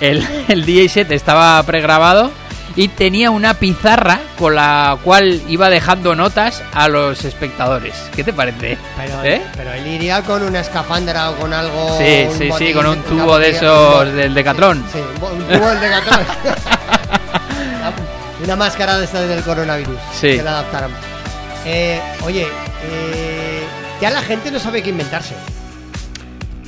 El, 0.00 0.26
el 0.48 0.64
DJ 0.64 0.88
set 0.88 1.10
estaba 1.12 1.62
pregrabado 1.62 2.30
y 2.74 2.88
tenía 2.88 3.30
una 3.30 3.52
pizarra 3.54 4.18
con 4.38 4.54
la 4.54 4.96
cual 5.04 5.42
iba 5.48 5.68
dejando 5.68 6.14
notas 6.16 6.62
a 6.72 6.88
los 6.88 7.22
espectadores. 7.24 7.94
¿Qué 8.16 8.24
te 8.24 8.32
parece? 8.32 8.78
Pero, 8.96 9.24
¿Eh? 9.24 9.42
pero 9.56 9.72
él 9.74 9.86
iría 9.86 10.22
con 10.22 10.42
una 10.42 10.60
escafandra 10.60 11.30
o 11.30 11.36
con 11.36 11.52
algo. 11.52 11.98
Sí, 11.98 12.26
sí, 12.38 12.50
sí, 12.58 12.72
con 12.72 12.86
un 12.86 13.02
tubo 13.02 13.38
de 13.38 13.50
esos 13.50 14.06
un- 14.08 14.16
del 14.16 14.32
Decatlón. 14.34 14.82
Sí, 14.90 14.98
un 15.14 15.20
bo- 15.20 15.28
un 15.32 15.44
tubo 15.46 15.68
del 15.68 15.80
Decathlon. 15.80 16.20
una 18.44 18.56
máscara 18.56 18.98
de 18.98 19.04
esta 19.04 19.20
del 19.20 19.42
coronavirus. 19.42 19.98
Sí. 20.18 20.36
Que 20.36 20.42
la 20.42 20.50
adaptaron. 20.52 20.92
Eh, 21.64 22.00
oye, 22.24 22.46
eh, 22.84 23.62
ya 24.00 24.10
la 24.10 24.22
gente 24.22 24.50
no 24.50 24.58
sabe 24.58 24.82
qué 24.82 24.90
inventarse. 24.90 25.34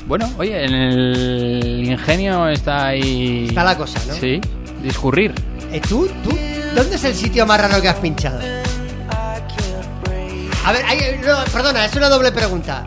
Bueno, 0.07 0.31
oye, 0.37 0.63
en 0.65 0.73
el 0.73 1.83
ingenio 1.85 2.47
está 2.49 2.87
ahí. 2.87 3.47
Está 3.49 3.63
la 3.63 3.75
cosa, 3.75 3.99
¿no? 4.07 4.13
Sí, 4.13 4.39
discurrir. 4.83 5.33
Eh, 5.71 5.81
¿tú, 5.81 6.07
¿Tú? 6.23 6.29
¿Dónde 6.75 6.95
es 6.95 7.03
el 7.03 7.15
sitio 7.15 7.45
más 7.45 7.59
raro 7.59 7.81
que 7.81 7.89
has 7.89 7.95
pinchado? 7.97 8.39
A 10.65 10.71
ver, 10.71 10.83
hay- 10.85 11.19
no, 11.25 11.43
perdona, 11.51 11.85
es 11.85 11.95
una 11.95 12.09
doble 12.09 12.31
pregunta. 12.31 12.83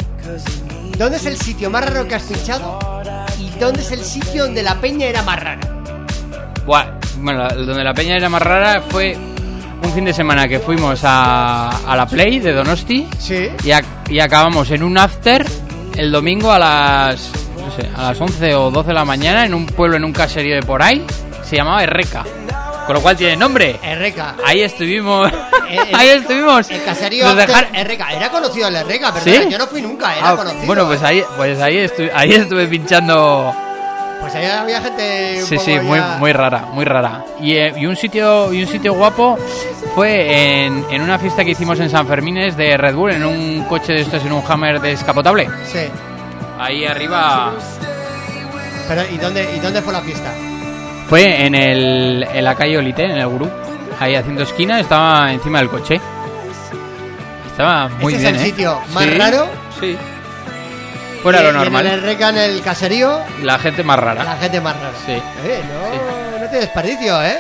¿Dónde 0.96 1.16
es 1.16 1.26
el 1.26 1.36
sitio 1.38 1.70
más 1.70 1.84
raro 1.84 2.06
que 2.08 2.14
has 2.16 2.24
pinchado? 2.24 2.78
¿Y 3.38 3.50
dónde 3.58 3.82
es 3.82 3.92
el 3.92 4.00
sitio 4.04 4.44
donde 4.44 4.62
la 4.62 4.74
peña 4.80 5.06
era 5.06 5.22
más 5.22 5.40
rara? 5.40 5.60
Buah, 6.66 6.86
bueno, 7.18 7.48
donde 7.48 7.84
la 7.84 7.94
peña 7.94 8.16
era 8.16 8.28
más 8.28 8.42
rara 8.42 8.82
fue 8.88 9.16
un 9.82 9.92
fin 9.92 10.04
de 10.04 10.12
semana 10.12 10.48
que 10.48 10.58
fuimos 10.58 11.00
a, 11.04 11.70
a 11.86 11.96
la 11.96 12.06
Play 12.06 12.38
de 12.40 12.52
Donosti 12.52 13.06
Sí. 13.18 13.48
y, 13.64 13.68
ac- 13.68 13.84
y 14.08 14.18
acabamos 14.20 14.70
en 14.70 14.82
un 14.82 14.96
after 14.98 15.44
el 15.96 16.12
domingo 16.12 16.52
a 16.52 16.58
las, 16.58 17.30
no 17.56 17.70
sé, 17.74 17.88
a 17.96 18.02
las 18.02 18.20
11 18.20 18.54
o 18.54 18.70
12 18.70 18.88
de 18.88 18.94
la 18.94 19.04
mañana 19.04 19.44
en 19.44 19.54
un 19.54 19.66
pueblo, 19.66 19.96
en 19.96 20.04
un 20.04 20.12
caserío 20.12 20.54
de 20.56 20.62
por 20.62 20.82
ahí. 20.82 21.04
Se 21.44 21.56
llamaba 21.56 21.82
Erreca. 21.82 22.24
Con 22.86 22.94
lo 22.94 23.02
cual 23.02 23.16
tiene 23.16 23.36
nombre. 23.36 23.78
Erreca. 23.82 24.36
Ahí 24.44 24.62
estuvimos. 24.62 25.30
El- 25.68 25.94
ahí 25.94 26.08
estuvimos. 26.08 26.70
El 26.70 26.82
caserío 26.84 27.34
dejar- 27.34 27.68
Erreca. 27.74 28.12
Era 28.12 28.30
conocido 28.30 28.68
el 28.68 28.76
Erreca, 28.76 29.12
¿Sí? 29.22 29.40
yo 29.50 29.58
no 29.58 29.66
fui 29.66 29.82
nunca, 29.82 30.16
era 30.16 30.30
Ah, 30.30 30.36
conocido. 30.36 30.66
bueno, 30.66 30.86
pues 30.86 31.02
ahí, 31.02 31.22
pues 31.36 31.60
ahí, 31.60 31.76
estu- 31.76 32.10
ahí 32.14 32.32
estuve 32.32 32.66
pinchando. 32.66 33.54
Pues 34.20 34.34
ahí 34.34 34.44
había 34.46 34.80
gente 34.80 35.36
un 35.40 35.46
Sí, 35.46 35.54
poco 35.56 35.64
sí, 35.66 35.80
muy, 35.80 35.98
ya- 35.98 36.16
muy 36.18 36.32
rara, 36.32 36.60
muy 36.72 36.84
rara. 36.84 37.24
Y, 37.40 37.52
eh, 37.54 37.72
y 37.76 37.86
un 37.86 37.96
sitio 37.96 38.52
y 38.52 38.62
un 38.62 38.68
sitio 38.68 38.92
guapo 38.94 39.38
fue 39.94 40.64
en, 40.66 40.84
en 40.90 41.02
una 41.02 41.18
fiesta 41.18 41.44
que 41.44 41.52
hicimos 41.52 41.78
en 41.80 41.88
San 41.88 42.06
Fermines 42.06 42.56
de 42.56 42.76
Red 42.76 42.94
Bull, 42.94 43.12
en 43.12 43.24
un 43.24 43.64
coche 43.68 43.92
de 43.92 44.00
estos, 44.00 44.24
en 44.24 44.32
un 44.32 44.42
Hammer 44.46 44.80
descapotable. 44.80 45.48
Sí. 45.66 45.80
Ahí 46.58 46.84
arriba 46.84 47.52
Pero, 48.88 49.02
¿y 49.12 49.18
dónde, 49.18 49.48
¿y 49.56 49.60
dónde 49.60 49.80
fue 49.82 49.92
la 49.92 50.00
fiesta? 50.00 50.30
fue 51.08 51.46
en, 51.46 51.54
el, 51.54 52.26
en 52.34 52.44
la 52.44 52.54
calle 52.54 52.76
Olite, 52.76 53.04
en 53.04 53.12
el 53.12 53.26
Gurú. 53.28 53.48
Ahí 54.00 54.14
haciendo 54.14 54.42
esquina, 54.42 54.78
estaba 54.80 55.32
encima 55.32 55.58
del 55.60 55.68
coche. 55.70 55.98
Estaba 57.50 57.88
muy 58.00 58.12
¿Este 58.14 58.24
bien, 58.24 58.34
es 58.36 58.40
el 58.42 58.46
¿eh? 58.46 58.50
sitio 58.50 58.78
más 58.92 59.04
Sí, 59.04 59.10
raro? 59.10 59.46
Sí. 59.80 59.96
Fuera 61.22 61.40
lo 61.40 61.46
y 61.46 61.48
en 61.50 61.56
normal. 61.56 61.86
el 61.86 61.98
Erreca, 61.98 62.28
en 62.30 62.36
el 62.38 62.62
caserío, 62.62 63.20
La 63.42 63.58
gente 63.58 63.82
más 63.82 63.98
rara. 63.98 64.22
la 64.24 64.36
gente 64.36 64.60
más 64.60 64.76
rara. 64.76 64.92
Sí. 65.04 65.12
Eh, 65.12 65.62
no, 65.68 66.38
no 66.38 66.44
tiene 66.48 66.60
desperdicio, 66.60 67.22
¿eh? 67.22 67.38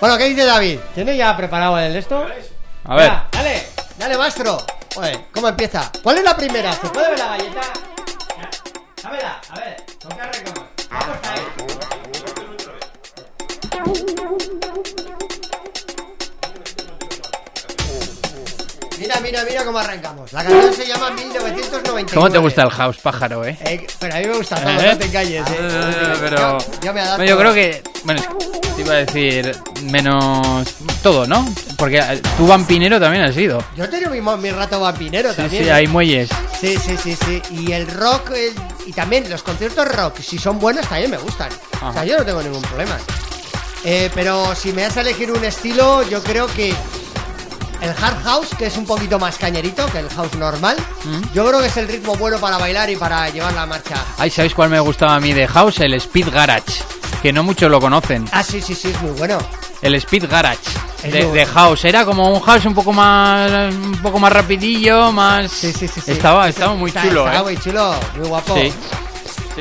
Bueno, 0.00 0.16
¿qué 0.16 0.24
dice 0.24 0.44
David? 0.46 0.78
¿Tiene 0.94 1.14
ya 1.16 1.36
preparado 1.36 1.78
el 1.78 1.94
esto? 1.94 2.26
A 2.84 2.94
ver. 2.94 3.06
Ya, 3.06 3.26
dale, 3.32 3.66
dale, 3.98 4.16
maestro. 4.16 4.64
Oye, 4.96 5.26
¿cómo 5.32 5.48
empieza? 5.48 5.90
¿Cuál 6.02 6.18
es 6.18 6.24
la 6.24 6.34
primera? 6.36 6.72
¿Se 6.72 6.88
puede 6.88 7.10
ver 7.10 7.18
la 7.18 7.26
galleta? 7.26 7.60
Dámela, 9.02 9.40
a 9.50 9.58
ver, 9.58 9.76
¿con 10.02 10.16
qué 10.16 10.22
arrancamos? 10.22 10.64
Vamos 10.90 11.16
ahí. 11.28 11.40
Mira, 19.10 19.20
mira, 19.22 19.44
mira 19.44 19.64
cómo 19.64 19.78
arrancamos. 19.80 20.32
La 20.32 20.44
canción 20.44 20.72
se 20.72 20.86
llama 20.86 21.10
1999. 21.10 22.12
¿Cómo 22.14 22.30
te 22.30 22.38
gusta 22.38 22.62
el 22.62 22.70
house, 22.70 22.98
pájaro, 22.98 23.44
eh? 23.44 23.58
Eh, 23.64 23.84
pero 23.98 24.14
a 24.14 24.18
mí 24.18 24.26
me 24.26 24.36
gusta 24.36 24.54
todo, 24.54 24.70
¿Eh? 24.70 24.88
no 24.92 24.98
te 24.98 25.10
calles. 25.10 25.50
Eh. 25.50 25.54
Eh, 25.58 26.14
pero 26.20 26.36
yo, 26.36 26.58
yo 26.80 26.94
me 26.94 27.00
adapto. 27.00 27.24
Yo 27.24 27.36
creo 27.36 27.52
que 27.52 27.82
bueno 28.04 28.22
te 28.76 28.82
iba 28.82 28.94
a 28.94 28.96
decir 28.98 29.56
menos 29.82 30.68
todo 31.02 31.26
no 31.26 31.44
porque 31.76 31.98
eh, 31.98 32.22
tú 32.38 32.46
vampinero 32.46 33.00
también 33.00 33.24
has 33.24 33.34
sido 33.34 33.62
Yo 33.76 33.84
he 33.84 33.88
tenido 33.88 34.10
mi, 34.10 34.50
rato 34.52 34.80
vampinero 34.80 35.30
sí 35.30 35.36
también. 35.36 35.64
sí 35.64 35.70
hay 35.70 35.86
muelles 35.88 36.30
Sí, 36.60 36.76
sí, 36.76 36.96
sí, 37.02 37.16
sí. 37.16 37.42
Y 37.50 37.72
el 37.72 37.88
rock, 37.88 38.32
y 38.86 38.92
también 38.92 39.28
los 39.30 39.42
conciertos 39.42 39.88
rock, 39.88 40.20
si 40.20 40.38
son 40.38 40.58
buenos, 40.58 40.86
también 40.86 41.10
me 41.10 41.16
gustan. 41.16 41.48
O 41.82 41.90
sea, 41.90 42.04
yo 42.04 42.18
no 42.18 42.24
tengo 42.24 42.42
ningún 42.42 42.60
problema. 42.60 42.98
Eh, 43.82 44.10
pero 44.14 44.54
si 44.54 44.72
me 44.74 44.82
das 44.82 44.98
a 44.98 45.00
elegir 45.00 45.32
un 45.32 45.42
estilo, 45.42 46.06
yo 46.08 46.22
creo 46.22 46.46
que 46.48 46.74
el 47.80 47.90
hard 47.90 48.22
house, 48.24 48.48
que 48.58 48.66
es 48.66 48.76
un 48.76 48.84
poquito 48.86 49.18
más 49.18 49.36
cañerito 49.38 49.86
que 49.92 49.98
el 50.00 50.08
house 50.10 50.34
normal, 50.34 50.76
Mm. 51.04 51.32
yo 51.34 51.46
creo 51.46 51.60
que 51.60 51.66
es 51.66 51.76
el 51.78 51.88
ritmo 51.88 52.14
bueno 52.16 52.38
para 52.38 52.58
bailar 52.58 52.90
y 52.90 52.96
para 52.96 53.28
llevar 53.30 53.52
la 53.54 53.66
marcha. 53.66 53.96
ay 54.18 54.30
sabéis 54.30 54.54
cuál 54.54 54.68
me 54.70 54.80
gustaba 54.80 55.14
a 55.14 55.20
mí 55.20 55.32
de 55.32 55.46
house 55.48 55.80
el 55.80 55.94
speed 55.94 56.28
garage 56.32 56.82
que 57.22 57.32
no 57.32 57.42
muchos 57.42 57.70
lo 57.70 57.80
conocen 57.80 58.26
Ah, 58.32 58.42
sí, 58.42 58.60
sí, 58.62 58.74
sí, 58.74 58.88
es 58.88 59.00
muy 59.02 59.12
bueno. 59.12 59.38
el 59.82 59.94
Speed 59.94 60.24
Garage 60.30 60.58
de. 61.04 61.46
House. 61.46 61.84
Era 61.86 62.04
como 62.04 62.30
un 62.30 62.40
House 62.40 62.66
un 62.66 62.74
poco 62.74 62.92
más 62.92 63.50
un 63.72 63.98
poco 64.02 64.18
más 64.18 64.30
rapidillo, 64.32 65.10
más 65.12 65.50
Sí, 65.50 65.72
sí, 65.72 65.88
sí. 65.88 66.00
estaba 66.06 66.48
estaba 66.50 66.74
muy 66.74 66.88
Está- 66.90 67.02
chulo, 67.02 67.26
Estaba 67.26 67.38
¿eh? 67.50 67.54
muy 67.54 67.62
chulo, 67.62 67.94
muy 68.16 68.28
guapo. 68.28 68.54
Sí. 68.56 68.72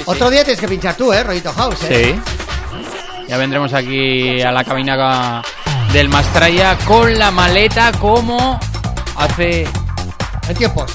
Otro 0.06 0.30
día 0.30 0.44
tienes 0.44 0.60
que 0.60 0.68
pinchar 0.68 0.96
tú, 0.96 1.12
¿eh? 1.14 1.24
Rollito 1.24 1.52
House, 1.54 1.78
¿eh? 1.90 2.16
Sí. 2.16 2.34
Ya 3.30 3.38
vendremos 3.38 3.74
aquí 3.74 4.42
a 4.42 4.52
la 4.52 4.64
cabina 4.64 5.42
del 5.94 6.10
Mastraya 6.10 6.78
con 6.86 7.18
la 7.18 7.32
maleta 7.32 7.92
como 7.94 8.60
hace 9.16 9.68
En 10.48 10.56
tiempos. 10.56 10.92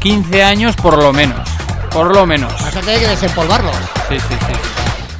15 0.00 0.42
años 0.42 0.76
por 0.76 0.96
lo 0.96 1.12
menos. 1.12 1.48
Por 1.90 2.14
lo 2.14 2.26
menos. 2.26 2.52
Vas 2.52 2.76
a 2.76 2.80
tener 2.80 3.00
que 3.00 3.08
desempolvarlos. 3.08 3.74
Sí, 4.08 4.18
sí, 4.18 4.34
sí. 4.46 4.70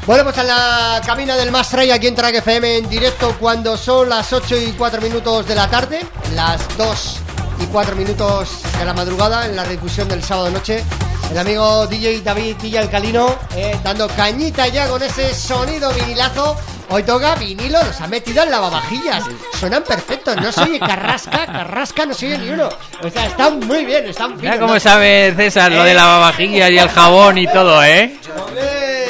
Pues 0.07 0.39
a 0.39 0.43
la 0.43 1.01
cabina 1.05 1.37
del 1.37 1.53
Mastray 1.53 1.91
aquí 1.91 2.07
en 2.09 2.15
Track 2.15 2.37
FM 2.37 2.79
en 2.79 2.89
directo 2.89 3.37
cuando 3.39 3.77
son 3.77 4.09
las 4.09 4.33
8 4.33 4.57
y 4.57 4.73
4 4.73 5.01
minutos 5.01 5.47
de 5.47 5.55
la 5.55 5.69
tarde, 5.69 6.01
las 6.35 6.77
2 6.77 7.17
y 7.61 7.67
4 7.67 7.95
minutos 7.95 8.63
de 8.79 8.85
la 8.85 8.93
madrugada 8.93 9.47
en 9.47 9.55
la 9.55 9.65
redifusión 9.65 10.09
del 10.09 10.23
sábado 10.25 10.51
noche. 10.51 10.83
El 11.31 11.39
amigo 11.39 11.87
DJ 11.87 12.23
David 12.23 12.57
Villa 12.61 12.81
Alcalino 12.81 13.37
eh, 13.55 13.79
dando 13.85 14.09
cañita 14.09 14.67
ya 14.67 14.89
con 14.89 15.01
ese 15.01 15.33
sonido 15.33 15.93
vinilazo. 15.93 16.57
Hoy 16.93 17.05
toca 17.05 17.37
vinilo, 17.37 17.79
los 17.85 18.01
ha 18.01 18.09
metido 18.09 18.43
en 18.43 18.51
lavavajillas. 18.51 19.25
Suenan 19.59 19.85
perfectos, 19.85 20.37
no 20.37 20.51
se 20.51 20.63
oye 20.63 20.81
carrasca, 20.81 21.47
carrasca 21.47 22.05
no 22.05 22.15
se 22.15 22.27
oye 22.27 22.39
ni 22.39 22.49
uno. 22.51 22.69
O 23.03 23.09
sea, 23.09 23.27
están 23.27 23.61
muy 23.61 23.85
bien, 23.85 24.09
están 24.09 24.37
Mira 24.37 24.55
finos, 24.55 24.59
cómo 24.59 24.75
¿no? 24.75 24.81
sabe 24.81 25.33
César 25.37 25.71
lo 25.71 25.85
de 25.85 25.95
la 25.95 26.03
lavavajillas 26.03 26.71
y 26.71 26.79
el 26.79 26.89
jabón 26.89 27.39
y 27.39 27.47
todo, 27.47 27.83
¿eh? 27.85 28.17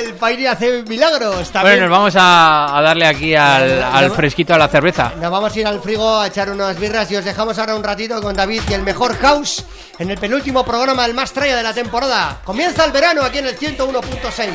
El 0.05 0.14
Pairi 0.14 0.47
hace 0.47 0.83
milagros 0.83 1.51
también. 1.51 1.76
Bueno, 1.76 1.89
nos 1.89 1.99
vamos 1.99 2.16
a, 2.16 2.76
a 2.76 2.83
darle 2.83 3.07
aquí 3.07 3.35
al, 3.35 3.83
al 3.83 4.11
fresquito 4.11 4.53
a 4.53 4.59
la 4.59 4.68
cerveza. 4.68 5.12
Nos 5.18 5.31
vamos 5.31 5.57
a 5.57 5.59
ir 5.59 5.66
al 5.66 5.81
frigo 5.81 6.18
a 6.20 6.26
echar 6.26 6.51
unas 6.51 6.78
birras 6.78 7.11
y 7.11 7.16
os 7.16 7.24
dejamos 7.24 7.59
ahora 7.59 7.74
un 7.76 7.83
ratito 7.83 8.20
con 8.20 8.37
David 8.37 8.61
y 8.68 8.74
el 8.74 8.83
mejor 8.83 9.16
house 9.16 9.64
en 9.99 10.11
el 10.11 10.18
penúltimo 10.18 10.64
programa 10.64 11.05
del 11.05 11.14
más 11.14 11.33
traya 11.33 11.57
de 11.57 11.62
la 11.62 11.72
temporada. 11.72 12.41
Comienza 12.45 12.85
el 12.85 12.93
verano 12.93 13.22
aquí 13.22 13.39
en 13.39 13.47
el 13.47 13.59
101.6. 13.59 14.51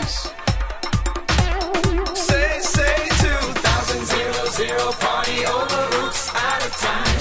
zero, 4.55 4.91
party 5.03 5.45
over 5.45 5.81
roots 5.97 6.31
out 6.33 6.65
of 6.65 6.71
time. 6.79 7.19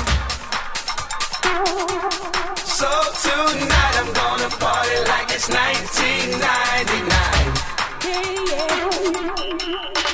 So 2.62 2.86
tonight 3.26 3.96
I'm 3.98 4.12
gonna 4.14 4.50
party 4.62 4.98
like 5.10 5.34
it's 5.34 5.48
1999. 5.48 7.10
I 9.96 10.13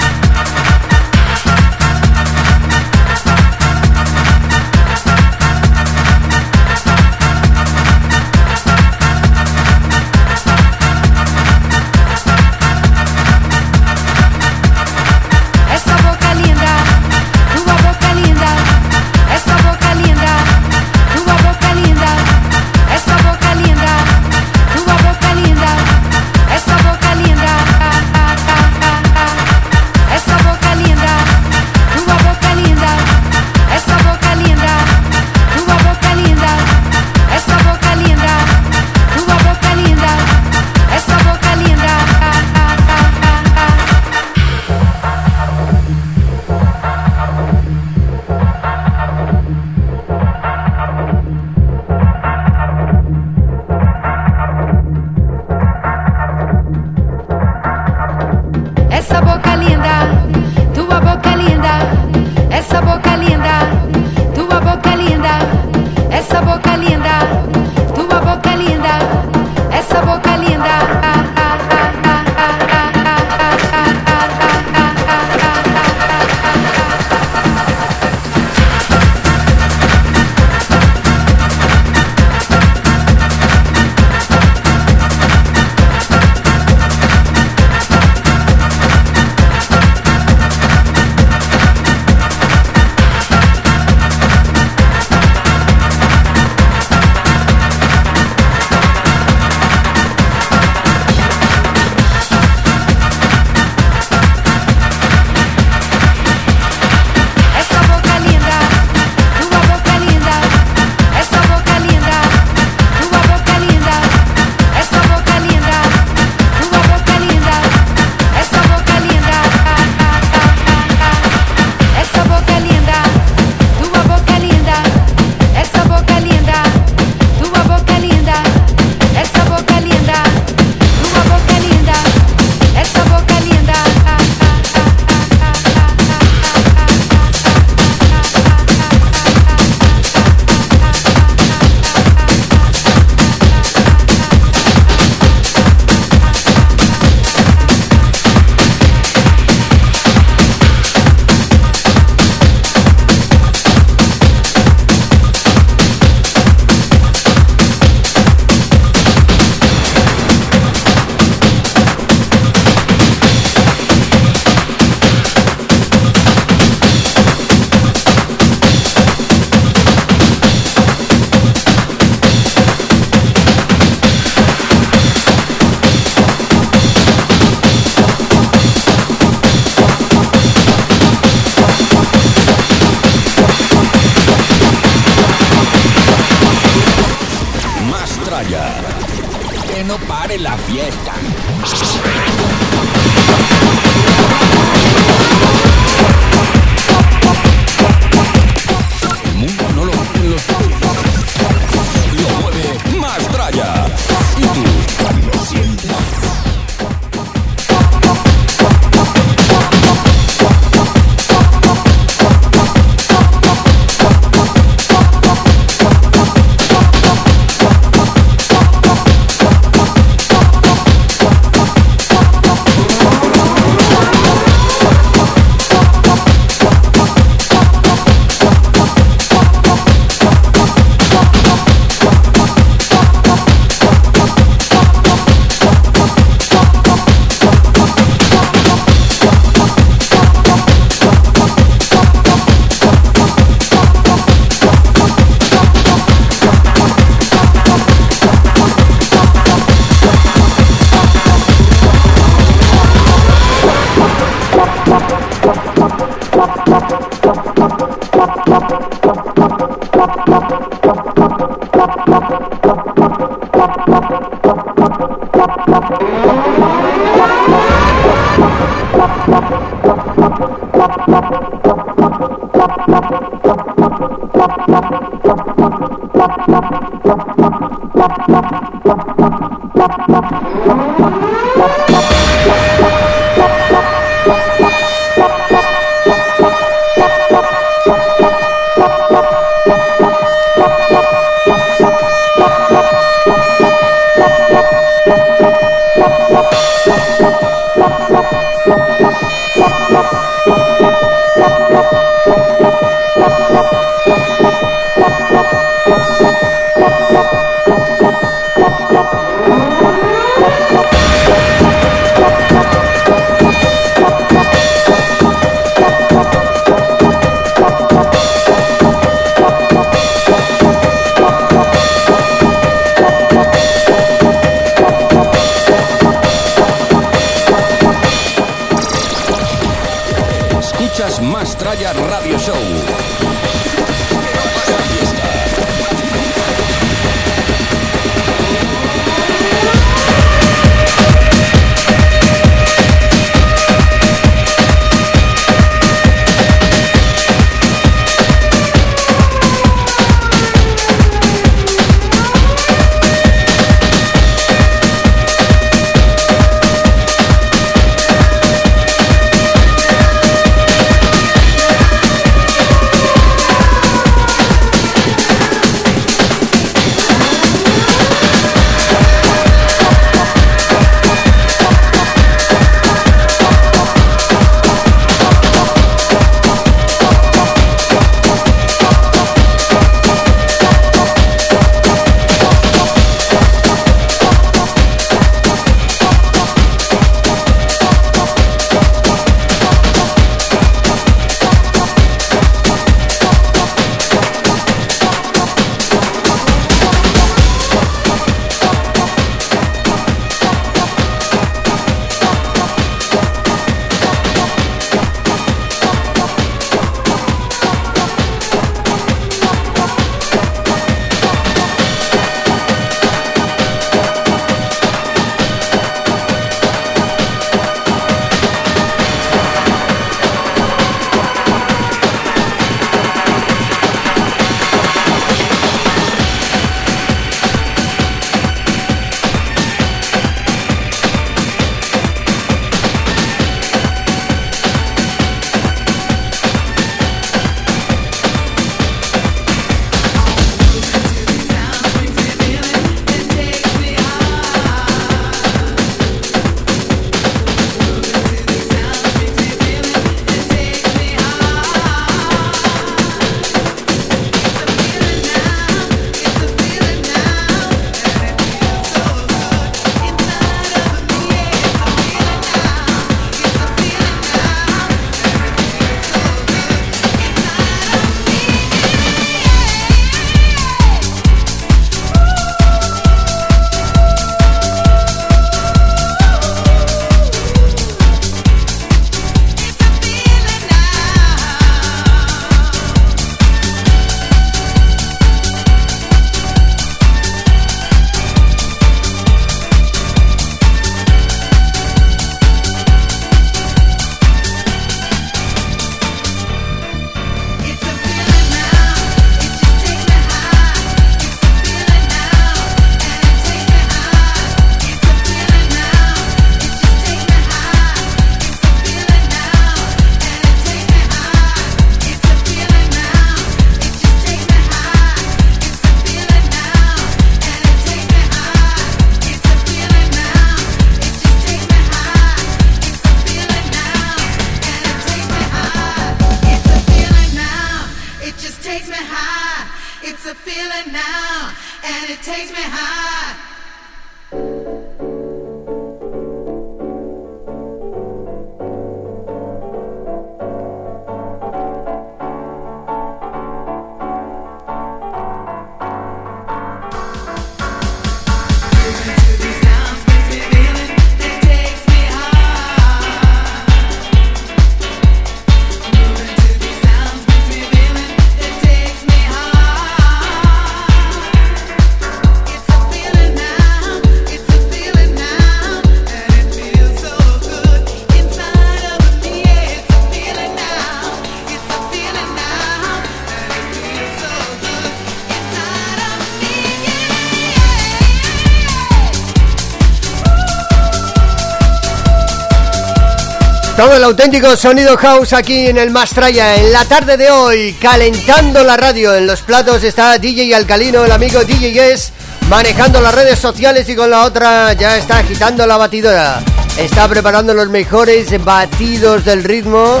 Todo 583.76 583.94
el 583.94 584.04
auténtico 584.04 584.56
sonido 584.56 584.96
house 584.96 585.34
aquí 585.34 585.66
en 585.66 585.76
el 585.76 585.90
Mastraya 585.90 586.56
en 586.56 586.72
la 586.72 586.86
tarde 586.86 587.18
de 587.18 587.30
hoy, 587.30 587.74
calentando 587.74 588.64
la 588.64 588.74
radio. 588.74 589.14
En 589.14 589.26
los 589.26 589.42
platos 589.42 589.84
está 589.84 590.16
DJ 590.18 590.54
Alcalino, 590.54 591.04
el 591.04 591.12
amigo 591.12 591.44
DJ 591.44 591.72
Guess, 591.72 592.10
manejando 592.48 593.02
las 593.02 593.14
redes 593.14 593.38
sociales 593.38 593.86
y 593.90 593.94
con 593.94 594.08
la 594.08 594.24
otra 594.24 594.72
ya 594.72 594.96
está 594.96 595.18
agitando 595.18 595.66
la 595.66 595.76
batidora. 595.76 596.42
Está 596.78 597.06
preparando 597.06 597.52
los 597.52 597.68
mejores 597.68 598.42
batidos 598.42 599.26
del 599.26 599.44
ritmo 599.44 600.00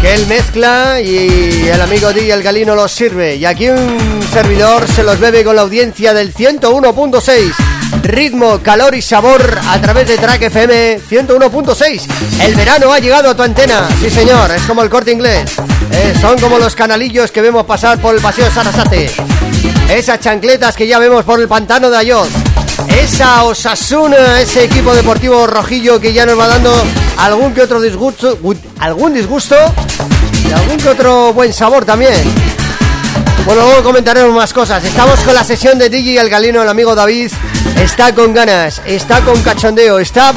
que 0.00 0.14
él 0.14 0.26
mezcla 0.26 0.98
y 0.98 1.68
el 1.68 1.80
amigo 1.80 2.10
DJ 2.10 2.32
Alcalino 2.32 2.74
los 2.74 2.90
sirve. 2.90 3.36
Y 3.36 3.44
aquí 3.44 3.68
un 3.68 4.22
servidor 4.32 4.88
se 4.88 5.02
los 5.02 5.20
bebe 5.20 5.44
con 5.44 5.56
la 5.56 5.62
audiencia 5.62 6.14
del 6.14 6.32
101.6 6.32 7.71
ritmo, 8.02 8.60
calor 8.62 8.94
y 8.94 9.02
sabor 9.02 9.60
a 9.68 9.80
través 9.80 10.08
de 10.08 10.16
Track 10.16 10.42
FM 10.42 11.00
101.6. 11.00 12.02
El 12.40 12.54
verano 12.54 12.92
ha 12.92 12.98
llegado 12.98 13.30
a 13.30 13.36
tu 13.36 13.42
antena, 13.42 13.88
sí 14.00 14.10
señor, 14.10 14.50
es 14.50 14.62
como 14.62 14.82
el 14.82 14.90
corte 14.90 15.12
inglés. 15.12 15.52
Eh, 15.92 16.14
son 16.20 16.38
como 16.38 16.58
los 16.58 16.74
canalillos 16.74 17.30
que 17.30 17.42
vemos 17.42 17.66
pasar 17.66 17.98
por 17.98 18.14
el 18.14 18.20
paseo 18.20 18.46
de 18.46 18.50
Sarasate. 18.50 19.10
Esas 19.90 20.20
chancletas 20.20 20.74
que 20.74 20.86
ya 20.86 20.98
vemos 20.98 21.24
por 21.24 21.40
el 21.40 21.48
pantano 21.48 21.90
de 21.90 21.98
Ayoz. 21.98 22.28
Esa 22.88 23.44
Osasuna, 23.44 24.40
ese 24.40 24.64
equipo 24.64 24.94
deportivo 24.94 25.46
rojillo 25.46 26.00
que 26.00 26.12
ya 26.12 26.24
nos 26.24 26.38
va 26.38 26.48
dando 26.48 26.72
algún 27.18 27.52
que 27.52 27.62
otro 27.62 27.80
disgusto, 27.80 28.38
algún 28.78 29.14
disgusto 29.14 29.56
y 30.48 30.52
algún 30.52 30.78
que 30.78 30.88
otro 30.88 31.32
buen 31.32 31.52
sabor 31.52 31.84
también. 31.84 32.22
Bueno, 33.44 33.62
luego 33.62 33.82
comentaremos 33.82 34.34
más 34.34 34.52
cosas. 34.52 34.84
Estamos 34.84 35.18
con 35.20 35.34
la 35.34 35.42
sesión 35.42 35.78
de 35.78 35.90
DJ 35.90 36.20
El 36.20 36.30
Galino, 36.30 36.62
el 36.62 36.68
amigo 36.68 36.94
David. 36.94 37.32
Está 37.80 38.14
con 38.14 38.32
ganas, 38.32 38.80
está 38.84 39.20
con 39.20 39.40
cachondeo, 39.42 39.98
está... 39.98 40.32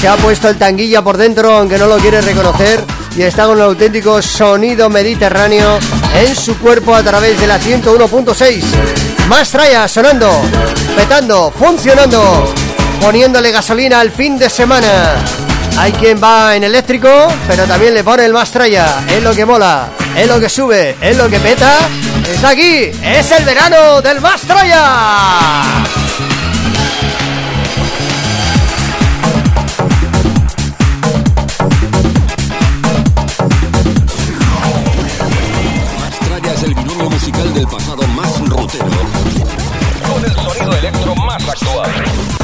Se 0.00 0.06
ha 0.06 0.16
puesto 0.16 0.48
el 0.48 0.56
tanguilla 0.56 1.02
por 1.02 1.16
dentro, 1.16 1.52
aunque 1.52 1.76
no 1.76 1.86
lo 1.86 1.96
quiere 1.96 2.20
reconocer. 2.20 2.84
Y 3.16 3.22
está 3.22 3.46
con 3.46 3.56
el 3.58 3.64
auténtico 3.64 4.22
sonido 4.22 4.88
mediterráneo 4.88 5.78
en 6.14 6.36
su 6.36 6.56
cuerpo 6.58 6.94
a 6.94 7.02
través 7.02 7.40
de 7.40 7.48
la 7.48 7.58
101.6. 7.58 8.62
Más 9.28 9.50
traya 9.50 9.88
sonando, 9.88 10.30
petando, 10.96 11.50
funcionando, 11.50 12.54
poniéndole 13.00 13.50
gasolina 13.50 13.98
al 13.98 14.12
fin 14.12 14.38
de 14.38 14.48
semana. 14.48 15.16
Hay 15.76 15.92
quien 15.92 16.22
va 16.22 16.54
en 16.54 16.62
eléctrico, 16.62 17.08
pero 17.48 17.64
también 17.64 17.94
le 17.94 18.04
pone 18.04 18.24
el 18.24 18.32
más 18.32 18.50
traya. 18.50 19.04
Es 19.08 19.22
lo 19.22 19.34
que 19.34 19.44
mola, 19.44 19.88
es 20.16 20.28
lo 20.28 20.38
que 20.38 20.48
sube, 20.48 20.96
es 21.00 21.16
lo 21.16 21.28
que 21.28 21.40
peta. 21.40 21.76
Está 22.28 22.50
aquí, 22.50 22.90
es 23.02 23.30
el 23.32 23.44
verano 23.46 24.02
del 24.02 24.20
más 24.20 24.42
traya. 24.42 24.82
Mastraya 35.98 36.52
es 36.52 36.62
el 36.64 36.74
binomio 36.74 37.10
musical 37.10 37.54
del 37.54 37.66
pasado 37.66 38.06
más 38.08 38.38
rutero. 38.40 38.86
Con 40.06 40.24
el 40.24 40.34
sonido 40.34 40.76
electro 40.76 41.14
más 41.16 41.48
actual. 41.48 42.37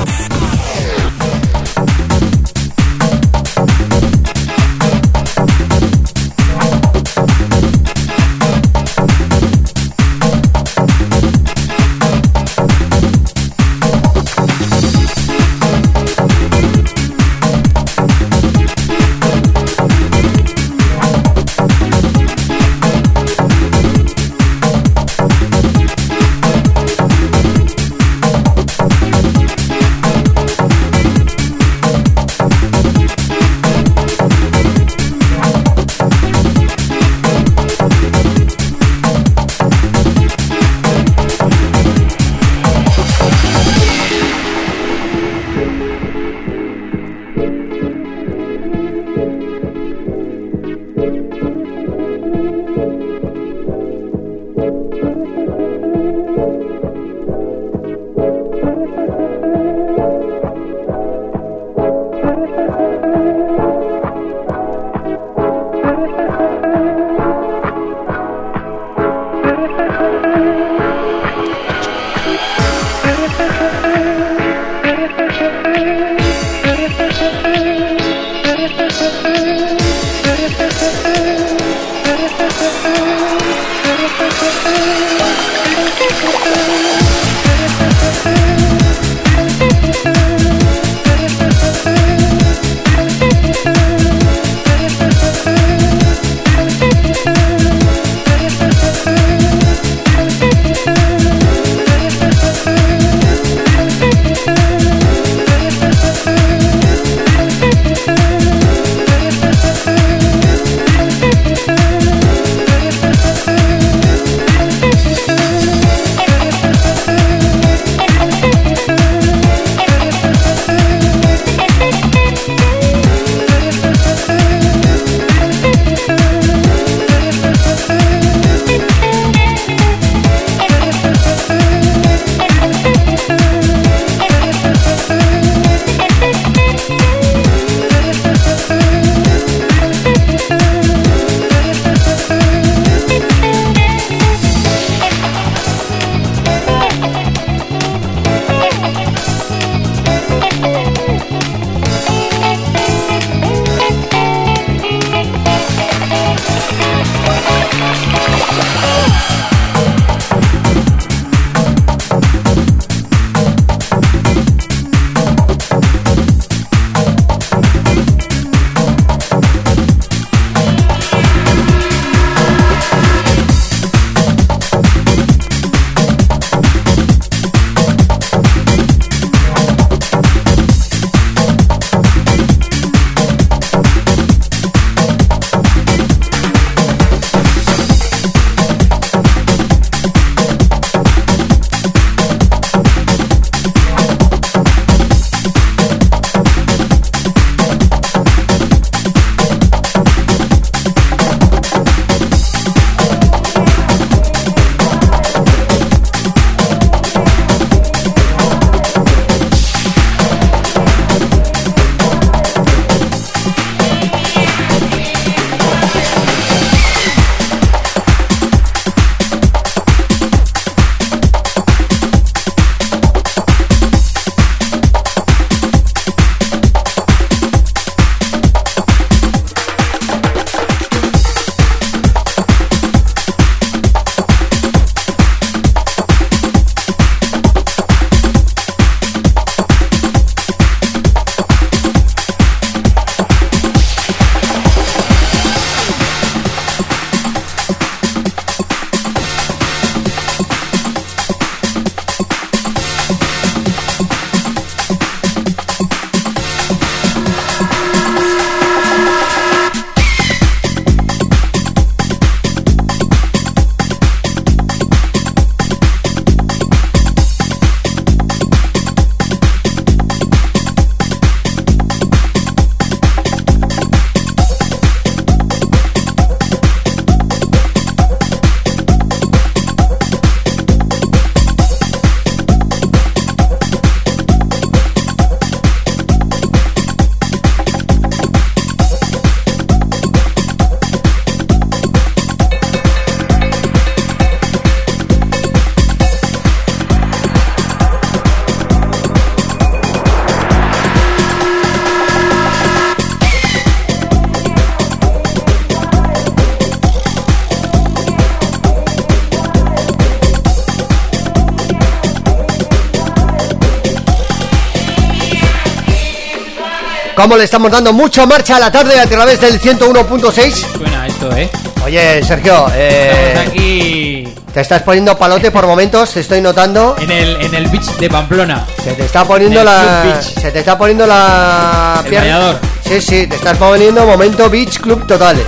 Cómo 317.24 317.38
le 317.38 317.44
estamos 317.44 317.70
dando 317.70 317.90
mucha 317.94 318.26
marcha 318.26 318.56
a 318.56 318.60
la 318.60 318.70
tarde 318.70 319.01
a 319.01 319.06
través 319.06 319.40
del 319.40 319.59
101.6. 319.59 320.52
Suena 320.76 321.06
esto, 321.06 321.34
¿eh? 321.34 321.48
Oye, 321.82 322.22
Sergio, 322.22 322.66
eh, 322.74 323.30
Estamos 323.32 323.48
aquí 323.48 324.28
te 324.52 324.60
estás 324.60 324.82
poniendo 324.82 325.16
palote 325.16 325.51
por 325.51 325.66
momentos, 325.66 326.10
te 326.10 326.20
estoy 326.20 326.42
notando. 326.42 326.94
en 327.01 327.10
el, 327.10 327.40
en 327.40 327.55
el 327.55 327.68
beach 327.68 327.86
de 327.96 328.10
Pamplona. 328.10 328.66
Se 328.84 328.92
te 328.92 329.06
está 329.06 329.24
poniendo 329.24 329.60
El 329.60 329.64
la. 329.66 330.20
Se 330.22 330.51
te 330.51 330.59
está 330.59 330.76
poniendo 330.76 331.06
la. 331.06 332.02
El 332.05 332.10
pierna-. 332.10 332.59
Sí, 332.86 333.01
sí, 333.01 333.26
te 333.26 333.36
estás 333.36 333.56
poniendo 333.56 334.05
momento 334.05 334.51
Beach 334.51 334.78
Club 334.80 335.06
total. 335.06 335.38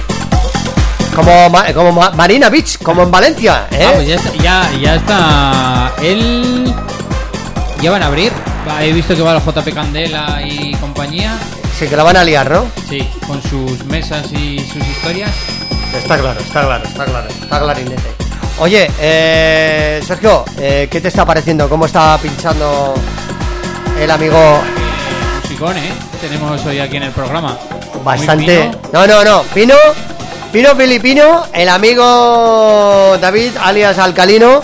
Como, 1.15 1.53
como 1.75 1.93
Ma- 1.93 2.11
Marina 2.13 2.49
Beach, 2.49 2.79
como 2.83 3.03
en 3.03 3.11
Valencia, 3.11 3.67
¿eh? 3.71 3.87
Pues 3.97 4.09
ya 4.09 4.15
está, 4.15 4.33
ya, 4.43 4.71
ya 4.81 4.95
está. 4.95 5.93
Él. 6.03 6.73
Ya 7.83 7.91
van 7.91 8.03
a 8.03 8.07
abrir. 8.07 8.33
He 8.81 8.93
visto 8.93 9.15
que 9.15 9.21
va 9.23 9.35
el 9.37 9.43
JP 9.43 9.75
Candela 9.75 10.41
y 10.43 10.75
compañía. 10.77 11.35
Sí, 11.79 11.87
que 11.89 11.97
la 11.97 12.05
van 12.05 12.17
a 12.17 12.25
liar, 12.25 12.51
¿no? 12.51 12.67
Sí, 12.89 13.07
con 13.27 13.43
sus 13.43 13.85
mesas 13.85 14.33
y 14.33 14.59
sus 14.61 14.83
historias. 14.87 15.31
Está 15.95 16.17
claro, 16.17 16.41
está 16.41 16.63
claro, 16.63 16.85
está 16.85 17.05
claro, 17.05 17.29
está 17.29 17.61
clarinete. 17.61 18.15
Oye, 18.59 18.91
eh, 18.99 20.03
Sergio, 20.07 20.45
eh, 20.59 20.89
¿qué 20.91 21.03
te 21.03 21.09
está 21.09 21.27
pareciendo? 21.27 21.69
¿Cómo 21.69 21.85
está 21.85 22.17
pinchando 22.17 22.95
el 24.01 24.11
amigo? 24.11 24.63
Musicón, 25.43 25.77
¿eh? 25.77 25.93
Tenemos 26.19 26.65
hoy 26.65 26.79
aquí 26.79 26.97
en 26.97 27.03
el 27.03 27.13
programa. 27.13 27.59
Bastante. 28.03 28.71
No, 28.93 29.07
no, 29.07 29.23
no. 29.23 29.43
Pino, 29.43 29.75
Pino 30.51 30.75
Filipino, 30.75 31.45
el 31.53 31.69
amigo 31.69 33.19
David, 33.21 33.51
alias 33.63 33.99
Alcalino, 33.99 34.63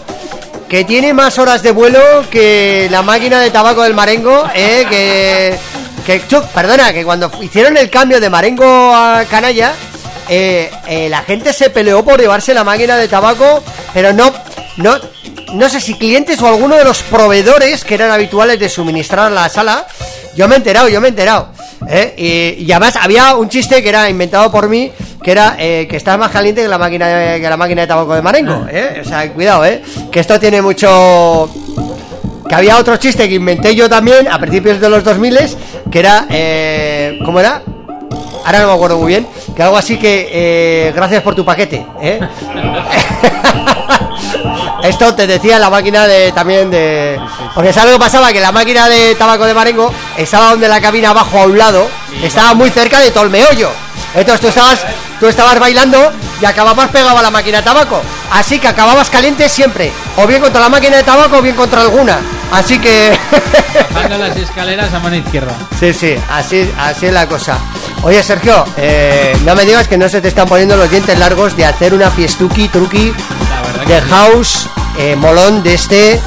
que 0.66 0.84
tiene 0.84 1.12
más 1.12 1.38
horas 1.38 1.62
de 1.62 1.72
vuelo 1.72 2.00
que 2.30 2.88
la 2.90 3.02
máquina 3.02 3.38
de 3.40 3.50
tabaco 3.50 3.82
del 3.82 3.92
Marengo, 3.92 4.48
eh, 4.54 4.86
que. 4.88 5.81
Que, 6.06 6.20
perdona, 6.54 6.92
que 6.92 7.04
cuando 7.04 7.30
hicieron 7.40 7.76
el 7.76 7.88
cambio 7.88 8.20
de 8.20 8.28
Marengo 8.28 8.64
a 8.94 9.24
Canalla, 9.30 9.72
eh, 10.28 10.70
eh, 10.88 11.08
la 11.08 11.22
gente 11.22 11.52
se 11.52 11.70
peleó 11.70 12.04
por 12.04 12.20
llevarse 12.20 12.54
la 12.54 12.64
máquina 12.64 12.96
de 12.96 13.06
tabaco, 13.08 13.62
pero 13.94 14.12
no, 14.12 14.32
no, 14.78 14.98
no 15.54 15.68
sé 15.68 15.80
si 15.80 15.94
clientes 15.94 16.40
o 16.42 16.48
alguno 16.48 16.74
de 16.74 16.84
los 16.84 17.02
proveedores 17.02 17.84
que 17.84 17.94
eran 17.94 18.10
habituales 18.10 18.58
de 18.58 18.68
suministrar 18.68 19.30
la 19.30 19.48
sala. 19.48 19.86
Yo 20.34 20.48
me 20.48 20.54
he 20.54 20.58
enterado, 20.58 20.88
yo 20.88 21.00
me 21.00 21.08
he 21.08 21.10
enterado. 21.10 21.50
¿eh? 21.88 22.14
Y, 22.58 22.64
y 22.64 22.72
además 22.72 22.96
había 22.96 23.34
un 23.36 23.48
chiste 23.48 23.82
que 23.82 23.88
era 23.88 24.08
inventado 24.08 24.50
por 24.50 24.68
mí, 24.68 24.90
que 25.22 25.30
era 25.30 25.56
eh, 25.58 25.86
que 25.88 25.96
está 25.96 26.16
más 26.16 26.30
caliente 26.30 26.62
que 26.62 26.68
la 26.68 26.78
máquina 26.78 27.06
de, 27.06 27.40
que 27.40 27.48
la 27.48 27.56
máquina 27.56 27.82
de 27.82 27.86
tabaco 27.86 28.14
de 28.14 28.22
Marengo. 28.22 28.66
¿eh? 28.70 29.02
O 29.04 29.08
sea, 29.08 29.30
cuidado, 29.32 29.64
¿eh? 29.64 29.82
Que 30.10 30.20
esto 30.20 30.38
tiene 30.40 30.60
mucho 30.62 31.50
que 32.52 32.56
había 32.56 32.76
otro 32.76 32.98
chiste 32.98 33.30
que 33.30 33.36
inventé 33.36 33.74
yo 33.74 33.88
también 33.88 34.28
a 34.28 34.38
principios 34.38 34.78
de 34.78 34.90
los 34.90 35.02
2000 35.02 35.38
que 35.90 35.98
era 35.98 36.26
eh, 36.28 37.18
¿cómo 37.24 37.40
era? 37.40 37.62
ahora 38.44 38.58
no 38.58 38.66
me 38.66 38.74
acuerdo 38.74 38.98
muy 38.98 39.08
bien 39.08 39.26
que 39.56 39.62
algo 39.62 39.78
así 39.78 39.96
que 39.96 40.28
eh, 40.30 40.92
gracias 40.94 41.22
por 41.22 41.34
tu 41.34 41.46
paquete 41.46 41.86
¿eh? 42.02 42.20
esto 44.82 45.14
te 45.14 45.26
decía 45.26 45.58
la 45.58 45.70
máquina 45.70 46.06
de 46.06 46.30
también 46.32 46.70
de 46.70 47.18
porque 47.54 47.72
sabes 47.72 47.92
lo 47.92 47.98
que 47.98 48.04
pasaba 48.04 48.30
que 48.34 48.40
la 48.40 48.52
máquina 48.52 48.86
de 48.86 49.14
tabaco 49.14 49.46
de 49.46 49.54
Marengo 49.54 49.90
estaba 50.18 50.50
donde 50.50 50.68
la 50.68 50.78
cabina 50.78 51.08
abajo 51.08 51.38
a 51.38 51.46
un 51.46 51.56
lado 51.56 51.88
estaba 52.22 52.52
muy 52.52 52.68
cerca 52.68 53.00
de 53.00 53.12
todo 53.12 53.24
el 53.24 53.30
meollo 53.30 53.70
entonces 54.14 54.42
tú 54.42 54.48
estabas 54.48 54.84
tú 55.18 55.26
estabas 55.26 55.58
bailando 55.58 56.12
y 56.38 56.44
acababas 56.44 56.90
pegado 56.90 57.16
a 57.16 57.22
la 57.22 57.30
máquina 57.30 57.58
de 57.58 57.64
tabaco 57.64 58.02
así 58.30 58.58
que 58.58 58.68
acababas 58.68 59.08
caliente 59.08 59.48
siempre 59.48 59.90
o 60.18 60.26
bien 60.26 60.42
contra 60.42 60.60
la 60.60 60.68
máquina 60.68 60.98
de 60.98 61.02
tabaco 61.02 61.38
o 61.38 61.40
bien 61.40 61.56
contra 61.56 61.80
alguna 61.80 62.20
así 62.52 62.78
que 62.78 63.18
Bajando 63.94 64.18
las 64.18 64.36
escaleras 64.36 64.92
a 64.92 65.00
mano 65.00 65.16
izquierda. 65.16 65.54
Sí, 65.78 65.92
sí, 65.92 66.14
así, 66.30 66.70
así 66.78 67.06
es 67.06 67.12
la 67.12 67.26
cosa. 67.26 67.58
Oye, 68.02 68.22
Sergio, 68.22 68.64
eh, 68.76 69.36
no 69.44 69.54
me 69.54 69.64
digas 69.64 69.88
que 69.88 69.96
no 69.96 70.08
se 70.08 70.20
te 70.20 70.28
están 70.28 70.48
poniendo 70.48 70.76
los 70.76 70.90
dientes 70.90 71.18
largos 71.18 71.56
de 71.56 71.64
hacer 71.64 71.94
una 71.94 72.10
fiestuki, 72.10 72.68
truqui 72.68 73.12
de 73.86 74.00
house, 74.02 74.68
eh, 74.98 75.16
molón 75.16 75.62
de 75.62 75.74
este. 75.74 76.20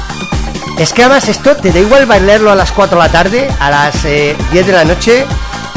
Es 0.78 0.92
que 0.92 1.04
además 1.04 1.28
esto 1.28 1.56
te 1.56 1.72
da 1.72 1.78
igual 1.78 2.06
bailarlo 2.06 2.50
a 2.50 2.54
las 2.54 2.72
4 2.72 2.98
de 2.98 3.04
la 3.04 3.12
tarde, 3.12 3.48
a 3.60 3.70
las 3.70 4.04
eh, 4.04 4.36
10 4.52 4.66
de 4.66 4.72
la 4.72 4.84
noche, 4.84 5.26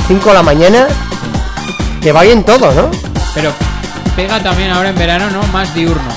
5 0.08 0.30
de 0.30 0.36
la 0.36 0.44
mañana. 0.44 0.88
Te 2.02 2.12
va 2.12 2.24
bien 2.24 2.44
todo, 2.44 2.72
¿no? 2.74 2.90
Pero 3.34 3.52
pega 4.16 4.42
también 4.42 4.72
ahora 4.72 4.90
en 4.90 4.96
verano, 4.96 5.30
¿no? 5.30 5.44
Más 5.54 5.74
diurno. 5.74 6.10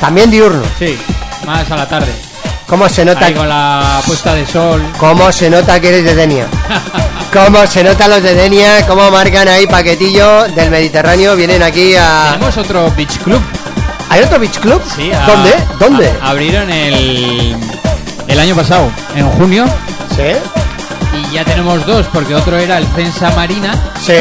También 0.00 0.30
diurno. 0.30 0.62
Sí, 0.78 0.98
más 1.46 1.70
a 1.70 1.76
la 1.76 1.88
tarde. 1.88 2.29
¿Cómo 2.70 2.88
se 2.88 3.04
nota? 3.04 3.26
Ahí 3.26 3.34
con 3.34 3.48
la 3.48 4.00
puesta 4.06 4.32
de 4.34 4.46
sol. 4.46 4.80
¿Cómo 4.96 5.30
se 5.32 5.50
nota 5.50 5.80
que 5.80 5.88
eres 5.88 6.04
de 6.04 6.14
Denia? 6.14 6.46
¿Cómo 7.32 7.66
se 7.66 7.82
nota 7.84 8.06
los 8.08 8.22
de 8.22 8.34
Denia? 8.34 8.86
¿Cómo 8.86 9.10
marcan 9.10 9.48
ahí 9.48 9.66
paquetillo 9.66 10.44
del 10.48 10.70
Mediterráneo? 10.70 11.34
Vienen 11.36 11.62
aquí 11.64 11.94
a... 11.96 12.30
Tenemos 12.34 12.56
otro 12.56 12.90
beach 12.96 13.18
club. 13.18 13.40
¿Hay 14.08 14.22
otro 14.22 14.38
beach 14.38 14.58
club? 14.60 14.80
Sí, 14.96 15.10
a- 15.12 15.26
¿Dónde? 15.26 15.54
¿Dónde? 15.80 16.12
a- 16.22 16.30
abrieron 16.30 16.70
el, 16.70 17.56
el 18.28 18.38
año 18.40 18.54
pasado, 18.54 18.88
en 19.16 19.28
junio. 19.30 19.64
¿Sí? 20.16 20.32
Y 21.30 21.34
ya 21.34 21.44
tenemos 21.44 21.84
dos, 21.86 22.06
porque 22.12 22.34
otro 22.36 22.56
era 22.56 22.78
el 22.78 22.86
Censa 22.94 23.30
Marina. 23.30 23.74
¿Sí? 24.00 24.14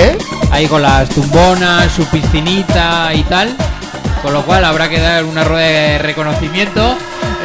Ahí 0.51 0.67
con 0.67 0.81
las 0.81 1.07
tumbonas, 1.09 1.91
su 1.91 2.03
piscinita 2.05 3.13
y 3.13 3.21
tal. 3.23 3.55
Con 4.23 4.33
lo 4.33 4.43
cual 4.43 4.65
habrá 4.65 4.89
que 4.89 4.99
dar 4.99 5.23
una 5.23 5.43
rueda 5.43 5.67
de 5.67 5.97
reconocimiento. 5.99 6.97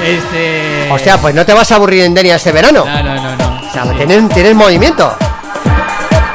Este. 0.05 0.89
Hostia, 0.91 1.19
pues 1.19 1.35
no 1.35 1.45
te 1.47 1.53
vas 1.55 1.71
a 1.73 1.77
aburrir 1.77 2.03
en 2.05 2.15
Denia 2.15 2.37
este 2.37 2.53
verano. 2.53 2.85
No, 2.85 3.03
no, 3.03 3.15
no, 3.15 3.37
no. 3.37 3.69
O 3.69 3.73
sea, 3.73 3.83
Sí, 3.85 3.89
sí. 3.91 3.97
tienes, 4.07 4.29
tienes 4.35 4.55
movimiento. 4.55 5.17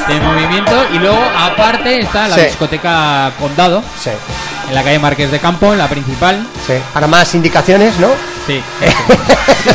de 0.07 0.19
movimiento 0.21 0.85
y 0.91 0.97
luego 0.97 1.19
aparte 1.37 1.99
está 1.99 2.27
la 2.27 2.35
Sí. 2.35 2.41
discoteca 2.41 3.31
Condado 3.39 3.83
Sí, 4.03 4.09
en 4.67 4.73
la 4.73 4.81
calle 4.83 4.97
Marqués 4.97 5.29
de 5.29 5.37
Campo, 5.39 5.71
en 5.71 5.77
la 5.77 5.87
principal. 5.87 6.47
sí. 6.65 6.73
Para 6.93 7.05
más 7.05 7.33
indicaciones, 7.35 7.95
¿no? 7.99 8.07
Sí. 8.47 8.61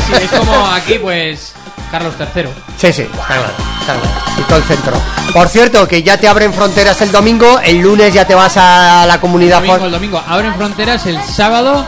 Sí, 0.07 0.13
es 0.23 0.31
como 0.31 0.65
aquí 0.71 0.95
pues 0.99 1.53
Carlos 1.91 2.13
III. 2.19 2.49
Sí, 2.77 2.91
sí, 2.91 3.01
está 3.03 3.25
claro. 3.27 4.01
Y 4.37 4.41
todo 4.41 4.57
el 4.57 4.63
centro. 4.65 4.93
Por 5.31 5.47
cierto, 5.47 5.87
que 5.87 6.03
ya 6.03 6.17
te 6.17 6.27
abren 6.27 6.51
fronteras 6.51 6.99
el 7.01 7.11
domingo, 7.11 7.59
el 7.63 7.77
lunes 7.79 8.13
ya 8.13 8.25
te 8.25 8.35
vas 8.35 8.57
a 8.57 9.05
la 9.07 9.21
comunidad 9.21 9.57
Domingo, 9.57 9.75
for- 9.77 9.85
el 9.85 9.91
domingo 9.91 10.21
abren 10.27 10.53
fronteras 10.55 11.05
el 11.05 11.21
sábado 11.23 11.85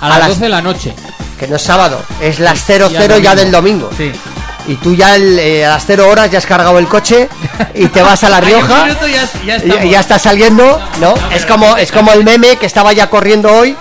a, 0.00 0.08
las- 0.08 0.28
12 0.28 0.40
de 0.44 0.48
la 0.48 0.62
noche. 0.62 0.94
Que 1.40 1.48
no 1.48 1.56
es 1.56 1.62
sábado, 1.62 2.00
es 2.20 2.38
las 2.38 2.58
Sí, 2.60 2.74
00 2.74 2.90
ya 3.18 3.18
ya, 3.18 3.34
del 3.34 3.50
domingo. 3.50 3.90
Sí. 3.96 4.12
Y 4.68 4.76
tú 4.76 4.94
ya 4.94 5.16
el, 5.16 5.38
eh, 5.38 5.64
a 5.64 5.70
las 5.70 5.84
0 5.86 6.06
horas 6.08 6.30
ya 6.30 6.38
has 6.38 6.46
cargado 6.46 6.78
el 6.78 6.86
coche 6.86 7.28
y 7.74 7.86
te 7.86 8.02
vas 8.02 8.22
a 8.22 8.28
La 8.28 8.40
Rioja. 8.48 8.86
ya, 9.44 9.56
ya 9.56 9.84
ya 9.84 10.00
está 10.00 10.18
saliendo, 10.18 10.78
¿no? 11.00 11.14
no, 11.14 11.30
es 11.34 11.44
como 11.46 11.76
es 11.78 11.90
como 11.90 12.12
el 12.12 12.22
meme 12.24 12.56
que 12.56 12.66
estaba 12.66 12.92
ya 12.92 13.08
corriendo 13.08 13.50
hoy 13.52 13.74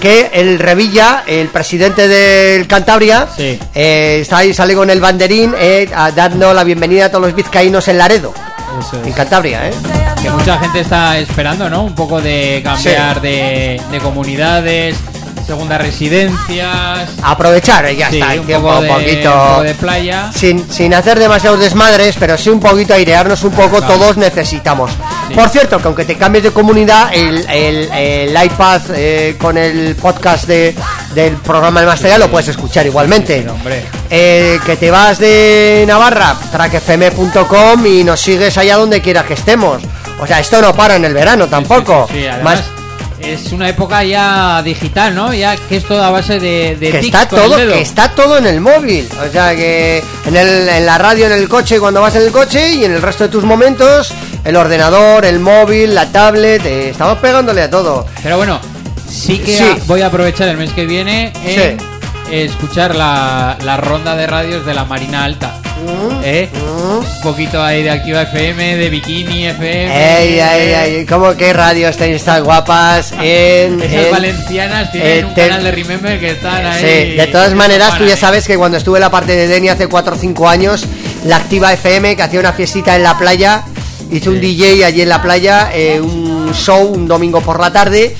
que 0.00 0.30
el 0.34 0.58
Revilla, 0.58 1.22
el 1.26 1.48
presidente 1.48 2.06
del 2.06 2.66
Cantabria, 2.66 3.28
Sí. 3.34 3.58
eh, 3.74 4.18
está 4.20 4.38
ahí, 4.38 4.52
sale 4.52 4.74
con 4.74 4.90
el 4.90 5.00
banderín 5.00 5.54
eh, 5.56 5.88
a- 5.94 6.10
dando 6.10 6.52
la 6.52 6.64
bienvenida 6.64 7.06
a 7.06 7.08
todos 7.08 7.24
los 7.24 7.34
vizcaínos 7.34 7.88
en 7.88 7.96
Laredo, 7.96 8.34
Eso 8.78 9.00
es. 9.00 9.06
en 9.06 9.12
Cantabria, 9.14 9.68
¿eh? 9.68 9.72
Que 10.20 10.28
mucha 10.28 10.58
gente 10.58 10.80
está 10.80 11.16
esperando, 11.18 11.70
¿no? 11.70 11.84
Un 11.84 11.94
poco 11.94 12.20
de 12.20 12.60
cambiar 12.62 13.22
de, 13.22 13.80
de 13.90 13.98
comunidades, 14.00 14.96
segundas 15.46 15.80
residencias. 15.80 17.08
Aprovechar, 17.22 17.86
eh, 17.86 17.96
ya 17.96 18.10
Sí, 18.10 18.18
está, 18.18 18.34
el 18.34 18.40
un 18.40 18.46
tiempo 18.46 18.68
poco 18.68 18.78
un 18.80 18.84
de, 18.86 18.88
poquito. 18.92 19.32
poco 19.32 19.62
de 19.62 19.74
playa. 19.74 20.30
Sin, 20.34 20.70
sin 20.72 20.92
hacer 20.94 21.18
demasiados 21.18 21.60
desmadres, 21.60 22.16
pero 22.18 22.36
sí 22.36 22.50
un 22.50 22.60
poquito 22.60 22.94
airearnos 22.94 23.42
un 23.44 23.52
poco, 23.52 23.78
Claro. 23.78 23.94
todos 23.94 24.16
necesitamos. 24.16 24.90
Sí. 25.28 25.34
Por 25.34 25.48
cierto, 25.48 25.78
que 25.78 25.84
aunque 25.86 26.04
te 26.04 26.16
cambies 26.16 26.44
de 26.44 26.50
comunidad, 26.50 27.10
el, 27.12 27.46
el- 27.48 27.90
el 27.92 28.44
iPad 28.44 28.80
eh, 28.94 29.36
con 29.40 29.56
el 29.56 29.94
podcast 29.96 30.46
de, 30.46 30.74
del 31.14 31.34
programa 31.36 31.80
El 31.80 31.86
Masteria 31.86 32.18
lo 32.18 32.28
puedes 32.30 32.48
escuchar 32.48 32.86
igualmente. 32.86 33.42
Sí, 33.42 33.48
hombre. 33.48 33.84
Eh, 34.10 34.58
que 34.64 34.76
te 34.76 34.90
vas 34.90 35.18
de 35.18 35.84
Navarra, 35.86 36.34
trackfm.com 36.52 37.86
y 37.86 38.04
nos 38.04 38.20
sigues 38.20 38.56
allá 38.58 38.76
donde 38.76 39.00
quieras 39.00 39.24
que 39.26 39.34
estemos. 39.34 39.82
O 40.20 40.26
sea, 40.26 40.40
esto 40.40 40.60
no 40.62 40.72
para 40.74 40.96
en 40.96 41.04
el 41.04 41.12
verano 41.14 41.46
tampoco. 41.46 42.06
Sí, 42.08 42.14
sí, 42.14 42.20
sí, 42.22 42.26
además, 42.28 42.62
es 43.32 43.52
una 43.52 43.68
época 43.68 44.02
ya 44.04 44.62
digital, 44.62 45.14
¿no? 45.14 45.32
Ya 45.34 45.56
que 45.56 45.76
es 45.76 45.84
toda 45.84 46.08
a 46.08 46.10
base 46.10 46.38
de, 46.40 46.76
de 46.76 46.90
que 46.90 46.98
tics 46.98 47.14
está 47.14 47.28
con 47.28 47.38
el 47.40 47.44
todo 47.46 47.56
dedo. 47.58 47.72
que 47.74 47.80
está 47.80 48.08
todo 48.14 48.38
en 48.38 48.46
el 48.46 48.60
móvil 48.60 49.08
o 49.26 49.30
sea 49.32 49.54
que 49.56 50.02
en, 50.26 50.36
el, 50.36 50.68
en 50.68 50.86
la 50.86 50.98
radio 50.98 51.26
en 51.26 51.32
el 51.32 51.48
coche 51.48 51.78
cuando 51.80 52.00
vas 52.00 52.14
en 52.16 52.22
el 52.22 52.32
coche 52.32 52.72
y 52.74 52.84
en 52.84 52.92
el 52.92 53.02
resto 53.02 53.24
de 53.24 53.30
tus 53.30 53.44
momentos 53.44 54.12
el 54.44 54.56
ordenador 54.56 55.24
el 55.24 55.40
móvil 55.40 55.94
la 55.94 56.06
tablet 56.12 56.64
eh, 56.64 56.90
estamos 56.90 57.18
pegándole 57.18 57.62
a 57.62 57.70
todo 57.70 58.06
Pero 58.22 58.36
bueno, 58.36 58.60
sí 59.08 59.38
que 59.38 59.56
Sí. 59.56 59.64
a- 59.64 59.76
voy 59.86 60.02
a 60.02 60.06
aprovechar 60.06 60.48
el 60.48 60.56
mes 60.56 60.72
que 60.72 60.86
viene 60.86 61.32
en 61.44 61.95
escuchar 62.30 62.94
la, 62.94 63.56
la 63.64 63.76
ronda 63.76 64.16
de 64.16 64.26
radios 64.26 64.64
de 64.66 64.74
la 64.74 64.84
Marina 64.84 65.24
Alta. 65.24 65.60
¿Eh? 66.24 66.48
Un 66.54 67.04
poquito 67.22 67.62
ahí 67.62 67.82
de 67.82 67.90
Activa 67.90 68.22
FM, 68.22 68.76
de 68.76 68.88
Bikini 68.88 69.46
FM. 69.46 70.18
Ey, 70.22 70.38
ey, 70.40 70.72
ey, 70.96 71.06
¿cómo 71.06 71.34
que 71.36 71.52
radio 71.52 71.88
estáis 71.88 72.22
tan 72.24 72.42
guapas 72.44 73.12
en, 73.20 73.80
Esas 73.80 74.06
en- 74.06 74.10
valencianas 74.10 74.90
tienen 74.90 75.18
eh, 75.18 75.24
un 75.26 75.34
canal 75.34 75.62
de 75.62 75.70
Remember 75.72 76.18
que 76.18 76.30
están 76.30 76.64
ahí. 76.66 76.80
Sí, 76.80 77.16
de 77.16 77.26
todas 77.30 77.54
maneras, 77.54 77.96
tú 77.98 78.04
ya 78.04 78.16
sabes 78.16 78.46
que 78.46 78.56
cuando 78.56 78.78
estuve 78.78 78.98
en 78.98 79.02
la 79.02 79.10
parte 79.10 79.36
de 79.36 79.46
Deni 79.46 79.68
hace 79.68 79.86
4 79.86 80.14
o 80.14 80.18
5 80.18 80.48
años, 80.48 80.84
la 81.24 81.36
Activa 81.36 81.72
FM, 81.72 82.16
que 82.16 82.22
hacía 82.22 82.40
una 82.40 82.52
fiestita 82.54 82.96
en 82.96 83.02
la 83.02 83.18
playa, 83.18 83.62
hizo 84.10 84.30
un 84.30 84.40
DJ 84.40 84.84
allí 84.84 85.02
en 85.02 85.10
la 85.10 85.22
playa, 85.22 85.70
eh, 85.74 86.00
un 86.00 86.52
show 86.54 86.84
un 86.86 87.06
domingo 87.06 87.40
por 87.42 87.60
la 87.60 87.72
tarde, 87.72 88.16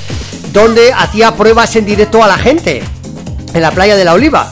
donde 0.53 0.93
hacía 0.93 1.33
pruebas 1.33 1.75
en 1.77 1.87
directo 1.87 2.23
a 2.23 2.29
la 2.29 2.37
gente 2.39 2.83
en 3.53 3.63
la 3.63 3.71
playa 3.71 3.97
de 3.97 4.05
la 4.05 4.15
Oliva. 4.15 4.51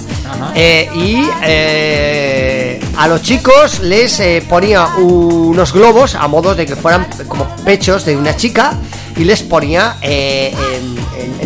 Eh, 0.54 0.88
y 0.94 1.28
eh, 1.42 2.80
a 2.96 3.08
los 3.08 3.22
chicos 3.22 3.80
les 3.80 4.20
eh, 4.20 4.42
ponía 4.48 4.86
unos 4.96 5.72
globos 5.72 6.14
a 6.14 6.26
modo 6.28 6.54
de 6.54 6.64
que 6.64 6.76
fueran 6.76 7.06
como 7.28 7.46
pechos 7.64 8.04
de 8.04 8.16
una 8.16 8.36
chica 8.36 8.74
y 9.16 9.24
les 9.24 9.42
ponía 9.42 9.96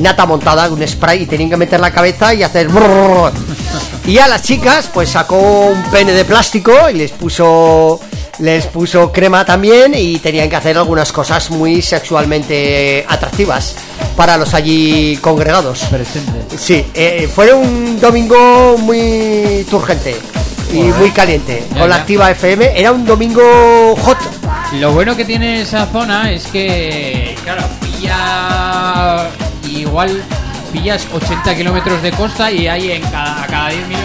nata 0.01 0.27
montada 0.27 0.69
un 0.71 0.87
spray 0.87 1.23
y 1.23 1.27
tenían 1.27 1.51
que 1.51 1.57
meter 1.57 1.81
la 1.81 1.91
cabeza 1.91 2.33
y 2.35 2.43
hacer 2.43 2.69
y 4.07 4.19
a 4.19 4.29
las 4.29 4.43
chicas 4.43 4.89
pues 4.93 5.11
sacó 5.11 5.69
un 5.69 5.83
pene 5.91 6.13
de 6.13 6.25
plástico 6.25 6.73
y 6.91 6.95
les 6.95 7.11
puso 7.11 8.01
les 8.39 8.67
puso 8.67 9.11
crema 9.11 9.45
también 9.45 9.95
y 9.95 10.19
tenían 10.19 10.49
que 10.49 10.57
hacer 10.57 10.79
algunas 10.79 11.13
cosas 11.13 11.51
muy 11.51 11.83
sexualmente 11.83 13.05
atractivas 13.09 13.75
para 14.19 14.37
los 14.37 14.53
allí 14.53 15.17
congregados. 15.19 15.87
Sí, 16.59 16.85
eh, 16.93 17.31
fue 17.33 17.53
un 17.55 18.01
domingo 18.01 18.77
muy 18.77 19.65
turgente 19.71 20.17
y 20.73 20.79
muy 20.99 21.13
caliente. 21.13 21.65
Ya, 21.73 21.79
con 21.79 21.89
la 21.89 21.97
ya. 21.97 22.01
activa 22.03 22.31
FM 22.33 22.73
era 22.75 22.91
un 22.91 23.07
domingo 23.07 23.95
hot. 24.03 24.19
Lo 24.73 24.91
bueno 24.93 25.17
que 25.17 25.25
tiene 25.25 25.61
esa 25.63 25.87
zona 25.87 26.33
es 26.33 26.49
que, 26.49 27.37
claro, 27.45 27.63
pilla 27.81 29.29
igual 29.71 30.21
pillas 30.73 31.07
80 31.15 31.55
kilómetros 31.55 32.03
de 32.03 32.11
costa 32.11 32.51
y 32.51 32.67
hay 32.67 32.91
en 32.91 33.03
cada, 33.03 33.45
a 33.45 33.47
cada 33.47 33.69
10, 33.69 33.87
mil- 33.87 33.99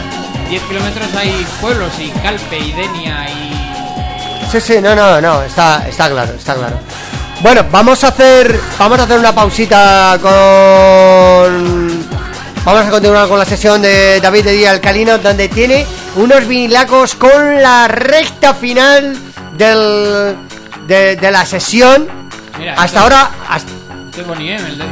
10 0.52 0.62
kilómetros 0.64 1.08
hay 1.18 1.44
pueblos 1.60 1.92
y 2.00 2.10
Calpe 2.22 2.60
y 2.60 2.72
Denia 2.72 3.26
y 3.32 4.50
Sí, 4.52 4.62
sí, 4.62 4.76
no, 4.80 4.96
no, 4.96 5.20
no, 5.20 5.42
está, 5.42 5.88
está 5.90 6.08
claro, 6.12 6.34
está 6.36 6.54
claro. 6.54 6.78
Bueno, 7.44 7.66
vamos 7.72 8.04
a 8.06 8.08
hacer, 8.08 8.58
vamos 8.80 9.00
a 9.00 9.04
hacer 9.04 9.20
una 9.20 9.36
pausita 9.36 10.18
con, 10.22 10.32
vamos 12.64 12.86
a 12.86 12.90
continuar 12.90 13.28
con 13.28 13.38
la 13.38 13.44
sesión 13.46 13.82
de 13.82 14.22
David 14.22 14.46
de 14.46 14.52
Díaz 14.54 14.74
Alcalino, 14.76 15.18
donde 15.18 15.50
tiene 15.50 15.86
unos 16.16 16.48
vinilacos 16.48 17.16
con 17.16 17.62
la 17.62 17.90
recta 17.90 18.54
final 18.54 19.14
del, 19.58 20.38
de, 20.88 21.18
de 21.18 21.32
la 21.32 21.46
sesión. 21.46 22.08
Mira, 22.58 22.74
Hasta 22.74 22.86
esto- 22.86 23.00
ahora, 23.00 23.30
hasta- 23.50 23.72
Bonnie 24.26 24.56
M, 24.56 24.70
el 24.70 24.78
de 24.78 24.86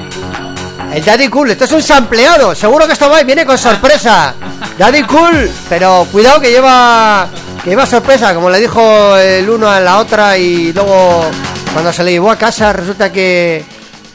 el 0.98 1.06
Daddy 1.06 1.30
Cool, 1.30 1.52
esto 1.52 1.64
es 1.64 1.72
un 1.72 1.82
sampleado, 1.82 2.54
seguro 2.54 2.86
que 2.86 2.92
esto 2.94 3.10
va 3.10 3.22
y 3.22 3.24
viene 3.24 3.46
con 3.46 3.58
sorpresa. 3.58 4.34
Daddy 4.78 5.04
Cool, 5.04 5.50
pero 5.70 6.06
cuidado 6.12 6.42
que 6.42 6.50
lleva 6.52 7.30
que 7.64 7.70
lleva 7.70 7.86
sorpresa, 7.86 8.34
como 8.36 8.50
le 8.50 8.60
dijo 8.60 9.16
el 9.16 9.50
uno 9.50 9.70
a 9.70 9.80
la 9.80 10.00
otra 10.00 10.38
y 10.38 10.74
luego 10.74 11.30
cuando 11.74 11.94
se 11.94 12.04
le 12.04 12.12
llevó 12.12 12.32
a 12.32 12.38
casa 12.38 12.74
resulta 12.74 13.12
que 13.12 13.64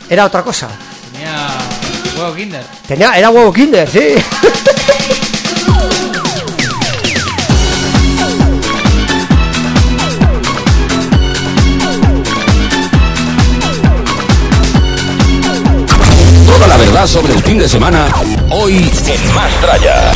era 0.09 0.25
otra 0.25 0.43
cosa. 0.43 0.69
tenía 1.13 1.49
huevo 2.17 2.35
Kinder. 2.35 2.65
Tenía, 2.87 3.13
era 3.13 3.31
huevo 3.31 3.53
Kinder, 3.53 3.89
sí. 3.89 4.15
Toda 16.47 16.67
la 16.69 16.77
verdad 16.77 17.07
sobre 17.07 17.33
el 17.35 17.43
fin 17.43 17.59
de 17.59 17.69
semana, 17.69 18.09
hoy 18.51 18.91
en 19.07 19.35
Más 19.35 19.53
Tralla. 19.61 20.13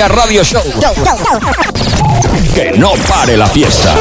Radio 0.00 0.42
Show. 0.42 0.62
Que 2.54 2.72
no 2.76 2.92
pare 3.06 3.36
la 3.36 3.46
fiesta. 3.46 3.94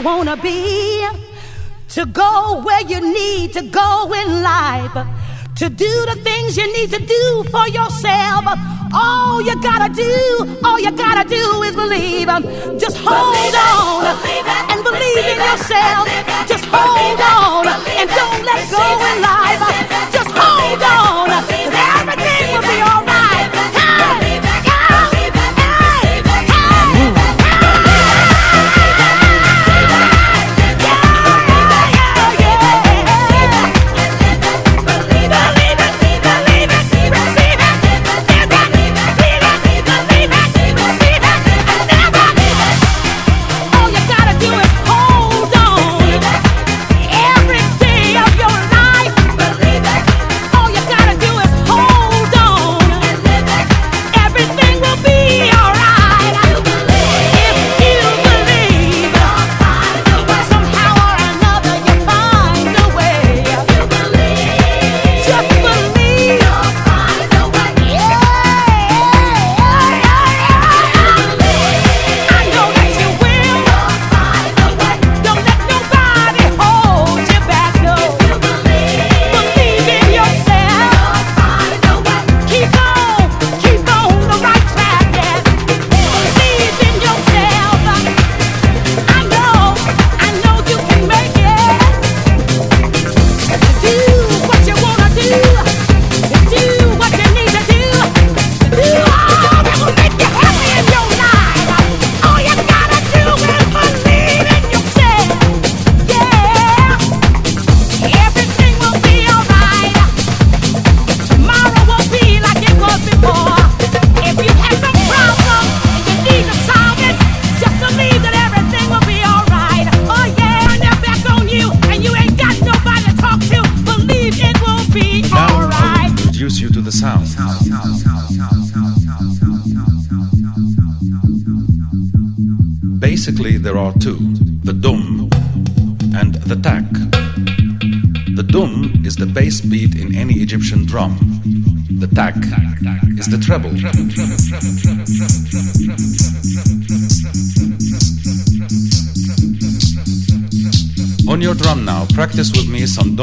You 0.00 0.06
wanna 0.06 0.36
be. 0.36 1.06
To 1.90 2.06
go 2.06 2.62
where 2.62 2.82
you 2.82 3.00
need 3.00 3.52
to 3.52 3.62
go 3.62 4.12
in 4.12 4.42
life. 4.42 4.96
To 5.56 5.68
do 5.68 5.92
the 6.10 6.16
things 6.22 6.56
you 6.56 6.66
need 6.72 6.90
to 6.90 7.00
do 7.04 7.44
for 7.50 7.66
yourself. 7.68 8.44
All 8.92 9.40
you 9.42 9.54
gotta 9.60 9.92
do, 9.92 10.58
all 10.64 10.78
you 10.80 10.90
gotta 10.92 11.28
do 11.28 11.62
is 11.62 11.74
believe. 11.74 12.28
Just 12.78 12.96
hold 12.98 13.54
on 13.54 14.04
and 14.70 14.82
believe 14.84 15.26
in 15.32 15.38
yourself. 15.48 16.04
Just 16.48 16.64
hold 16.64 17.20
on 17.20 17.66
and 17.98 18.08
don't 18.18 18.42
let 18.50 18.70
go 18.70 18.84
in 19.08 19.22
life. 19.22 19.49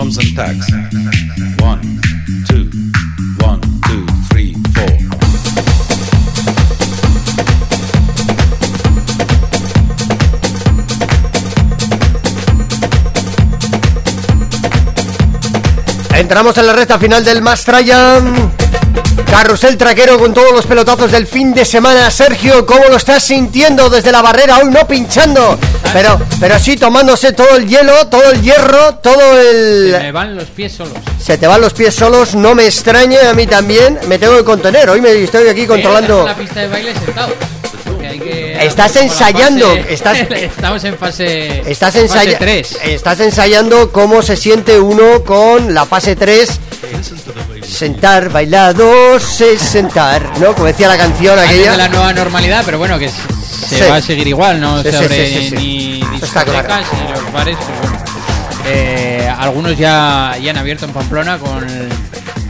Dums 0.08 0.18
and 0.20 0.36
taks. 0.36 0.72
One, 1.62 1.82
two, 2.48 2.70
one, 3.46 3.62
two, 3.88 4.06
three, 4.30 4.54
four. 4.74 4.98
Entramos 16.16 16.58
en 16.58 16.68
la 16.68 16.74
recta 16.74 16.98
final 16.98 17.24
del 17.26 17.42
Mastraya. 17.42 18.22
Carrusel 19.30 19.78
traquero 19.78 20.18
con 20.18 20.34
todos 20.34 20.54
los 20.54 20.66
pelotazos 20.66 21.12
del 21.12 21.28
fin 21.28 21.54
de 21.54 21.66
semana. 21.66 22.10
Sergio, 22.10 22.66
¿cómo 22.66 22.86
lo 22.90 22.96
estás 22.96 23.24
sintiendo 23.24 23.90
desde 23.90 24.12
la 24.12 24.22
barrera? 24.22 24.60
Hoy 24.60 24.70
no 24.72 24.88
pinchando, 24.88 25.60
pero, 25.94 26.20
pero 26.40 26.60
sí 26.60 26.76
tomándose 26.78 27.32
todo 27.34 27.56
el 27.58 27.68
hielo, 27.68 28.08
todo 28.08 28.32
el 28.32 28.42
hierro, 28.42 28.96
todo 28.96 29.40
el... 29.40 29.92
Se 29.92 30.00
me 30.00 30.12
van 30.12 30.36
los 30.36 30.46
pies 30.46 30.74
solos. 30.74 30.94
Se 31.22 31.38
te 31.38 31.48
van 31.48 31.62
los 31.62 31.74
pies 31.74 31.94
solos, 31.96 32.36
no 32.36 32.56
me 32.56 32.66
extraña, 32.66 33.30
a 33.30 33.34
mí 33.34 33.48
también. 33.48 34.00
Me 34.08 34.18
tengo 34.20 34.38
que 34.38 34.44
contener, 34.44 34.90
hoy 34.90 35.02
me 35.02 35.12
estoy 35.24 35.48
aquí 35.48 35.66
controlando... 35.66 36.22
En 36.22 36.26
la 36.26 36.36
pista 36.36 36.60
de 36.62 36.68
baile 36.68 36.94
sentado. 36.94 37.34
porque 37.86 38.08
hay 38.08 38.20
que- 38.20 38.66
Estás 38.66 38.96
ensayando, 38.96 39.68
fase- 39.70 39.94
estás- 39.94 40.18
Estamos 40.32 40.84
en 40.84 40.98
fase. 40.98 41.60
Estás, 41.70 41.94
fase 41.94 42.02
ensaya- 42.02 42.38
3. 42.40 42.78
estás 42.86 43.20
ensayando 43.20 43.92
cómo 43.92 44.22
se 44.22 44.36
siente 44.36 44.80
uno 44.80 45.24
con 45.24 45.74
la 45.74 45.86
fase 45.86 46.16
3. 46.16 46.60
Sentar, 47.68 48.30
bailados, 48.30 49.42
es 49.42 49.62
sentar, 49.62 50.40
¿no? 50.40 50.54
Como 50.54 50.66
decía 50.68 50.88
la 50.88 50.98
canción 50.98 51.38
Antes 51.38 51.52
aquella. 51.54 51.72
de 51.72 51.78
la 51.78 51.88
nueva 51.90 52.14
normalidad, 52.14 52.64
pero 52.66 52.78
bueno, 52.78 52.98
que 52.98 53.10
se 53.60 53.78
Sí. 53.80 53.90
va 53.90 53.96
a 53.98 54.02
seguir 54.02 54.28
igual, 54.28 54.60
no 54.62 54.82
Sí, 54.84 54.92
se 54.92 54.98
abre 54.98 55.50
ni 55.52 56.02
discotecas 56.20 56.84
ni 56.94 57.12
los 57.14 57.32
bares. 57.32 57.58
bueno. 57.82 57.98
Eh, 58.66 59.32
algunos 59.40 59.78
ya, 59.78 60.36
ya 60.42 60.52
han 60.52 60.58
abierto 60.58 60.86
en 60.86 60.92
Pamplona 60.92 61.38
con, 61.38 61.66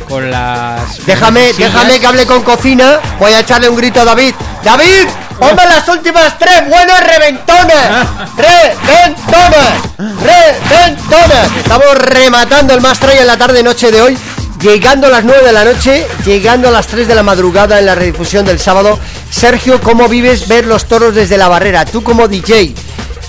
con 0.09 0.31
las. 0.31 1.05
Déjame, 1.05 1.53
sillas. 1.53 1.71
déjame 1.73 1.99
que 1.99 2.07
hable 2.07 2.25
con 2.25 2.41
cocina. 2.41 2.99
Voy 3.19 3.31
a 3.33 3.39
echarle 3.41 3.69
un 3.69 3.75
grito 3.77 4.01
a 4.01 4.05
David. 4.05 4.33
¡David! 4.63 5.07
¡Ponme 5.39 5.65
las 5.65 5.87
últimas 5.87 6.37
tres 6.39 6.67
buenas 6.67 6.99
reventonas! 7.05 8.07
¡Reventonas! 8.35 9.83
¡Reventonas! 9.97 11.47
Estamos 11.57 11.95
rematando 11.99 12.73
el 12.73 12.81
Mastraya 12.81 13.21
en 13.21 13.27
la 13.27 13.37
tarde-noche 13.37 13.91
de 13.91 14.01
hoy. 14.01 14.17
Llegando 14.61 15.07
a 15.07 15.09
las 15.11 15.23
9 15.23 15.43
de 15.45 15.51
la 15.53 15.63
noche, 15.65 16.07
llegando 16.25 16.67
a 16.67 16.71
las 16.71 16.87
3 16.87 17.07
de 17.07 17.13
la 17.15 17.21
madrugada 17.23 17.77
en 17.79 17.85
la 17.85 17.93
redifusión 17.95 18.45
del 18.45 18.59
sábado. 18.59 18.99
Sergio, 19.29 19.79
¿cómo 19.81 20.07
vives 20.07 20.47
ver 20.47 20.65
los 20.65 20.85
toros 20.85 21.13
desde 21.13 21.37
la 21.37 21.47
barrera? 21.47 21.85
Tú 21.85 22.01
como 22.01 22.27
DJ, 22.27 22.73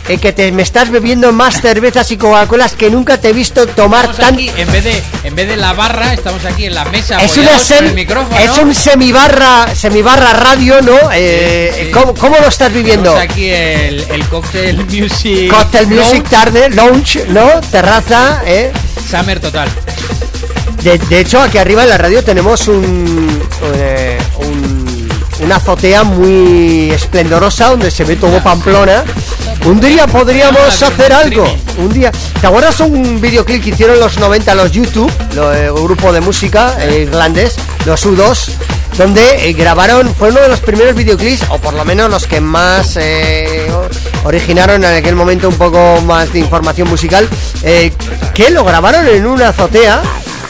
eh, 0.08 0.16
que 0.18 0.32
te 0.32 0.50
me 0.52 0.62
estás 0.62 0.90
bebiendo 0.90 1.30
más 1.32 1.60
cervezas 1.60 2.10
y 2.12 2.16
Coca-Colas 2.16 2.72
que 2.72 2.88
nunca 2.88 3.18
te 3.18 3.28
he 3.28 3.32
visto 3.34 3.66
tomar 3.66 4.06
Estamos 4.10 4.16
tan... 4.20 4.34
aquí, 4.34 4.50
en 4.56 4.72
vez 4.72 4.84
de 4.84 5.02
en 5.24 5.34
vez 5.34 5.48
de 5.48 5.56
la 5.58 5.74
barra, 5.74 6.14
estamos 6.14 6.42
aquí 6.46 6.64
en 6.64 6.74
la 6.74 6.86
mesa. 6.86 7.22
Es 7.22 7.36
una 7.36 7.58
sem- 7.58 7.88
el 7.88 7.94
micrófono. 7.94 8.38
es 8.38 8.56
un 8.56 8.74
semibarra, 8.74 9.66
semibarra 9.74 10.32
radio, 10.32 10.80
¿no? 10.80 10.96
Eh, 11.12 11.72
Sí, 11.76 11.84
sí. 11.84 11.90
¿cómo, 11.90 12.14
cómo 12.14 12.36
lo 12.40 12.48
estás 12.48 12.72
viviendo? 12.72 13.12
Tenemos 13.12 13.30
aquí 13.34 13.50
el, 13.50 14.00
el 14.10 14.24
cocktail 14.28 14.78
music. 14.86 15.50
Cocktail 15.52 15.88
Music 15.88 16.12
Lounge, 16.14 16.30
tarde, 16.30 16.70
lounge, 16.70 17.24
¿no? 17.28 17.60
Terraza, 17.70 18.40
¿eh? 18.46 18.72
Summer 19.10 19.38
total. 19.40 19.68
De, 20.82 20.98
de 20.98 21.20
hecho, 21.20 21.40
aquí 21.40 21.58
arriba 21.58 21.82
en 21.82 21.88
la 21.90 21.98
radio 21.98 22.22
tenemos 22.22 22.68
un, 22.68 23.40
eh, 23.74 24.18
un- 24.38 25.08
una 25.44 25.56
azotea 25.56 26.04
muy 26.04 26.90
esplendorosa 26.90 27.68
donde 27.70 27.90
se 27.90 28.04
ve 28.04 28.16
todo 28.16 28.42
Pamplona. 28.42 29.04
Un 29.66 29.80
día 29.80 30.06
podríamos 30.06 30.82
Ah, 30.82 30.86
hacer 30.86 31.12
algo. 31.12 31.44
Un 31.78 31.92
día. 31.92 32.12
¿Te 32.40 32.46
acuerdas 32.46 32.78
un 32.80 33.20
videoclip 33.20 33.62
que 33.62 33.70
hicieron 33.70 33.98
los 33.98 34.18
90 34.18 34.54
los 34.54 34.70
YouTube, 34.72 35.10
lo, 35.34 35.52
eh, 35.52 35.70
grupo 35.70 36.12
de 36.12 36.20
música 36.20 36.76
eh, 36.80 37.02
irlandés, 37.08 37.56
los 37.84 38.04
U2, 38.06 38.50
donde 38.96 39.48
eh, 39.48 39.52
grabaron, 39.52 40.14
fue 40.14 40.30
uno 40.30 40.40
de 40.40 40.48
los 40.48 40.60
primeros 40.60 40.94
videoclips, 40.94 41.42
o 41.50 41.58
por 41.58 41.74
lo 41.74 41.84
menos 41.84 42.08
los 42.10 42.26
que 42.26 42.40
más 42.40 42.96
eh, 43.00 43.68
originaron 44.24 44.82
en 44.84 44.94
aquel 44.94 45.14
momento 45.16 45.48
un 45.48 45.56
poco 45.56 46.00
más 46.02 46.32
de 46.32 46.38
información 46.38 46.88
musical, 46.88 47.28
eh, 47.62 47.92
que 48.34 48.50
lo 48.50 48.64
grabaron 48.64 49.06
en 49.08 49.26
una 49.26 49.48
azotea. 49.48 50.00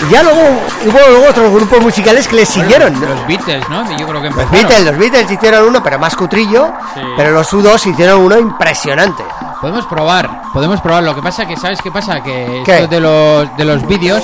Y 0.06 0.12
ya 0.12 0.22
luego 0.22 0.40
hubo 0.86 0.98
luego 1.08 1.28
otros 1.28 1.52
grupos 1.52 1.80
musicales 1.80 2.28
que 2.28 2.36
le 2.36 2.46
siguieron. 2.46 2.92
¿no? 3.00 3.08
Los 3.08 3.26
Beatles, 3.26 3.68
¿no? 3.68 3.96
Yo 3.96 4.06
creo 4.06 4.22
que 4.22 4.30
Los. 4.30 4.50
Beatles, 4.50 4.84
los 4.84 4.96
Beatles 4.98 5.30
hicieron 5.30 5.68
uno, 5.68 5.82
pero 5.82 5.98
más 5.98 6.14
cutrillo. 6.14 6.72
Sí. 6.94 7.00
Pero 7.16 7.32
los 7.32 7.52
U2 7.52 7.86
hicieron 7.86 8.20
uno 8.20 8.38
impresionante. 8.38 9.24
Podemos 9.60 9.86
probar, 9.86 10.42
podemos 10.52 10.80
probar. 10.80 11.02
Lo 11.02 11.14
que 11.16 11.22
pasa 11.22 11.46
que, 11.46 11.56
¿sabes 11.56 11.80
qué 11.82 11.90
pasa? 11.90 12.22
Que 12.22 12.62
¿Qué? 12.64 12.74
esto 12.76 12.86
de 12.86 13.00
los, 13.00 13.56
de 13.56 13.64
los 13.64 13.86
vídeos, 13.88 14.22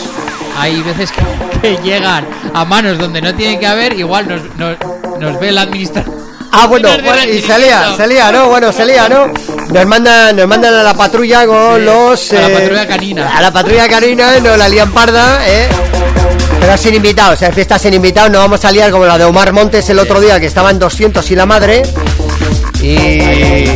hay 0.56 0.80
veces 0.82 1.10
que, 1.10 1.22
que 1.60 1.76
llegan 1.82 2.24
a 2.54 2.64
manos 2.64 2.98
donde 2.98 3.20
no 3.20 3.34
tienen 3.34 3.58
que 3.58 3.66
haber, 3.66 3.94
igual 3.94 4.28
nos, 4.28 4.42
nos, 4.56 4.76
nos 5.18 5.40
ve 5.40 5.48
el 5.48 5.58
administrador. 5.58 6.14
Ah, 6.52 6.66
bueno, 6.68 6.88
bueno, 7.04 7.24
y 7.24 7.40
salía, 7.40 7.96
salía, 7.96 8.30
¿no? 8.30 8.48
Bueno, 8.48 8.70
salía, 8.72 9.08
¿no? 9.08 9.26
Nos 9.72 9.86
mandan, 9.86 10.36
nos 10.36 10.46
mandan 10.46 10.74
a 10.74 10.82
la 10.82 10.94
patrulla 10.94 11.46
con 11.46 11.76
Sí, 11.78 11.84
los... 11.84 12.32
a 12.32 12.34
la 12.42 12.48
eh, 12.48 12.52
patrulla 12.52 12.86
canina. 12.86 13.36
A 13.36 13.40
la 13.40 13.50
patrulla 13.52 13.88
canina, 13.88 14.38
nos 14.40 14.56
la 14.58 14.68
lían 14.68 14.92
parda, 14.92 15.40
¿eh? 15.48 15.68
Pero 16.60 16.76
sin 16.78 16.94
invitados, 16.94 17.34
o 17.34 17.36
sea, 17.38 17.52
fiesta 17.52 17.78
sin 17.78 17.92
invitados, 17.92 18.30
no 18.30 18.38
vamos 18.38 18.64
a 18.64 18.70
liar 18.72 18.90
como 18.90 19.04
la 19.04 19.18
de 19.18 19.24
Omar 19.24 19.52
Montes 19.52 19.88
el 19.90 19.98
otro 19.98 20.20
día, 20.20 20.38
que 20.40 20.46
estaban 20.46 20.78
200 20.78 21.28
y 21.30 21.34
la 21.36 21.44
madre. 21.46 21.82
Y... 22.80 23.66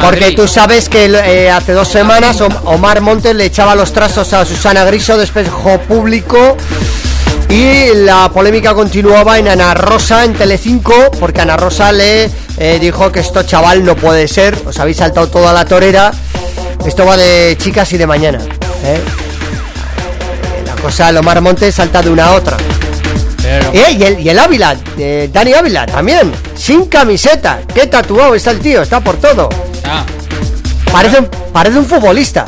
Porque 0.00 0.32
tú 0.32 0.48
sabes 0.48 0.88
que 0.88 1.04
eh, 1.06 1.50
hace 1.50 1.72
dos 1.72 1.88
semanas 1.88 2.40
Om- 2.40 2.54
Omar 2.64 3.00
Montes 3.00 3.34
le 3.34 3.44
echaba 3.46 3.74
los 3.74 3.92
trastos 3.92 4.32
a 4.32 4.44
Susana 4.44 4.84
Griso 4.84 5.16
de 5.18 5.24
espejo 5.24 5.78
público 5.80 6.56
y 7.48 7.94
la 7.94 8.28
polémica 8.32 8.74
continuaba 8.74 9.38
en 9.38 9.48
Ana 9.48 9.74
Rosa 9.74 10.24
en 10.24 10.34
Telecinco 10.34 11.10
porque 11.18 11.40
Ana 11.40 11.56
Rosa 11.56 11.92
le 11.92 12.30
eh, 12.58 12.78
dijo 12.80 13.12
que 13.12 13.20
esto 13.20 13.42
chaval 13.44 13.84
no 13.84 13.94
puede 13.96 14.26
ser, 14.28 14.56
os 14.66 14.78
habéis 14.78 14.96
saltado 14.98 15.28
toda 15.28 15.52
la 15.52 15.64
torera, 15.64 16.12
esto 16.84 17.04
va 17.06 17.16
de 17.16 17.56
chicas 17.58 17.92
y 17.92 17.98
de 17.98 18.06
mañana. 18.06 18.38
¿eh? 18.84 18.98
La 20.66 20.74
cosa, 20.82 21.08
el 21.10 21.16
Omar 21.18 21.40
Montes 21.40 21.74
salta 21.74 22.02
de 22.02 22.10
una 22.10 22.26
a 22.26 22.32
otra. 22.34 22.56
Pero- 23.42 23.70
Eh, 23.72 23.92
y, 23.92 24.02
el, 24.02 24.20
y 24.20 24.28
el 24.28 24.38
Ávila, 24.38 24.76
Dani 25.32 25.52
Ávila 25.54 25.86
también, 25.86 26.32
sin 26.56 26.86
camiseta. 26.86 27.60
Qué 27.72 27.86
tatuado 27.86 28.34
está 28.34 28.50
el 28.50 28.58
tío, 28.60 28.82
está 28.82 28.98
por 29.00 29.16
todo. 29.16 29.48
Ah, 29.84 30.04
Parece, 30.90 31.18
un- 31.20 31.28
parece 31.52 31.78
un 31.78 31.84
futbolista. 31.86 32.46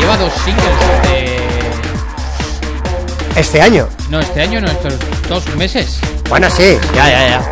lleva 0.00 0.16
dos 0.16 0.32
singles 0.44 0.64
de... 0.80 1.13
Este 3.36 3.60
año. 3.60 3.88
No, 4.10 4.20
este 4.20 4.42
año 4.42 4.60
no, 4.60 4.68
estos 4.68 4.94
dos 5.28 5.46
meses. 5.56 5.98
Bueno, 6.28 6.48
sí, 6.50 6.78
ya, 6.94 7.08
ya, 7.10 7.28
ya. 7.28 7.42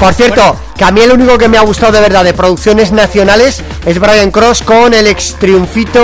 Por 0.00 0.12
cierto, 0.12 0.56
que 0.76 0.84
a 0.84 0.90
mí 0.90 1.00
el 1.00 1.12
único 1.12 1.38
que 1.38 1.48
me 1.48 1.56
ha 1.56 1.62
gustado 1.62 1.92
de 1.92 2.00
verdad 2.00 2.22
de 2.24 2.34
producciones 2.34 2.92
nacionales 2.92 3.62
es 3.86 3.98
Brian 3.98 4.30
Cross 4.30 4.62
con 4.62 4.92
el 4.92 5.06
ex 5.06 5.36
triunfito 5.38 6.00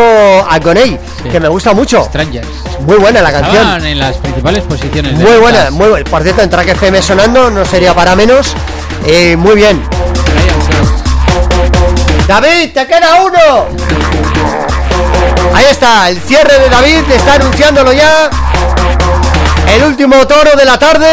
Agoney, 0.49 0.99
Sí. 1.23 1.29
que 1.29 1.41
me 1.41 1.49
gusta 1.49 1.75
mucho. 1.75 2.05
Strangers. 2.05 2.47
Muy 2.87 2.97
buena 2.97 3.21
la 3.21 3.33
canción. 3.33 3.57
Estaban 3.57 3.85
en 3.87 3.99
las 3.99 4.17
principales 4.17 4.63
posiciones. 4.65 5.19
de 5.19 5.25
Muy 5.25 5.37
buena, 5.39 5.71
muy 5.71 5.89
buena. 5.89 6.09
Por 6.11 6.23
cierto, 6.23 6.43
en 6.43 6.51
Track 6.51 6.69
FM 6.69 7.03
sonando, 7.03 7.51
no 7.51 7.65
sería 7.65 7.95
para 7.95 8.17
menos. 8.17 8.55
Eh, 9.07 9.37
muy 9.37 9.57
bien. 9.57 9.83
David, 12.27 12.73
te 12.73 12.87
queda 12.87 13.23
uno. 13.23 13.67
Ahí 15.55 15.67
está, 15.71 16.09
el 16.09 16.19
cierre 16.21 16.59
de 16.61 16.69
David, 16.71 17.01
está 17.15 17.35
anunciándolo 17.35 17.93
ya. 17.93 18.31
El 19.69 19.85
último 19.85 20.27
toro 20.27 20.57
de 20.57 20.65
la 20.65 20.79
tarde. 20.79 21.09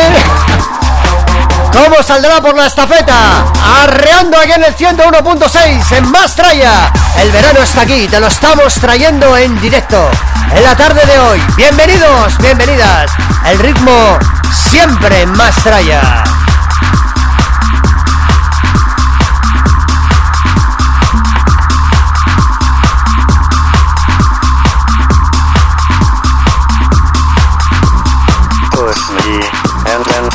¿Cómo 1.72 2.02
saldrá 2.04 2.42
por 2.42 2.56
la 2.56 2.66
estafeta? 2.66 3.46
Arreando 3.84 4.38
aquí 4.38 4.52
en 4.52 4.64
el 4.64 4.76
101.6 4.76 5.98
en 5.98 6.12
Mastraya. 6.12 6.92
El 7.18 7.32
verano 7.32 7.60
está 7.62 7.82
aquí, 7.82 8.08
te 8.08 8.20
lo 8.20 8.28
estamos 8.28 8.74
trayendo 8.76 9.38
en 9.38 9.60
directo. 9.62 10.10
En 10.54 10.64
la 10.64 10.76
tarde 10.76 11.02
de 11.06 11.20
hoy. 11.20 11.42
Bienvenidos, 11.56 12.38
bienvenidas. 12.40 13.12
El 13.46 13.60
ritmo 13.60 14.18
siempre 14.52 15.22
en 15.22 15.32
Mastraya. 15.34 16.24
push 16.24 16.39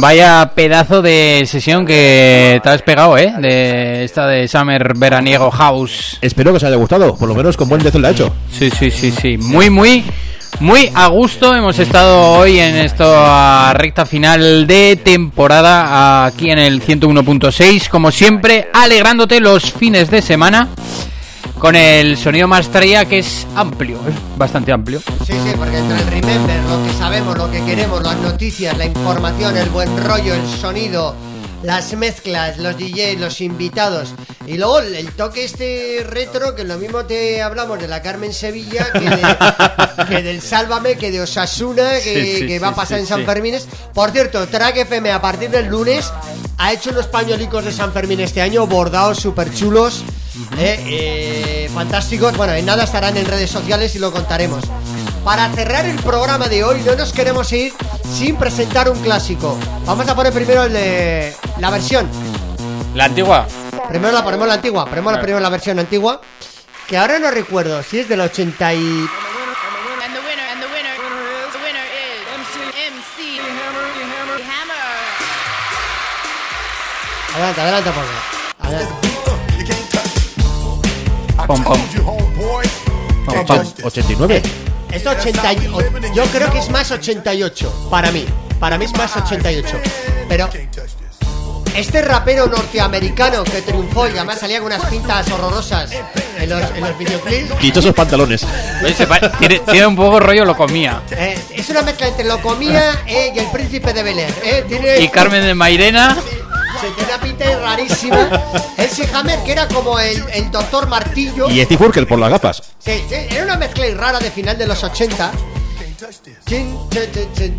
vaya 0.00 0.52
pedazo 0.54 1.02
de 1.02 1.44
sesión 1.46 1.86
que 1.86 2.60
te 2.62 2.68
has 2.68 2.82
pegado, 2.82 3.16
¿eh? 3.18 3.32
De 3.38 4.04
esta 4.04 4.26
de 4.26 4.48
Summer 4.48 4.94
Veraniego 4.96 5.50
House. 5.50 6.18
Espero 6.20 6.52
que 6.52 6.56
os 6.56 6.64
haya 6.64 6.76
gustado, 6.76 7.16
por 7.16 7.28
lo 7.28 7.34
menos 7.34 7.56
con 7.56 7.68
buen 7.68 7.82
dezo 7.82 7.98
la 7.98 8.08
ha 8.08 8.10
hecho. 8.12 8.34
Sí, 8.50 8.70
sí, 8.70 8.90
sí, 8.90 9.10
sí. 9.10 9.36
Muy, 9.38 9.70
muy, 9.70 10.04
muy 10.60 10.90
a 10.94 11.06
gusto. 11.08 11.54
Hemos 11.54 11.78
estado 11.78 12.32
hoy 12.32 12.58
en 12.58 12.76
esta 12.76 13.72
recta 13.74 14.06
final 14.06 14.66
de 14.66 14.96
temporada 14.96 16.24
aquí 16.26 16.50
en 16.50 16.58
el 16.58 16.82
101.6. 16.82 17.88
Como 17.88 18.10
siempre, 18.10 18.68
alegrándote 18.72 19.40
los 19.40 19.72
fines 19.72 20.10
de 20.10 20.22
semana 20.22 20.68
con 21.60 21.76
el 21.76 22.16
sonido 22.16 22.48
más 22.48 22.68
traía 22.70 23.04
que 23.04 23.18
es 23.18 23.46
amplio, 23.54 24.00
es 24.08 24.14
bastante 24.38 24.72
amplio. 24.72 25.00
Sí, 25.26 25.34
sí, 25.34 25.52
porque 25.56 25.76
entre 25.76 25.98
el 26.00 26.06
remember, 26.06 26.59
lo 26.70 26.82
que 26.84 26.92
sabemos, 26.98 27.36
lo 27.36 27.50
que 27.50 27.64
queremos, 27.64 28.02
las 28.02 28.16
noticias, 28.16 28.76
la 28.78 28.84
información, 28.86 29.56
el 29.56 29.68
buen 29.70 30.02
rollo, 30.04 30.34
el 30.34 30.46
sonido, 30.48 31.14
las 31.64 31.92
mezclas, 31.94 32.58
los 32.58 32.76
DJs, 32.78 33.18
los 33.20 33.40
invitados 33.40 34.14
y 34.46 34.56
luego 34.56 34.78
el 34.78 35.10
toque 35.12 35.44
este 35.44 36.06
retro 36.08 36.54
que 36.54 36.64
lo 36.64 36.78
mismo 36.78 37.04
te 37.04 37.42
hablamos 37.42 37.78
de 37.78 37.86
la 37.88 38.00
Carmen 38.02 38.32
Sevilla 38.32 38.86
que, 38.92 39.00
de- 39.00 40.06
que 40.08 40.22
del 40.22 40.40
Sálvame, 40.40 40.96
que 40.96 41.10
de 41.10 41.20
Osasuna, 41.20 41.90
que, 42.02 42.24
Sí, 42.24 42.36
sí, 42.40 42.46
que 42.46 42.58
va 42.58 42.68
a 42.68 42.74
pasar 42.74 42.98
sí, 42.98 43.02
en 43.02 43.06
San. 43.08 43.24
Fermines. 43.26 43.66
Por 43.92 44.10
cierto, 44.12 44.46
Track 44.46 44.76
FM 44.78 45.10
a 45.12 45.20
partir 45.20 45.50
del 45.50 45.66
lunes 45.66 46.10
ha 46.56 46.72
hecho 46.72 46.90
unos 46.90 47.06
pañuelicos 47.08 47.64
de 47.64 47.72
San 47.72 47.92
Fermín 47.92 48.20
este 48.20 48.40
año, 48.40 48.66
bordados 48.66 49.18
súper 49.18 49.52
chulos. 49.52 50.02
eh, 50.56 50.78
eh, 50.88 51.70
fantásticos. 51.74 52.34
Bueno, 52.36 52.54
en 52.54 52.64
nada 52.64 52.84
estarán 52.84 53.16
en 53.16 53.26
redes 53.26 53.50
sociales 53.50 53.94
y 53.94 53.98
lo 53.98 54.10
contaremos. 54.12 54.64
Para 55.24 55.50
cerrar 55.50 55.84
el 55.84 55.98
programa 56.00 56.48
de 56.48 56.64
hoy, 56.64 56.80
no 56.82 56.94
nos 56.96 57.12
queremos 57.12 57.52
ir 57.52 57.74
sin 58.10 58.36
presentar 58.36 58.88
un 58.88 58.98
clásico. 59.00 59.58
Vamos 59.84 60.08
a 60.08 60.14
poner 60.14 60.32
primero 60.32 60.64
el 60.64 60.72
de 60.72 61.34
la 61.58 61.70
versión. 61.70 62.08
La 62.94 63.04
antigua. 63.04 63.46
Primero 63.88 64.12
la 64.12 64.24
ponemos 64.24 64.48
la 64.48 64.54
antigua, 64.54 64.86
ponemos 64.86 65.12
la 65.12 65.20
primero 65.20 65.40
la 65.40 65.50
versión 65.50 65.78
antigua. 65.78 66.20
Que 66.86 66.96
ahora 66.96 67.18
no 67.18 67.30
recuerdo 67.30 67.82
si 67.82 68.00
es 68.00 68.08
del 68.08 68.20
80 68.20 68.74
y. 68.74 69.08
Adelante, 77.34 77.60
adelante, 77.60 77.90
por 77.90 78.04
favor. 78.04 78.20
Adelante. 78.58 78.94
Pom, 81.46 81.62
pom. 81.62 81.78
Pom, 83.26 83.46
pom. 83.46 83.72
89. 83.84 84.69
Es 84.92 85.06
80 85.06 85.52
y- 85.54 85.66
o- 85.68 86.12
yo 86.14 86.24
creo 86.26 86.50
que 86.52 86.58
es 86.58 86.68
más 86.70 86.90
88 86.90 87.88
para 87.90 88.10
mí. 88.10 88.26
Para 88.58 88.76
mí 88.78 88.84
es 88.84 88.92
más 88.96 89.16
88. 89.16 89.76
Pero 90.28 90.48
este 91.76 92.02
rapero 92.02 92.46
norteamericano 92.46 93.44
que 93.44 93.62
triunfó 93.62 94.06
y 94.08 94.10
además 94.10 94.40
salía 94.40 94.58
con 94.58 94.66
unas 94.72 94.84
pintas 94.86 95.30
horrorosas 95.30 95.90
en 96.38 96.50
los, 96.50 96.62
en 96.74 96.80
los 96.80 96.98
videoclips. 96.98 97.58
Dichosos 97.60 97.94
pantalones. 97.94 98.44
Oye, 98.84 98.92
se 98.94 99.06
pa- 99.06 99.20
tiene, 99.38 99.60
tiene 99.60 99.86
un 99.86 99.94
poco 99.96 100.18
rollo 100.20 100.44
lo 100.44 100.56
comía. 100.56 101.00
eh, 101.12 101.38
es 101.54 101.68
una 101.70 101.82
mezcla 101.82 102.08
entre 102.08 102.24
Locomía 102.24 103.02
eh, 103.06 103.32
y 103.34 103.38
el 103.38 103.46
príncipe 103.50 103.92
de 103.92 104.02
Bel 104.02 104.18
Air. 104.18 104.34
eh, 104.42 104.64
tiene, 104.68 104.98
Y 105.00 105.08
Carmen 105.08 105.42
de 105.44 105.54
Mairena. 105.54 106.16
Se 106.80 106.90
tiene 106.92 107.12
una 107.12 107.20
pinta 107.20 107.58
rarísima. 107.58 108.28
Ese 108.76 109.08
Hammer 109.14 109.38
que 109.44 109.52
era 109.52 109.68
como 109.68 109.98
el, 109.98 110.22
el 110.32 110.50
doctor 110.50 110.86
Martillo. 110.88 111.50
Y 111.50 111.62
Steve 111.64 111.86
Urkel 111.86 112.06
por 112.06 112.18
las 112.18 112.30
gafas. 112.30 112.62
Sí, 112.78 113.04
sí, 113.08 113.14
era 113.30 113.44
una 113.44 113.56
mezcla 113.56 113.84
rara 113.96 114.18
de 114.18 114.30
final 114.30 114.56
de 114.56 114.66
los 114.66 114.82
80. 114.82 115.30
Chin, 116.46 116.78
chin, 116.90 117.12
chin, 117.12 117.28
chin, 117.34 117.56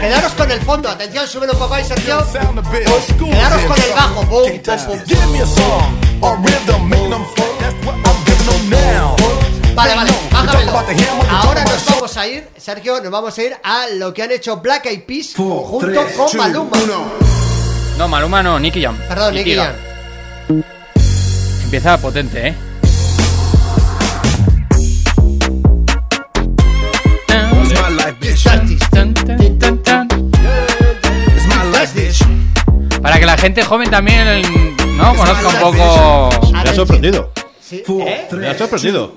Quedaros 0.00 0.32
con 0.32 0.50
el 0.50 0.60
fondo, 0.62 0.88
atención, 0.88 1.26
súbelo 1.28 1.52
un 1.52 1.58
poco 1.58 1.74
ahí, 1.74 1.84
Sergio. 1.84 2.18
Quedaros 3.30 3.60
con 3.62 3.76
el 3.82 3.90
bajo, 3.94 4.22
boom. 4.24 4.46
Vale, 9.74 9.94
vale, 9.96 10.10
bájamelo. 10.32 10.72
Ahora 11.30 11.64
nos 11.64 11.84
vamos 11.86 12.16
a 12.16 12.26
ir, 12.26 12.48
Sergio, 12.56 13.00
nos 13.02 13.10
vamos 13.10 13.36
a 13.36 13.42
ir 13.42 13.56
a 13.62 13.88
lo 13.88 14.14
que 14.14 14.22
han 14.22 14.30
hecho 14.32 14.56
Black 14.58 14.86
Eyed 14.86 15.02
Peas 15.04 15.32
junto 15.66 15.86
con 16.16 16.26
Maluma. 16.38 16.70
No, 17.98 18.08
Maluma 18.08 18.42
no, 18.42 18.58
Nicky 18.58 18.82
Jam. 18.82 18.96
Perdón, 19.08 19.34
Nicky 19.34 19.54
Jam. 19.54 19.72
Empieza 21.64 21.96
potente, 21.98 22.48
¿eh? 22.48 22.54
Para 33.00 33.18
que 33.18 33.26
la 33.26 33.36
gente 33.36 33.62
joven 33.62 33.90
también 33.90 34.42
no 34.96 35.14
conozca 35.14 35.48
un 35.48 35.60
poco. 35.60 36.50
Me 36.52 36.60
ha 36.60 36.74
sorprendido. 36.74 37.32
Sí, 37.60 37.82
¿eh? 37.86 38.28
Me 38.32 38.48
ha 38.48 38.58
sorprendido. 38.58 39.14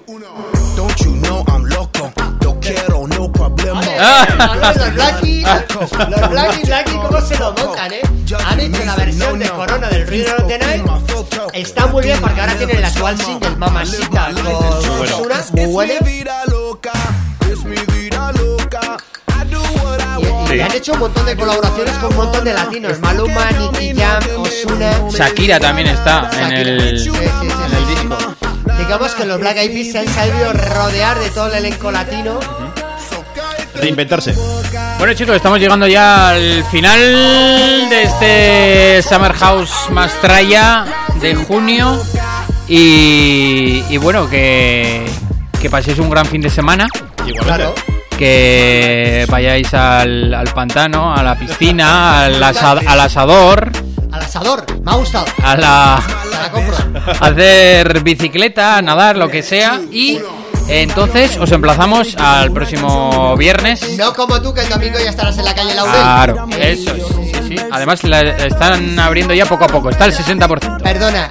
Los 3.97 4.93
Blackie, 4.93 5.41
los 5.41 6.29
Blackie, 6.29 6.65
Blackie, 6.65 6.93
¿cómo 6.93 7.21
se 7.21 7.37
lo 7.37 7.53
montan, 7.53 7.93
eh? 7.93 8.01
Han 8.35 8.59
hecho 8.59 8.83
la 8.83 8.95
versión 8.95 9.39
de 9.39 9.49
Corona 9.49 9.87
del 9.87 10.03
of 10.03 10.47
the 10.47 10.57
Night. 10.59 10.83
Está 11.53 11.87
muy 11.87 12.03
bien 12.03 12.19
porque 12.19 12.41
ahora 12.41 12.55
tienen 12.55 12.77
el 12.77 12.85
actual 12.85 13.17
single 13.17 13.55
Mamacita 13.55 14.31
con 14.33 14.47
Ozuna, 14.47 15.45
muy 15.53 15.65
buena. 15.67 15.93
Es 15.93 16.01
mi 16.01 16.15
vida 16.15 16.43
loca. 18.31 18.97
I 19.29 19.49
do 19.49 19.61
what 19.81 19.99
I 20.01 20.29
want. 20.29 20.53
Y 20.53 20.59
han 20.59 20.71
hecho 20.73 20.91
un 20.93 20.99
montón 20.99 21.25
de 21.25 21.37
colaboraciones 21.37 21.93
con 21.99 22.11
un 22.11 22.17
montón 22.17 22.43
de 22.43 22.53
latinos. 22.53 22.99
Maluma, 22.99 23.49
Nicky 23.51 23.95
Jam, 23.97 24.21
Ozuna. 24.41 25.09
Shakira 25.09 25.59
también 25.59 25.87
está 25.87 26.29
en 26.41 26.51
el, 26.51 26.99
Sí, 26.99 27.09
sí, 27.09 27.11
sí, 27.11 27.47
en 27.65 27.75
el 27.75 27.87
disco. 27.87 28.17
Digamos 28.77 29.15
que 29.15 29.25
los 29.25 29.39
Black 29.39 29.57
Eyed 29.57 29.71
Peas 29.71 29.91
se 29.91 29.99
han 29.99 30.07
sabido 30.07 30.51
rodear 30.51 31.17
de 31.17 31.29
todo 31.29 31.47
el 31.47 31.65
elenco 31.65 31.91
latino. 31.91 32.39
Reinventarse. 33.75 34.35
Bueno 34.97 35.13
chicos, 35.13 35.35
estamos 35.35 35.59
llegando 35.59 35.87
ya 35.87 36.29
al 36.29 36.63
final 36.65 36.99
de 37.89 38.03
este 38.03 39.01
Summer 39.07 39.33
House 39.33 39.71
Mastraya 39.91 40.85
de 41.21 41.35
junio 41.35 42.01
y, 42.67 43.83
y 43.89 43.97
bueno, 43.97 44.29
que, 44.29 45.05
que 45.61 45.69
paséis 45.69 45.99
un 45.99 46.09
gran 46.09 46.25
fin 46.25 46.41
de 46.41 46.49
semana, 46.49 46.87
Claro. 47.43 47.73
que 48.17 49.25
vayáis 49.29 49.73
al, 49.73 50.33
al 50.33 50.47
pantano, 50.47 51.13
a 51.15 51.21
la 51.23 51.37
piscina, 51.37 52.23
al, 52.25 52.43
asa- 52.43 52.71
al 52.85 52.99
asador, 52.99 53.71
Al 54.11 54.21
asador, 54.21 54.65
me 54.83 54.91
ha 54.91 54.95
gustado. 54.95 55.25
a 55.43 55.55
la, 55.55 56.03
Te 56.31 56.37
la 56.37 56.51
compro. 56.51 56.75
a 57.21 57.25
hacer 57.27 58.01
bicicleta, 58.01 58.81
nadar, 58.81 59.15
lo 59.17 59.29
que 59.29 59.43
sea 59.43 59.79
y 59.91 60.19
entonces 60.67 61.37
os 61.37 61.51
emplazamos 61.51 62.15
al 62.17 62.51
próximo 62.51 63.35
viernes 63.37 63.97
No 63.97 64.13
como 64.13 64.41
tú, 64.41 64.53
que 64.53 64.61
el 64.61 64.69
domingo 64.69 64.99
ya 64.99 65.09
estarás 65.09 65.37
en 65.37 65.45
la 65.45 65.55
calle 65.55 65.73
Laurel. 65.73 65.95
Claro, 65.95 66.47
eso 66.59 66.95
es. 66.95 67.03
Sí, 67.07 67.31
sí. 67.49 67.55
Además, 67.71 68.03
la 68.03 68.21
están 68.21 68.99
abriendo 68.99 69.33
ya 69.33 69.45
poco 69.45 69.65
a 69.65 69.67
poco. 69.67 69.89
Está 69.89 70.05
el 70.05 70.13
60%. 70.13 70.81
Perdona, 70.81 71.29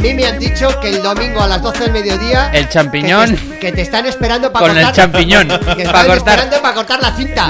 mí 0.00 0.14
me 0.14 0.26
han 0.26 0.38
dicho 0.38 0.78
que 0.80 0.88
el 0.90 1.02
domingo 1.02 1.40
a 1.42 1.46
las 1.46 1.62
12 1.62 1.78
del 1.84 1.92
mediodía. 1.92 2.50
El 2.52 2.68
champiñón. 2.68 3.30
Que 3.36 3.36
te, 3.36 3.58
que 3.60 3.72
te 3.72 3.82
están 3.82 4.06
esperando 4.06 4.52
para 4.52 4.66
Con 4.66 4.74
cortar. 4.74 4.90
el 4.90 4.96
champiñón, 4.96 5.48
Que 5.48 5.56
pa' 5.56 5.72
están 5.82 6.06
cortar. 6.06 6.16
esperando 6.18 6.62
para 6.62 6.74
cortar 6.74 7.02
la 7.02 7.12
cinta. 7.16 7.48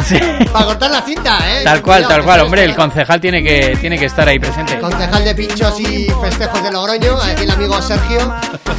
Para 0.53 0.65
cortar 0.67 0.91
la 0.91 1.03
cinta, 1.03 1.39
¿eh? 1.51 1.65
Tal 1.65 1.83
cual, 1.83 1.99
Cuidado, 2.03 2.09
tal 2.15 2.25
cual. 2.25 2.41
Hombre, 2.41 2.65
el 2.65 2.75
concejal 2.75 3.21
tiene 3.21 3.43
que, 3.43 3.77
tiene 3.81 3.99
que 3.99 4.07
estar 4.07 4.27
ahí 4.29 4.39
presente. 4.39 4.79
Concejal 4.79 5.25
de 5.25 5.35
pinchos 5.35 5.79
y 5.81 6.09
festejos 6.23 6.63
de 6.63 6.71
Logroño, 6.73 7.17
aquí 7.21 7.43
el 7.45 7.51
amigo 7.51 7.81
Sergio, 7.83 8.35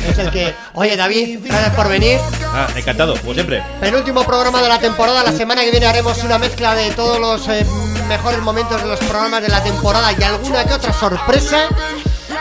es 0.10 0.18
el 0.18 0.30
que. 0.32 0.54
Oye, 0.74 0.96
David, 0.96 1.40
gracias 1.44 1.74
por 1.76 1.88
venir. 1.90 2.20
Ah, 2.54 2.68
encantado, 2.76 3.16
como 3.20 3.34
siempre. 3.34 3.64
Penúltimo 3.80 4.24
programa 4.24 4.62
de 4.62 4.70
la 4.70 4.80
temporada. 4.80 5.24
La 5.24 5.32
semana 5.32 5.62
que 5.64 5.72
viene 5.72 5.86
haremos 5.86 6.24
una 6.24 6.38
mezcla 6.38 6.76
de 6.76 6.92
todos 6.92 7.20
los 7.20 7.48
eh, 7.48 7.66
mejores 8.10 8.40
momentos 8.42 8.82
de 8.82 8.88
los 8.88 9.00
programas 9.00 9.42
de 9.42 9.50
la 9.50 9.64
temporada 9.64 10.12
y 10.18 10.24
alguna 10.24 10.66
que 10.66 10.74
otra 10.74 10.92
sorpresa. 10.94 11.68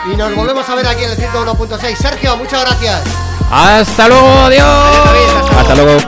Y 0.05 0.15
nos 0.15 0.35
volvemos 0.35 0.67
a 0.67 0.75
ver 0.75 0.87
aquí 0.87 1.03
en 1.03 1.11
el 1.11 1.17
101.6. 1.17 1.95
Sergio, 1.95 2.37
muchas 2.37 2.65
gracias. 2.65 3.01
Hasta 3.51 4.07
luego, 4.07 4.27
adiós. 4.27 5.51
Hasta 5.57 5.75
luego. 5.75 5.99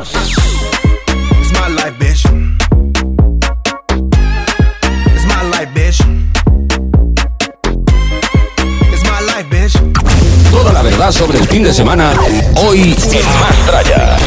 Toda 10.49 10.71
la 10.73 10.81
verdad 10.81 11.11
sobre 11.11 11.39
el 11.39 11.47
fin 11.47 11.63
de 11.63 11.73
semana, 11.73 12.13
hoy 12.55 12.95
en 13.11 13.25
Más 13.39 13.55
Traya. 13.65 14.17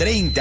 30 0.00 0.32